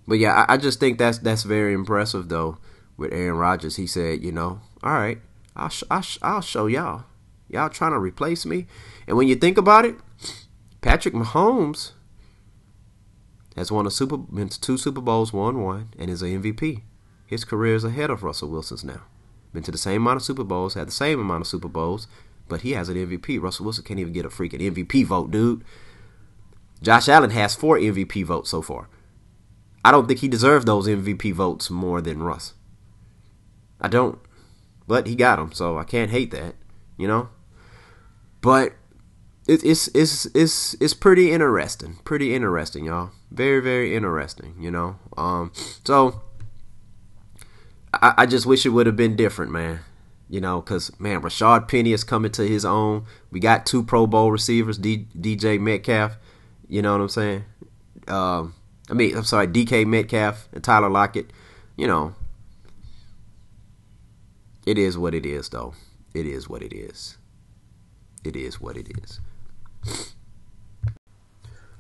But 0.08 0.20
yeah, 0.20 0.46
I, 0.48 0.54
I 0.54 0.58
just 0.58 0.80
think 0.80 0.98
that's 0.98 1.20
that's 1.20 1.44
very 1.44 1.74
impressive 1.74 2.30
though. 2.30 2.58
With 2.98 3.14
Aaron 3.14 3.38
Rodgers, 3.38 3.78
he 3.78 3.88
said, 3.88 4.22
you 4.22 4.32
know, 4.34 4.60
all 4.84 4.92
right, 4.94 5.20
I'll 5.56 5.70
sh- 5.70 5.84
I'll, 5.90 6.02
sh- 6.02 6.18
I'll 6.22 6.42
show 6.42 6.68
y'all. 6.68 7.06
Y'all 7.48 7.70
trying 7.70 7.94
to 7.94 7.98
replace 7.98 8.46
me, 8.46 8.68
and 9.08 9.16
when 9.16 9.28
you 9.28 9.36
think 9.36 9.58
about 9.58 9.86
it, 9.86 9.96
Patrick 10.82 11.14
Mahomes 11.14 11.94
has 13.56 13.72
won 13.72 13.86
a 13.86 13.92
super, 13.92 14.18
been 14.18 14.50
two 14.50 14.78
Super 14.78 15.02
Bowls, 15.02 15.34
won 15.34 15.62
one, 15.62 15.90
and 15.98 16.10
is 16.10 16.22
an 16.22 16.42
MVP. 16.42 16.84
His 17.26 17.44
career 17.44 17.76
is 17.76 17.84
ahead 17.84 18.10
of 18.10 18.24
Russell 18.24 18.50
Wilson's 18.50 18.84
now. 18.84 19.02
Been 19.54 19.64
to 19.64 19.72
the 19.72 19.78
same 19.78 20.02
amount 20.04 20.18
of 20.18 20.24
Super 20.24 20.44
Bowls, 20.44 20.76
had 20.76 20.88
the 20.88 20.92
same 20.92 21.20
amount 21.20 21.42
of 21.42 21.48
Super 21.48 21.68
Bowls, 21.68 22.08
but 22.50 22.62
he 22.62 22.72
has 22.74 22.90
an 22.90 22.96
MVP. 22.98 23.42
Russell 23.42 23.66
Wilson 23.66 23.86
can't 23.86 24.00
even 24.00 24.14
get 24.14 24.26
a 24.26 24.30
freaking 24.30 24.62
MVP 24.62 25.06
vote, 25.06 25.32
dude. 25.32 25.64
Josh 26.82 27.08
Allen 27.08 27.30
has 27.32 27.56
four 27.56 27.78
MVP 27.78 28.26
votes 28.26 28.50
so 28.50 28.62
far. 28.62 28.90
I 29.84 29.92
don't 29.92 30.08
think 30.08 30.20
he 30.20 30.28
deserves 30.28 30.66
those 30.66 30.88
MVP 30.88 31.34
votes 31.34 31.70
more 31.70 32.02
than 32.02 32.24
Russ. 32.24 32.54
I 33.80 33.88
don't. 33.88 34.20
But 34.88 35.08
he 35.08 35.16
got 35.16 35.38
them, 35.38 35.52
so 35.52 35.78
I 35.78 35.84
can't 35.84 36.12
hate 36.12 36.32
that, 36.32 36.56
you 36.98 37.08
know? 37.08 37.30
But 38.42 38.74
it's 39.48 39.88
it's 39.90 40.26
it's 40.36 40.76
it's 40.80 40.94
pretty 40.94 41.32
interesting. 41.32 42.00
Pretty 42.04 42.36
interesting, 42.36 42.86
y'all. 42.86 43.12
Very 43.32 43.62
very 43.62 43.96
interesting. 43.96 44.56
You 44.60 44.72
know. 44.72 44.98
Um. 45.18 45.52
So 45.86 46.22
I, 47.94 48.14
I 48.20 48.26
just 48.26 48.46
wish 48.46 48.66
it 48.66 48.70
would 48.70 48.86
have 48.86 48.96
been 48.96 49.16
different, 49.16 49.52
man. 49.52 49.80
You 50.30 50.40
know, 50.40 50.62
because 50.62 50.98
man, 51.00 51.22
Rashad 51.22 51.68
Penny 51.68 51.92
is 51.92 52.04
coming 52.04 52.32
to 52.34 52.48
his 52.48 52.64
own. 52.64 53.06
We 53.32 53.40
got 53.40 53.66
two 53.66 53.84
Pro 53.84 54.06
Bowl 54.06 54.32
receivers, 54.32 54.78
D, 54.78 55.08
DJ 55.20 55.60
Metcalf. 55.60 56.18
You 56.68 56.82
know 56.82 56.92
what 56.94 57.02
I'm 57.02 57.10
saying? 57.10 57.44
Um. 58.08 58.54
I 58.90 58.94
mean, 58.94 59.16
I'm 59.16 59.24
sorry, 59.24 59.48
DK 59.48 59.86
Metcalf 59.86 60.50
and 60.52 60.64
Tyler 60.64 60.90
Lockett. 60.90 61.32
You 61.78 61.88
know, 61.88 62.16
it 64.66 64.78
is 64.78 64.98
what 64.98 65.14
it 65.14 65.26
is, 65.26 65.50
though. 65.50 65.74
It 66.14 66.26
is 66.26 66.50
what 66.50 66.64
it 66.64 66.74
is. 66.74 67.18
It 68.24 68.36
is 68.36 68.60
what 68.60 68.78
it 68.78 68.88
is. 69.02 69.20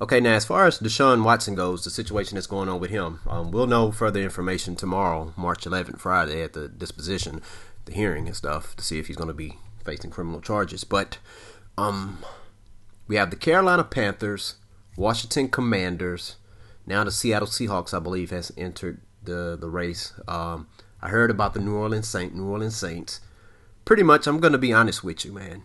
Okay, 0.01 0.21
now 0.21 0.33
as 0.33 0.45
far 0.45 0.65
as 0.65 0.79
Deshaun 0.79 1.23
Watson 1.23 1.55
goes, 1.55 1.83
the 1.83 1.89
situation 1.89 2.35
that's 2.35 2.47
going 2.47 2.69
on 2.69 2.79
with 2.79 2.89
him, 2.89 3.19
um, 3.27 3.51
we'll 3.51 3.67
know 3.67 3.91
further 3.91 4.21
information 4.21 4.75
tomorrow, 4.75 5.33
March 5.35 5.65
11th, 5.65 5.99
Friday, 5.99 6.41
at 6.41 6.53
the 6.53 6.69
disposition, 6.69 7.41
the 7.89 7.95
hearing 7.95 8.27
and 8.27 8.35
stuff, 8.35 8.75
to 8.75 8.83
see 8.83 8.99
if 8.99 9.07
he's 9.07 9.15
going 9.15 9.27
to 9.29 9.33
be 9.33 9.57
facing 9.83 10.11
criminal 10.11 10.41
charges. 10.41 10.83
But 10.83 11.17
um, 11.77 12.19
we 13.07 13.15
have 13.15 13.29
the 13.29 13.35
Carolina 13.35 13.83
Panthers, 13.83 14.55
Washington 14.95 15.49
Commanders, 15.49 16.35
now 16.85 17.03
the 17.03 17.11
Seattle 17.11 17.47
Seahawks, 17.47 17.93
I 17.93 17.99
believe, 17.99 18.31
has 18.31 18.51
entered 18.57 19.01
the 19.23 19.55
the 19.59 19.69
race. 19.69 20.13
Um, 20.27 20.67
I 21.01 21.09
heard 21.09 21.29
about 21.29 21.53
the 21.53 21.59
New 21.59 21.75
Orleans 21.75 22.07
Saint, 22.07 22.35
New 22.35 22.47
Orleans 22.47 22.75
Saints. 22.75 23.21
Pretty 23.85 24.03
much, 24.03 24.25
I'm 24.25 24.39
going 24.39 24.53
to 24.53 24.59
be 24.59 24.73
honest 24.73 25.03
with 25.03 25.23
you, 25.23 25.31
man. 25.31 25.63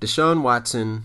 Deshaun 0.00 0.42
Watson 0.42 1.04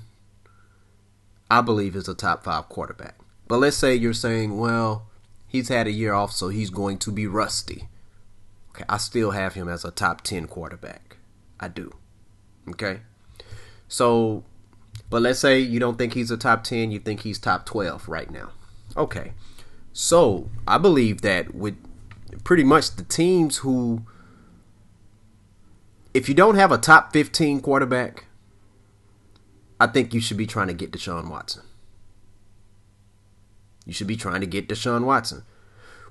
I 1.50 1.62
believe 1.62 1.96
is 1.96 2.08
a 2.08 2.16
top 2.16 2.44
five 2.44 2.70
quarterback. 2.70 3.16
But 3.48 3.58
let's 3.58 3.78
say 3.78 3.94
you're 3.94 4.14
saying, 4.14 4.58
well, 4.58 5.08
he's 5.48 5.70
had 5.70 5.88
a 5.88 5.92
year 5.92 6.14
off, 6.14 6.32
so 6.32 6.50
he's 6.50 6.70
going 6.70 6.98
to 7.00 7.12
be 7.12 7.28
rusty. 7.28 7.88
Okay, 8.76 8.84
I 8.90 8.98
still 8.98 9.32
have 9.32 9.54
him 9.54 9.70
as 9.70 9.86
a 9.86 9.92
top 9.92 10.22
10 10.22 10.48
quarterback. 10.48 11.16
I 11.60 11.70
do. 11.70 11.94
Okay? 12.70 13.00
So, 13.88 14.44
but 15.10 15.22
let's 15.22 15.40
say 15.40 15.60
you 15.60 15.80
don't 15.80 15.98
think 15.98 16.14
he's 16.14 16.30
a 16.30 16.36
top 16.36 16.66
10, 16.66 16.92
you 16.92 17.00
think 17.00 17.22
he's 17.22 17.40
top 17.40 17.66
12 17.66 18.10
right 18.10 18.30
now. 18.30 18.50
Okay. 18.98 19.32
So, 19.94 20.50
I 20.68 20.78
believe 20.78 21.22
that 21.22 21.56
with 21.56 21.78
pretty 22.44 22.66
much 22.66 22.98
the 22.98 23.04
teams 23.04 23.58
who, 23.58 24.04
if 26.14 26.28
you 26.28 26.36
don't 26.36 26.56
have 26.56 26.74
a 26.74 26.78
top 26.78 27.14
15 27.14 27.62
quarterback, 27.62 28.26
I 29.80 29.88
think 29.88 30.14
you 30.14 30.20
should 30.20 30.38
be 30.38 30.48
trying 30.48 30.68
to 30.68 30.74
get 30.74 30.92
Deshaun 30.92 31.30
Watson. 31.30 31.64
You 33.86 33.94
should 33.94 34.08
be 34.08 34.18
trying 34.18 34.42
to 34.42 34.48
get 34.48 34.68
Deshaun 34.68 35.06
Watson. 35.06 35.44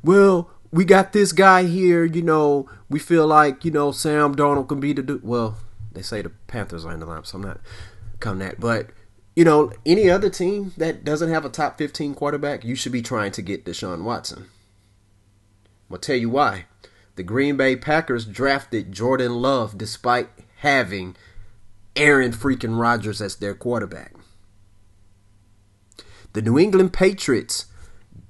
Well, 0.02 0.50
we 0.74 0.84
got 0.84 1.12
this 1.12 1.30
guy 1.30 1.62
here, 1.66 2.04
you 2.04 2.20
know, 2.20 2.68
we 2.90 2.98
feel 2.98 3.28
like, 3.28 3.64
you 3.64 3.70
know, 3.70 3.92
Sam 3.92 4.34
Darnold 4.34 4.68
can 4.68 4.80
be 4.80 4.92
the 4.92 5.04
dude. 5.04 5.22
Well, 5.22 5.56
they 5.92 6.02
say 6.02 6.20
the 6.20 6.30
Panthers 6.48 6.84
are 6.84 6.92
in 6.92 6.98
the 6.98 7.06
line, 7.06 7.22
so 7.22 7.38
I'm 7.38 7.44
not 7.44 7.60
coming 8.18 8.40
that. 8.40 8.58
But, 8.58 8.88
you 9.36 9.44
know, 9.44 9.72
any 9.86 10.10
other 10.10 10.28
team 10.28 10.72
that 10.76 11.04
doesn't 11.04 11.30
have 11.30 11.44
a 11.44 11.48
top 11.48 11.78
15 11.78 12.16
quarterback, 12.16 12.64
you 12.64 12.74
should 12.74 12.90
be 12.90 13.02
trying 13.02 13.30
to 13.32 13.42
get 13.42 13.64
Deshaun 13.64 14.02
Watson. 14.02 14.48
I'll 15.92 15.98
tell 15.98 16.16
you 16.16 16.28
why. 16.28 16.64
The 17.14 17.22
Green 17.22 17.56
Bay 17.56 17.76
Packers 17.76 18.26
drafted 18.26 18.90
Jordan 18.90 19.34
Love 19.36 19.78
despite 19.78 20.28
having 20.56 21.14
Aaron 21.94 22.32
freaking 22.32 22.80
Rodgers 22.80 23.22
as 23.22 23.36
their 23.36 23.54
quarterback. 23.54 24.12
The 26.32 26.42
New 26.42 26.58
England 26.58 26.92
Patriots 26.92 27.66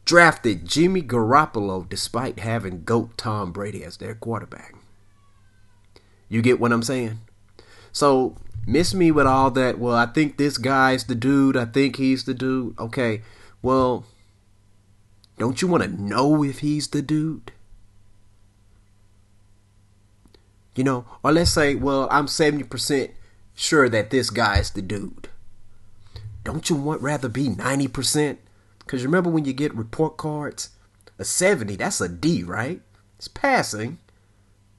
drafted 0.05 0.67
Jimmy 0.67 1.03
Garoppolo 1.03 1.89
despite 1.89 2.39
having 2.41 2.85
GOAT 2.85 3.17
Tom 3.17 3.53
Brady 3.53 3.85
as 3.85 3.97
their 3.97 4.15
quarterback. 4.15 4.75
You 6.29 6.43
get 6.43 6.61
what 6.61 6.73
I'm 6.73 6.83
saying? 6.83 7.21
So, 7.93 8.37
miss 8.67 8.93
me 8.93 9.11
with 9.11 9.27
all 9.27 9.51
that. 9.53 9.79
Well, 9.79 9.95
I 9.95 10.07
think 10.07 10.37
this 10.37 10.59
guy's 10.59 11.05
the 11.05 11.15
dude. 11.15 11.57
I 11.57 11.65
think 11.65 11.97
he's 11.97 12.25
the 12.25 12.35
dude. 12.35 12.79
Okay, 12.79 13.23
well, 13.63 14.05
don't 15.39 15.61
you 15.63 15.69
want 15.69 15.83
to 15.83 15.89
know 15.89 16.43
if 16.45 16.61
he's 16.61 16.89
the 16.89 17.03
dude? 17.03 17.53
You 20.75 20.85
know, 20.85 21.05
or 21.23 21.33
let's 21.33 21.53
say, 21.53 21.77
well, 21.77 22.09
I'm 22.11 22.27
70% 22.27 23.11
sure 23.55 23.89
that 23.89 24.11
this 24.11 24.31
guy's 24.31 24.71
the 24.71 24.83
dude. 24.83 25.29
Don't 26.43 26.69
you 26.69 26.77
want 26.77 27.01
rather 27.01 27.29
be 27.29 27.49
90%? 27.49 28.39
Because 28.85 29.05
remember 29.05 29.31
when 29.31 29.45
you 29.45 29.53
get 29.53 29.75
report 29.75 30.17
cards? 30.17 30.71
A 31.19 31.25
70, 31.25 31.77
that's 31.77 32.01
a 32.01 32.09
D, 32.09 32.43
right? 32.43 32.83
It's 33.19 33.29
passing. 33.29 33.99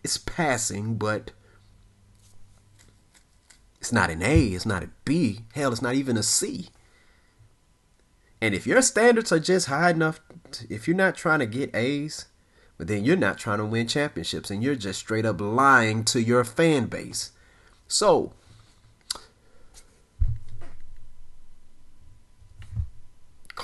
It's 0.03 0.17
passing, 0.17 0.95
but 0.95 1.31
it's 3.79 3.91
not 3.91 4.09
an 4.09 4.21
A, 4.21 4.47
it's 4.47 4.65
not 4.65 4.83
a 4.83 4.89
B. 5.05 5.41
Hell, 5.53 5.71
it's 5.71 5.81
not 5.81 5.95
even 5.95 6.17
a 6.17 6.23
C. 6.23 6.69
And 8.41 8.53
if 8.53 8.67
your 8.67 8.81
standards 8.81 9.31
are 9.31 9.39
just 9.39 9.67
high 9.67 9.91
enough, 9.91 10.19
to, 10.51 10.67
if 10.73 10.87
you're 10.87 10.97
not 10.97 11.15
trying 11.15 11.39
to 11.39 11.45
get 11.45 11.75
A's, 11.75 12.25
but 12.77 12.87
then 12.87 13.05
you're 13.05 13.15
not 13.15 13.37
trying 13.37 13.59
to 13.59 13.65
win 13.65 13.87
championships 13.87 14.51
and 14.51 14.61
you're 14.61 14.75
just 14.75 14.99
straight 14.99 15.25
up 15.25 15.39
lying 15.39 16.03
to 16.05 16.21
your 16.21 16.43
fan 16.43 16.87
base. 16.87 17.31
So, 17.87 18.33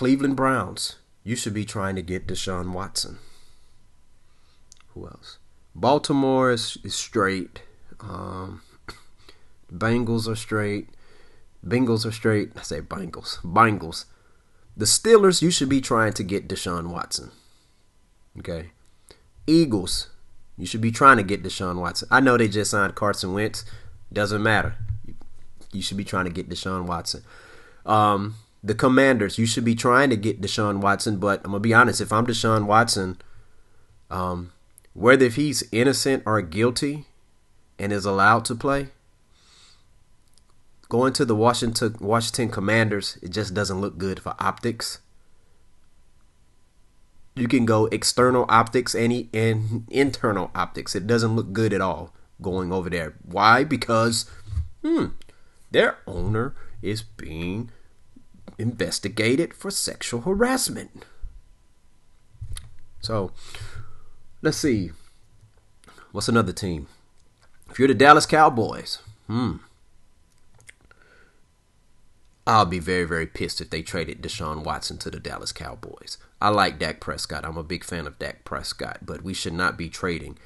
Cleveland 0.02 0.36
Browns, 0.36 0.96
you 1.24 1.36
should 1.36 1.54
be 1.54 1.64
trying 1.64 1.96
to 1.96 2.02
get 2.02 2.26
Deshaun 2.26 2.74
Watson. 2.74 3.20
Who 4.96 5.06
else? 5.06 5.38
Baltimore 5.76 6.50
is, 6.52 6.80
is 6.84 6.96
straight. 6.96 7.62
Um, 8.00 8.64
Bengals 9.72 10.28
are 10.28 10.36
straight. 10.36 10.90
Bengals 11.64 12.04
are 12.04 12.12
straight. 12.12 12.52
I 12.56 12.64
say 12.64 12.82
Bengals. 12.82 13.44
Bengals. 13.44 14.06
The 14.76 14.86
Steelers, 14.86 15.44
you 15.44 15.52
should 15.52 15.70
be 15.70 15.82
trying 15.82 16.14
to 16.14 16.24
get 16.24 16.48
Deshaun 16.48 16.88
Watson. 16.88 17.30
Okay. 18.40 18.72
Eagles, 19.46 20.10
you 20.58 20.66
should 20.66 20.82
be 20.82 20.90
trying 20.90 21.18
to 21.18 21.24
get 21.24 21.44
Deshaun 21.44 21.80
Watson. 21.80 22.08
I 22.10 22.22
know 22.22 22.38
they 22.38 22.48
just 22.48 22.72
signed 22.72 22.96
Carson 22.96 23.34
Wentz. 23.34 23.66
Doesn't 24.12 24.42
matter. 24.42 24.78
You 25.72 25.84
should 25.84 25.98
be 25.98 26.06
trying 26.06 26.26
to 26.26 26.32
get 26.32 26.50
Deshaun 26.50 26.88
Watson. 26.88 27.22
Um, 27.86 28.38
the 28.64 28.76
Commanders, 28.76 29.38
you 29.38 29.46
should 29.46 29.66
be 29.66 29.76
trying 29.76 30.10
to 30.12 30.16
get 30.16 30.42
Deshaun 30.42 30.82
Watson, 30.82 31.18
but 31.18 31.40
I'm 31.44 31.52
gonna 31.52 31.60
be 31.60 31.74
honest. 31.74 32.02
If 32.02 32.14
I'm 32.14 32.28
Deshaun 32.28 32.66
Watson, 32.66 33.18
um, 34.10 34.52
whether 34.94 35.26
if 35.26 35.36
he's 35.36 35.64
innocent 35.72 36.24
or 36.26 36.42
guilty 36.42 37.06
and 37.80 37.92
is 37.92 38.06
allowed 38.06 38.46
to 38.46 38.56
play, 38.56 38.90
going 40.90 41.14
to 41.14 41.26
the 41.26 41.36
Washington 41.36 41.96
Washington 42.00 42.50
Commanders, 42.50 43.18
it 43.24 43.32
just 43.32 43.54
doesn't 43.54 43.82
look 43.82 43.98
good 43.98 44.20
for 44.20 44.36
optics. 44.40 45.00
You 47.36 47.48
can 47.48 47.66
go 47.66 47.86
external 47.88 48.46
optics 48.50 48.94
and, 48.94 49.30
and 49.34 49.88
internal 49.90 50.52
optics. 50.54 50.96
It 50.96 51.08
doesn't 51.08 51.36
look 51.36 51.54
good 51.54 51.72
at 51.74 51.80
all 51.80 52.14
going 52.42 52.74
over 52.74 52.90
there. 52.90 53.16
Why? 53.24 53.64
Because 53.64 54.30
hmm, 54.84 55.06
their 55.72 55.98
owner 56.06 56.54
is 56.82 57.04
being 57.04 57.72
investigated 58.62 59.54
for 59.54 59.72
sexual 59.72 60.22
harassment. 60.22 61.06
So, 63.02 63.32
let's 64.42 64.58
see. 64.58 64.92
What's 66.12 66.30
another 66.30 66.54
team? 66.54 66.88
If 67.70 67.80
you're 67.80 67.88
the 67.88 67.94
Dallas 67.94 68.26
Cowboys, 68.26 69.00
hmm. 69.28 69.58
I'll 72.46 72.66
be 72.66 72.80
very, 72.80 73.06
very 73.06 73.28
pissed 73.28 73.62
if 73.62 73.70
they 73.70 73.82
traded 73.82 74.22
Deshaun 74.22 74.64
Watson 74.64 74.98
to 75.00 75.12
the 75.12 75.20
Dallas 75.20 75.52
Cowboys. 75.52 76.18
I 76.42 76.50
like 76.50 76.80
Dak 76.80 77.00
Prescott. 77.00 77.46
I'm 77.46 77.58
a 77.58 77.64
big 77.64 77.84
fan 77.84 78.08
of 78.08 78.20
Dak 78.20 78.44
Prescott, 78.44 79.00
but 79.06 79.22
we 79.22 79.34
should 79.34 79.54
not 79.54 79.78
be 79.78 79.90
trading 79.90 80.38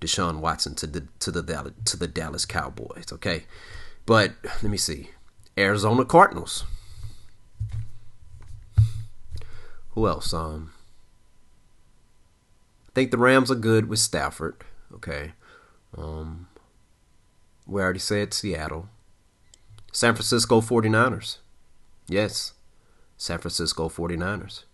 Deshaun 0.00 0.40
Watson 0.40 0.74
to 0.76 0.86
the 0.86 1.06
to 1.20 1.30
the 1.30 1.74
to 1.84 1.96
the 1.96 2.08
Dallas 2.08 2.46
Cowboys. 2.46 3.12
Okay, 3.12 3.44
but 4.06 4.32
let 4.44 4.70
me 4.70 4.78
see. 4.78 5.10
Arizona 5.58 6.04
Cardinals. 6.04 6.64
Who 9.92 10.06
else? 10.06 10.32
Um, 10.32 10.72
I 12.88 12.92
think 12.94 13.10
the 13.10 13.18
Rams 13.18 13.50
are 13.50 13.56
good 13.56 13.88
with 13.88 13.98
Stafford. 13.98 14.64
Okay. 14.94 15.32
Um, 15.96 16.48
we 17.66 17.80
already 17.80 17.98
said 17.98 18.34
Seattle. 18.34 18.88
San 19.92 20.14
Francisco 20.14 20.60
49ers. 20.60 21.38
Yes. 22.08 22.54
San 23.16 23.38
Francisco 23.38 23.88
49ers. 23.88 24.64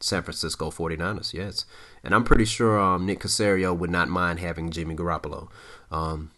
San 0.00 0.22
Francisco 0.22 0.70
49ers, 0.70 1.32
yes. 1.32 1.64
And 2.04 2.14
I'm 2.14 2.22
pretty 2.24 2.44
sure 2.44 2.78
um, 2.78 3.04
Nick 3.04 3.20
Caserio 3.20 3.76
would 3.76 3.90
not 3.90 4.08
mind 4.08 4.38
having 4.38 4.70
Jimmy 4.70 4.94
Garoppolo. 4.94 5.48
Um, 5.90 6.30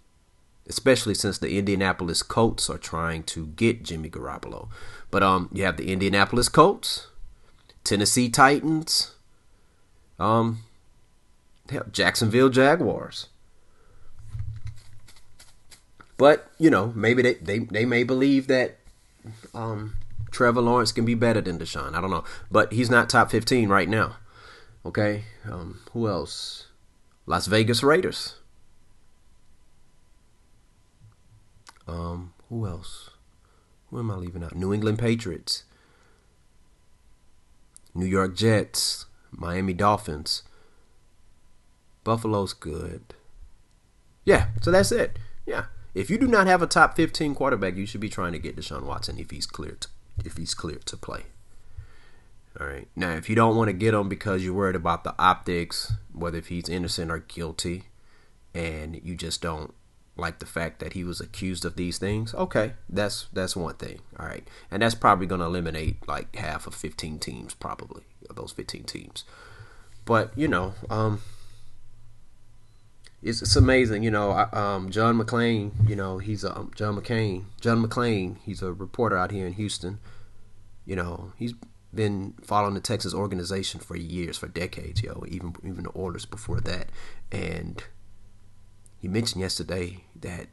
especially 0.69 1.15
since 1.15 1.39
the 1.39 1.59
Indianapolis 1.59 2.23
Colts 2.23 2.71
are 2.71 2.79
trying 2.79 3.23
to 3.25 3.47
get 3.49 3.83
Jimmy 3.83 4.11
Garoppolo. 4.11 4.69
But 5.11 5.23
um, 5.23 5.49
you 5.53 5.65
have 5.65 5.77
the 5.77 5.93
Indianapolis 5.93 6.49
Colts, 6.49 7.09
Tennessee 7.83 8.29
Titans, 8.29 9.15
um, 10.19 10.61
Jacksonville 11.91 12.49
Jaguars. 12.49 13.29
But 16.17 16.51
you 16.59 16.71
know, 16.71 16.93
maybe 16.95 17.23
they, 17.23 17.35
they, 17.35 17.59
they 17.61 17.85
may 17.85 18.05
believe 18.05 18.47
that 18.49 18.79
um, 19.55 19.97
Trevor 20.31 20.61
Lawrence 20.61 20.93
can 20.93 21.05
be 21.05 21.15
better 21.15 21.41
than 21.41 21.59
Deshaun. 21.59 21.95
I 21.95 22.01
don't 22.01 22.11
know, 22.11 22.25
but 22.51 22.73
he's 22.73 22.91
not 22.91 23.09
top 23.09 23.31
fifteen 23.31 23.69
right 23.69 23.89
now. 23.89 24.17
Okay, 24.85 25.25
um, 25.45 25.81
who 25.93 26.09
else? 26.09 26.67
Las 27.27 27.47
Vegas 27.47 27.83
Raiders. 27.83 28.35
Um, 31.91 32.33
who 32.49 32.67
else? 32.67 33.11
Who 33.89 33.99
am 33.99 34.11
I 34.11 34.15
leaving 34.15 34.45
out? 34.45 34.55
New 34.55 34.73
England 34.73 34.99
Patriots, 34.99 35.65
New 37.95 38.07
York 38.07 38.37
Jets, 38.37 39.07
Miami 39.33 39.73
Dolphins. 39.73 40.45
Buffalo's 42.05 42.53
good. 42.53 43.03
Yeah, 44.25 44.49
so 44.63 44.71
that's 44.71 44.93
it. 44.93 45.19
Yeah. 45.45 45.65
If 45.93 46.09
you 46.09 46.19
do 46.19 46.29
not 46.29 46.47
have 46.47 46.63
a 46.63 46.67
top 46.67 46.95
15 46.95 47.35
quarterback, 47.35 47.77
you 47.77 47.87
should 47.87 48.01
be 48.01 48.09
trying 48.09 48.33
to 48.33 48.39
get 48.39 48.57
Deshaun 48.57 48.85
Watson 48.85 49.19
if 49.19 49.31
he's 49.31 49.47
cleared 49.47 49.81
to, 49.83 49.89
if 50.25 50.37
he's 50.37 50.55
cleared 50.55 50.87
to 50.87 50.97
play. 50.97 51.25
All 52.61 52.67
right. 52.67 52.89
Now, 52.95 53.11
if 53.11 53.29
you 53.29 53.35
don't 53.35 53.57
want 53.57 53.69
to 53.69 53.73
get 53.73 53.95
him 53.95 54.09
because 54.09 54.45
you're 54.45 54.55
worried 54.55 54.77
about 54.77 55.03
the 55.03 55.15
optics, 55.19 55.93
whether 56.13 56.39
if 56.39 56.47
he's 56.47 56.69
innocent 56.69 57.11
or 57.11 57.19
guilty, 57.19 57.85
and 58.55 59.01
you 59.03 59.17
just 59.17 59.43
don't 59.43 59.75
like 60.21 60.39
the 60.39 60.47
fact 60.47 60.79
that 60.81 60.93
he 60.93 61.03
was 61.03 61.21
accused 61.21 61.65
of 61.65 61.77
these 61.77 61.99
things. 61.99 62.35
Okay, 62.35 62.75
that's 62.89 63.27
that's 63.33 63.57
one 63.57 63.75
thing. 63.75 64.01
All 64.19 64.27
right, 64.27 64.47
and 64.71 64.83
that's 64.83 64.95
probably 64.95 65.27
going 65.27 65.41
to 65.41 65.47
eliminate 65.47 66.07
like 66.07 66.37
half 66.37 66.67
of 66.67 66.75
15 66.75 67.19
teams, 67.19 67.55
probably 67.55 68.03
those 68.35 68.53
15 68.53 68.85
teams. 68.85 69.25
But 70.05 70.37
you 70.37 70.49
know, 70.49 70.75
um, 70.89 71.21
it's, 73.23 73.43
it's 73.43 73.57
amazing. 73.57 74.03
You 74.03 74.11
know, 74.11 74.33
um, 74.53 74.91
John 74.91 75.19
McClain. 75.19 75.73
You 75.89 75.97
know, 75.97 76.19
he's 76.19 76.45
a 76.45 76.57
um, 76.57 76.71
John 76.75 76.97
McCain. 76.97 77.45
John 77.61 77.85
McClain. 77.85 78.37
He's 78.45 78.63
a 78.63 78.73
reporter 78.73 79.17
out 79.17 79.31
here 79.31 79.47
in 79.47 79.55
Houston. 79.55 79.99
You 80.87 80.97
know, 80.97 81.33
he's 81.37 81.55
been 81.95 82.35
following 82.43 82.75
the 82.75 82.81
Texans 82.81 83.15
organization 83.15 83.81
for 83.81 83.97
years, 83.97 84.39
for 84.39 84.49
decades, 84.49 85.03
yo. 85.03 85.25
Even 85.29 85.55
even 85.65 85.85
the 85.85 85.93
Oilers 85.97 86.25
before 86.25 86.61
that, 86.61 86.89
and 87.31 87.83
he 89.01 89.09
mentioned 89.09 89.41
yesterday 89.41 90.05
that 90.15 90.49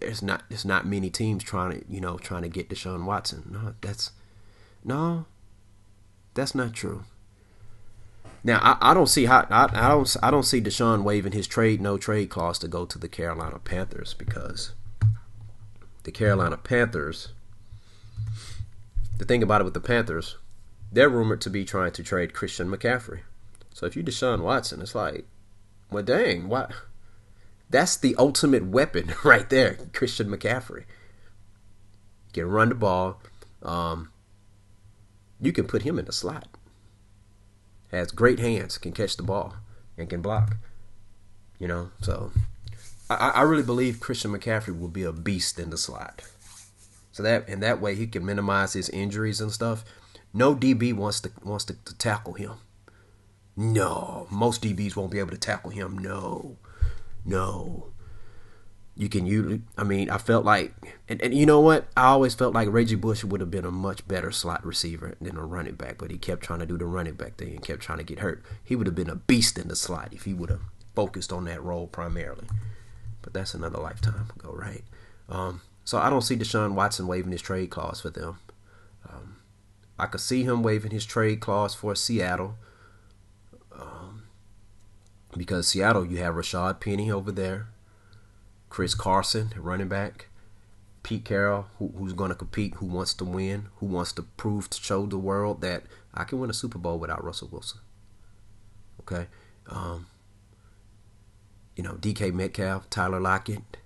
there's 0.00 0.22
not 0.22 0.42
there's 0.48 0.64
not 0.64 0.86
many 0.86 1.10
teams 1.10 1.44
trying 1.44 1.80
to 1.80 1.84
you 1.88 2.00
know 2.00 2.18
trying 2.18 2.42
to 2.42 2.48
get 2.48 2.68
Deshaun 2.68 3.04
Watson. 3.04 3.48
No, 3.50 3.74
that's 3.80 4.10
no, 4.84 5.26
that's 6.34 6.54
not 6.54 6.72
true. 6.72 7.04
Now 8.44 8.58
I, 8.60 8.90
I 8.90 8.94
don't 8.94 9.06
see 9.06 9.26
how 9.26 9.46
I, 9.48 9.68
I 9.72 9.88
don't 9.88 10.16
I 10.22 10.30
don't 10.30 10.42
see 10.42 10.60
Deshaun 10.60 11.04
waiving 11.04 11.32
his 11.32 11.46
trade 11.46 11.80
no 11.80 11.96
trade 11.96 12.30
clause 12.30 12.58
to 12.60 12.68
go 12.68 12.84
to 12.86 12.98
the 12.98 13.08
Carolina 13.08 13.60
Panthers 13.60 14.14
because 14.14 14.72
the 16.02 16.12
Carolina 16.12 16.56
Panthers. 16.56 17.28
The 19.18 19.24
thing 19.24 19.42
about 19.42 19.60
it 19.60 19.64
with 19.64 19.74
the 19.74 19.80
Panthers, 19.80 20.36
they're 20.90 21.08
rumored 21.08 21.40
to 21.42 21.50
be 21.50 21.64
trying 21.64 21.92
to 21.92 22.02
trade 22.02 22.34
Christian 22.34 22.68
McCaffrey. 22.68 23.20
So 23.72 23.86
if 23.86 23.94
you 23.94 24.02
Deshaun 24.02 24.40
Watson, 24.42 24.82
it's 24.82 24.96
like 24.96 25.26
well, 25.92 26.02
dang, 26.02 26.48
what? 26.48 26.72
That's 27.70 27.96
the 27.96 28.14
ultimate 28.16 28.66
weapon 28.66 29.14
right 29.24 29.48
there, 29.48 29.78
Christian 29.92 30.28
McCaffrey. 30.28 30.84
can 32.32 32.46
run 32.46 32.70
the 32.70 32.74
ball. 32.74 33.20
Um, 33.62 34.10
you 35.40 35.52
can 35.52 35.66
put 35.66 35.82
him 35.82 35.98
in 35.98 36.04
the 36.04 36.12
slot. 36.12 36.48
Has 37.90 38.10
great 38.10 38.38
hands, 38.38 38.78
can 38.78 38.92
catch 38.92 39.16
the 39.16 39.22
ball, 39.22 39.56
and 39.98 40.08
can 40.08 40.22
block. 40.22 40.56
You 41.58 41.68
know, 41.68 41.90
so 42.00 42.32
I, 43.08 43.30
I 43.30 43.42
really 43.42 43.62
believe 43.62 44.00
Christian 44.00 44.32
McCaffrey 44.32 44.78
will 44.78 44.88
be 44.88 45.02
a 45.02 45.12
beast 45.12 45.58
in 45.58 45.70
the 45.70 45.76
slot. 45.76 46.22
So 47.12 47.22
that 47.22 47.46
and 47.48 47.62
that 47.62 47.80
way 47.80 47.94
he 47.94 48.06
can 48.06 48.24
minimize 48.24 48.72
his 48.72 48.88
injuries 48.88 49.40
and 49.40 49.52
stuff. 49.52 49.84
No 50.32 50.54
DB 50.54 50.94
wants 50.94 51.20
to 51.20 51.30
wants 51.44 51.64
to, 51.66 51.74
to 51.84 51.96
tackle 51.96 52.34
him. 52.34 52.52
No, 53.56 54.26
most 54.30 54.62
DBs 54.62 54.96
won't 54.96 55.10
be 55.10 55.18
able 55.18 55.30
to 55.30 55.38
tackle 55.38 55.70
him. 55.70 55.98
No, 55.98 56.56
no. 57.24 57.88
You 58.94 59.08
can 59.08 59.26
use. 59.26 59.60
I 59.76 59.84
mean, 59.84 60.10
I 60.10 60.18
felt 60.18 60.44
like, 60.44 60.74
and, 61.08 61.20
and 61.22 61.34
you 61.34 61.46
know 61.46 61.60
what? 61.60 61.86
I 61.96 62.04
always 62.08 62.34
felt 62.34 62.54
like 62.54 62.68
Reggie 62.70 62.94
Bush 62.94 63.24
would 63.24 63.40
have 63.40 63.50
been 63.50 63.64
a 63.64 63.70
much 63.70 64.06
better 64.06 64.30
slot 64.30 64.64
receiver 64.66 65.14
than 65.20 65.36
a 65.36 65.44
running 65.44 65.76
back, 65.76 65.96
but 65.98 66.10
he 66.10 66.18
kept 66.18 66.42
trying 66.42 66.58
to 66.58 66.66
do 66.66 66.76
the 66.76 66.84
running 66.84 67.14
back 67.14 67.36
thing 67.36 67.52
and 67.52 67.62
kept 67.62 67.80
trying 67.80 67.98
to 67.98 68.04
get 68.04 68.18
hurt. 68.18 68.42
He 68.62 68.76
would 68.76 68.86
have 68.86 68.94
been 68.94 69.08
a 69.08 69.16
beast 69.16 69.58
in 69.58 69.68
the 69.68 69.76
slot 69.76 70.10
if 70.12 70.24
he 70.24 70.34
would 70.34 70.50
have 70.50 70.60
focused 70.94 71.32
on 71.32 71.44
that 71.46 71.62
role 71.62 71.86
primarily. 71.86 72.46
But 73.22 73.32
that's 73.32 73.54
another 73.54 73.78
lifetime 73.78 74.28
ago, 74.36 74.52
right? 74.52 74.84
Um, 75.28 75.62
so 75.84 75.98
I 75.98 76.10
don't 76.10 76.22
see 76.22 76.36
Deshaun 76.36 76.74
Watson 76.74 77.06
waiving 77.06 77.32
his 77.32 77.42
trade 77.42 77.70
clause 77.70 78.00
for 78.00 78.10
them. 78.10 78.38
Um, 79.08 79.36
I 79.98 80.06
could 80.06 80.20
see 80.20 80.42
him 80.42 80.62
waiving 80.62 80.90
his 80.90 81.06
trade 81.06 81.40
clause 81.40 81.74
for 81.74 81.94
Seattle 81.94 82.56
because 85.36 85.68
Seattle, 85.68 86.04
you 86.04 86.18
have 86.18 86.34
Rashad 86.34 86.80
Penny 86.80 87.10
over 87.10 87.32
there, 87.32 87.68
Chris 88.68 88.94
Carson, 88.94 89.52
running 89.56 89.88
back, 89.88 90.28
Pete 91.02 91.24
Carroll, 91.24 91.66
who, 91.78 91.92
who's 91.96 92.12
going 92.12 92.30
to 92.30 92.34
compete, 92.34 92.74
who 92.74 92.86
wants 92.86 93.14
to 93.14 93.24
win, 93.24 93.68
who 93.76 93.86
wants 93.86 94.12
to 94.12 94.22
prove 94.22 94.70
to 94.70 94.82
show 94.82 95.06
the 95.06 95.18
world 95.18 95.60
that 95.62 95.84
I 96.14 96.24
can 96.24 96.38
win 96.38 96.50
a 96.50 96.54
Super 96.54 96.78
Bowl 96.78 96.98
without 96.98 97.24
Russell 97.24 97.48
Wilson. 97.50 97.80
Okay, 99.00 99.26
um, 99.68 100.06
you 101.76 101.82
know 101.82 101.94
DK 101.94 102.32
Metcalf, 102.32 102.88
Tyler 102.90 103.20
Lockett. 103.20 103.78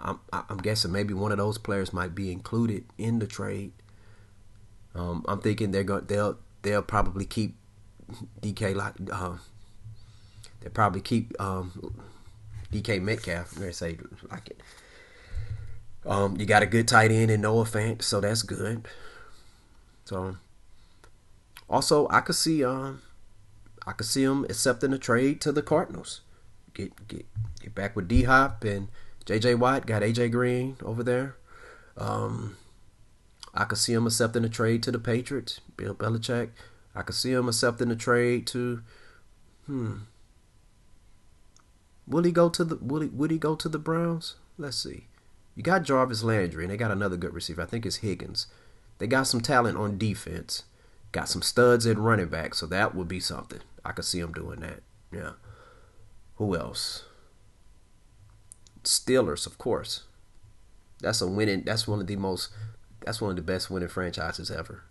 I'm 0.00 0.20
I'm 0.32 0.58
guessing 0.58 0.92
maybe 0.92 1.12
one 1.12 1.32
of 1.32 1.38
those 1.38 1.58
players 1.58 1.92
might 1.92 2.14
be 2.14 2.30
included 2.30 2.84
in 2.98 3.18
the 3.18 3.26
trade. 3.26 3.72
Um, 4.94 5.24
I'm 5.26 5.40
thinking 5.40 5.72
they're 5.72 5.82
going 5.82 6.06
they'll 6.06 6.38
they'll 6.62 6.82
probably 6.82 7.24
keep 7.24 7.56
DK 8.40 8.74
Lock, 8.74 8.96
uh, 9.10 9.38
they 10.60 10.68
probably 10.68 11.00
keep 11.00 11.38
um, 11.40 12.02
DK 12.72 13.00
Metcalf. 13.00 13.54
Gonna 13.54 13.72
say 13.72 13.98
like 14.30 14.48
it. 14.48 14.60
Um, 16.06 16.36
you 16.38 16.46
got 16.46 16.62
a 16.62 16.66
good 16.66 16.88
tight 16.88 17.10
end 17.10 17.30
in 17.30 17.40
Noah 17.40 17.64
Fant, 17.64 18.02
so 18.02 18.20
that's 18.20 18.42
good. 18.42 18.86
So, 20.04 20.36
also 21.68 22.08
I 22.08 22.20
could 22.20 22.36
see 22.36 22.64
um, 22.64 23.02
I 23.86 23.92
could 23.92 24.06
see 24.06 24.22
him 24.22 24.44
accepting 24.44 24.92
a 24.92 24.98
trade 24.98 25.40
to 25.42 25.52
the 25.52 25.62
Cardinals. 25.62 26.22
Get 26.74 27.08
get 27.08 27.26
get 27.60 27.74
back 27.74 27.96
with 27.96 28.08
D 28.08 28.24
Hop 28.24 28.64
and 28.64 28.88
J.J. 29.26 29.56
Watt. 29.56 29.86
Got 29.86 30.02
A.J. 30.02 30.30
Green 30.30 30.76
over 30.82 31.02
there. 31.02 31.36
Um, 31.96 32.56
I 33.54 33.64
could 33.64 33.78
see 33.78 33.92
him 33.92 34.06
accepting 34.06 34.44
a 34.44 34.48
trade 34.48 34.82
to 34.84 34.90
the 34.90 34.98
Patriots. 34.98 35.60
Bill 35.76 35.94
Belichick. 35.94 36.50
I 36.94 37.02
could 37.02 37.14
see 37.14 37.32
him 37.32 37.48
accepting 37.48 37.90
a 37.90 37.96
trade 37.96 38.46
to, 38.48 38.82
hmm, 39.66 39.96
Will 42.08 42.24
he 42.24 42.32
go 42.32 42.48
to 42.48 42.64
the 42.64 42.76
will 42.76 43.02
he 43.02 43.08
would 43.08 43.30
he 43.30 43.38
go 43.38 43.54
to 43.54 43.68
the 43.68 43.78
Browns? 43.78 44.36
Let's 44.56 44.78
see. 44.78 45.06
You 45.54 45.62
got 45.62 45.82
Jarvis 45.82 46.22
Landry 46.22 46.64
and 46.64 46.72
they 46.72 46.76
got 46.76 46.90
another 46.90 47.16
good 47.16 47.34
receiver. 47.34 47.62
I 47.62 47.66
think 47.66 47.84
it's 47.84 47.96
Higgins. 47.96 48.46
They 48.98 49.06
got 49.06 49.26
some 49.26 49.40
talent 49.40 49.76
on 49.76 49.98
defense. 49.98 50.64
Got 51.12 51.28
some 51.28 51.42
studs 51.42 51.86
at 51.86 51.98
running 51.98 52.28
back, 52.28 52.54
so 52.54 52.66
that 52.66 52.94
would 52.94 53.08
be 53.08 53.20
something. 53.20 53.60
I 53.84 53.92
could 53.92 54.04
see 54.04 54.18
him 54.20 54.32
doing 54.32 54.60
that. 54.60 54.82
Yeah. 55.12 55.32
Who 56.36 56.56
else? 56.56 57.04
Steelers, 58.84 59.46
of 59.46 59.58
course. 59.58 60.04
That's 61.00 61.20
a 61.20 61.26
winning. 61.26 61.62
That's 61.64 61.88
one 61.88 62.00
of 62.00 62.06
the 62.06 62.16
most. 62.16 62.50
That's 63.04 63.20
one 63.20 63.30
of 63.30 63.36
the 63.36 63.42
best 63.42 63.70
winning 63.70 63.88
franchises 63.88 64.50
ever. 64.50 64.82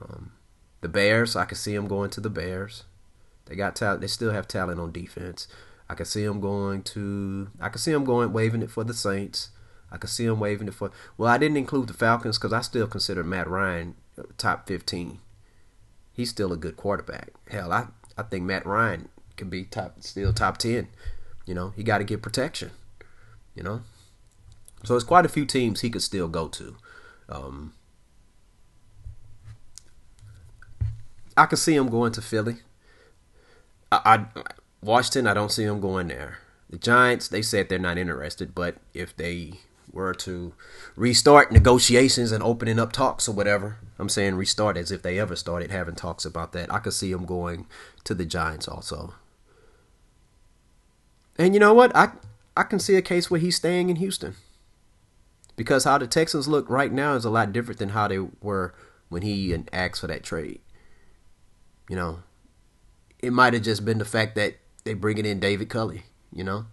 Um, 0.00 0.32
the 0.80 0.88
Bears, 0.88 1.36
I 1.36 1.44
could 1.44 1.58
see 1.58 1.74
them 1.74 1.88
going 1.88 2.10
to 2.10 2.20
the 2.20 2.30
Bears. 2.30 2.84
They 3.46 3.56
got 3.56 3.76
talent. 3.76 4.00
They 4.00 4.06
still 4.06 4.32
have 4.32 4.48
talent 4.48 4.80
on 4.80 4.92
defense. 4.92 5.48
I 5.90 5.94
can 5.94 6.06
see 6.06 6.22
him 6.22 6.40
going 6.40 6.84
to. 6.84 7.48
I 7.60 7.68
can 7.68 7.80
see 7.80 7.90
him 7.90 8.04
going 8.04 8.32
waving 8.32 8.62
it 8.62 8.70
for 8.70 8.84
the 8.84 8.94
Saints. 8.94 9.48
I 9.90 9.96
can 9.96 10.08
see 10.08 10.24
him 10.24 10.38
waving 10.38 10.68
it 10.68 10.74
for. 10.74 10.92
Well, 11.18 11.28
I 11.28 11.36
didn't 11.36 11.56
include 11.56 11.88
the 11.88 11.94
Falcons 11.94 12.38
because 12.38 12.52
I 12.52 12.60
still 12.60 12.86
consider 12.86 13.24
Matt 13.24 13.48
Ryan 13.48 13.96
uh, 14.16 14.22
top 14.38 14.68
fifteen. 14.68 15.18
He's 16.12 16.30
still 16.30 16.52
a 16.52 16.56
good 16.56 16.76
quarterback. 16.76 17.30
Hell, 17.48 17.72
I 17.72 17.88
I 18.16 18.22
think 18.22 18.44
Matt 18.44 18.64
Ryan 18.66 19.08
can 19.36 19.50
be 19.50 19.64
top 19.64 19.96
still 19.98 20.32
top 20.32 20.58
ten. 20.58 20.86
You 21.44 21.54
know, 21.54 21.70
he 21.70 21.82
got 21.82 21.98
to 21.98 22.04
get 22.04 22.22
protection. 22.22 22.70
You 23.56 23.64
know, 23.64 23.82
so 24.84 24.94
it's 24.94 25.04
quite 25.04 25.26
a 25.26 25.28
few 25.28 25.44
teams 25.44 25.80
he 25.80 25.90
could 25.90 26.02
still 26.02 26.28
go 26.28 26.46
to. 26.46 26.76
Um, 27.28 27.72
I 31.36 31.46
could 31.46 31.58
see 31.58 31.74
him 31.74 31.88
going 31.88 32.12
to 32.12 32.22
Philly. 32.22 32.58
I, 33.90 34.26
I 34.36 34.42
Washington, 34.82 35.26
I 35.26 35.34
don't 35.34 35.52
see 35.52 35.64
them 35.64 35.80
going 35.80 36.08
there. 36.08 36.38
The 36.70 36.78
Giants, 36.78 37.28
they 37.28 37.42
said 37.42 37.68
they're 37.68 37.78
not 37.78 37.98
interested, 37.98 38.54
but 38.54 38.76
if 38.94 39.16
they 39.16 39.54
were 39.92 40.14
to 40.14 40.54
restart 40.96 41.52
negotiations 41.52 42.32
and 42.32 42.42
opening 42.42 42.78
up 42.78 42.92
talks 42.92 43.28
or 43.28 43.32
whatever, 43.32 43.78
I'm 43.98 44.08
saying 44.08 44.36
restart 44.36 44.76
as 44.76 44.90
if 44.90 45.02
they 45.02 45.18
ever 45.18 45.36
started 45.36 45.70
having 45.70 45.96
talks 45.96 46.24
about 46.24 46.52
that. 46.52 46.72
I 46.72 46.78
could 46.78 46.92
see 46.92 47.12
them 47.12 47.26
going 47.26 47.66
to 48.04 48.14
the 48.14 48.24
Giants 48.24 48.68
also. 48.68 49.14
And 51.36 51.54
you 51.54 51.60
know 51.60 51.74
what? 51.74 51.94
I 51.96 52.12
I 52.56 52.62
can 52.62 52.78
see 52.78 52.96
a 52.96 53.02
case 53.02 53.30
where 53.30 53.40
he's 53.40 53.56
staying 53.56 53.90
in 53.90 53.96
Houston. 53.96 54.34
Because 55.56 55.84
how 55.84 55.98
the 55.98 56.06
Texans 56.06 56.48
look 56.48 56.68
right 56.70 56.92
now 56.92 57.14
is 57.14 57.24
a 57.24 57.30
lot 57.30 57.52
different 57.52 57.78
than 57.78 57.90
how 57.90 58.08
they 58.08 58.18
were 58.18 58.74
when 59.08 59.22
he 59.22 59.54
asked 59.72 60.00
for 60.00 60.06
that 60.06 60.22
trade. 60.22 60.60
You 61.88 61.96
know, 61.96 62.22
it 63.18 63.32
might 63.32 63.52
have 63.54 63.62
just 63.62 63.84
been 63.84 63.98
the 63.98 64.04
fact 64.04 64.34
that 64.36 64.56
they 64.84 64.94
bringing 64.94 65.26
in 65.26 65.40
David 65.40 65.68
Culley, 65.68 66.04
you 66.32 66.44
know, 66.44 66.66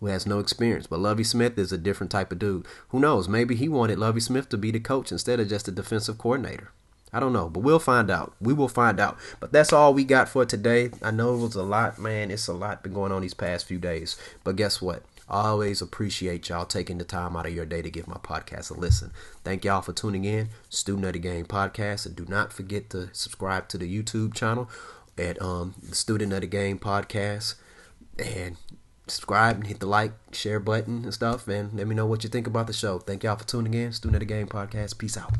who 0.00 0.06
has 0.06 0.26
no 0.26 0.38
experience. 0.38 0.86
But 0.86 1.00
Lovie 1.00 1.24
Smith 1.24 1.58
is 1.58 1.72
a 1.72 1.78
different 1.78 2.10
type 2.10 2.32
of 2.32 2.38
dude. 2.38 2.66
Who 2.88 3.00
knows? 3.00 3.28
Maybe 3.28 3.54
he 3.54 3.68
wanted 3.68 3.98
Lovie 3.98 4.20
Smith 4.20 4.48
to 4.50 4.58
be 4.58 4.70
the 4.70 4.80
coach 4.80 5.12
instead 5.12 5.40
of 5.40 5.48
just 5.48 5.68
a 5.68 5.72
defensive 5.72 6.18
coordinator. 6.18 6.72
I 7.14 7.20
don't 7.20 7.34
know, 7.34 7.50
but 7.50 7.60
we'll 7.60 7.78
find 7.78 8.10
out. 8.10 8.34
We 8.40 8.54
will 8.54 8.68
find 8.68 8.98
out. 8.98 9.18
But 9.38 9.52
that's 9.52 9.72
all 9.72 9.92
we 9.92 10.04
got 10.04 10.30
for 10.30 10.46
today. 10.46 10.90
I 11.02 11.10
know 11.10 11.34
it 11.34 11.40
was 11.40 11.54
a 11.54 11.62
lot, 11.62 11.98
man. 11.98 12.30
It's 12.30 12.48
a 12.48 12.54
lot 12.54 12.82
been 12.82 12.94
going 12.94 13.12
on 13.12 13.20
these 13.20 13.34
past 13.34 13.66
few 13.66 13.78
days. 13.78 14.16
But 14.44 14.56
guess 14.56 14.80
what? 14.80 15.02
I 15.28 15.48
always 15.48 15.80
appreciate 15.80 16.48
y'all 16.48 16.64
taking 16.64 16.98
the 16.98 17.04
time 17.04 17.36
out 17.36 17.46
of 17.46 17.54
your 17.54 17.66
day 17.66 17.80
to 17.82 17.90
give 17.90 18.08
my 18.08 18.16
podcast 18.16 18.70
a 18.70 18.74
listen. 18.74 19.12
Thank 19.44 19.64
y'all 19.64 19.82
for 19.82 19.92
tuning 19.92 20.24
in, 20.24 20.48
Student 20.68 21.06
of 21.06 21.12
the 21.12 21.18
Game 21.18 21.44
podcast, 21.46 22.06
and 22.06 22.16
do 22.16 22.26
not 22.28 22.52
forget 22.52 22.90
to 22.90 23.08
subscribe 23.12 23.68
to 23.68 23.78
the 23.78 24.02
YouTube 24.02 24.34
channel 24.34 24.68
at 25.18 25.40
um, 25.40 25.74
the 25.82 25.94
Student 25.94 26.32
of 26.32 26.40
the 26.40 26.46
Game 26.46 26.78
podcast. 26.78 27.54
and 28.18 28.56
subscribe 29.08 29.56
and 29.56 29.66
hit 29.66 29.80
the 29.80 29.86
like, 29.86 30.12
share 30.32 30.60
button 30.60 31.04
and 31.04 31.12
stuff, 31.14 31.48
and 31.48 31.74
let 31.74 31.86
me 31.86 31.94
know 31.94 32.06
what 32.06 32.24
you 32.24 32.30
think 32.30 32.46
about 32.46 32.66
the 32.66 32.72
show. 32.72 32.98
Thank 32.98 33.24
y'all 33.24 33.36
for 33.36 33.46
tuning 33.46 33.74
in. 33.74 33.92
Student 33.92 34.22
of 34.22 34.28
the 34.28 34.34
Game 34.34 34.46
podcast. 34.46 34.98
Peace 34.98 35.16
out. 35.16 35.34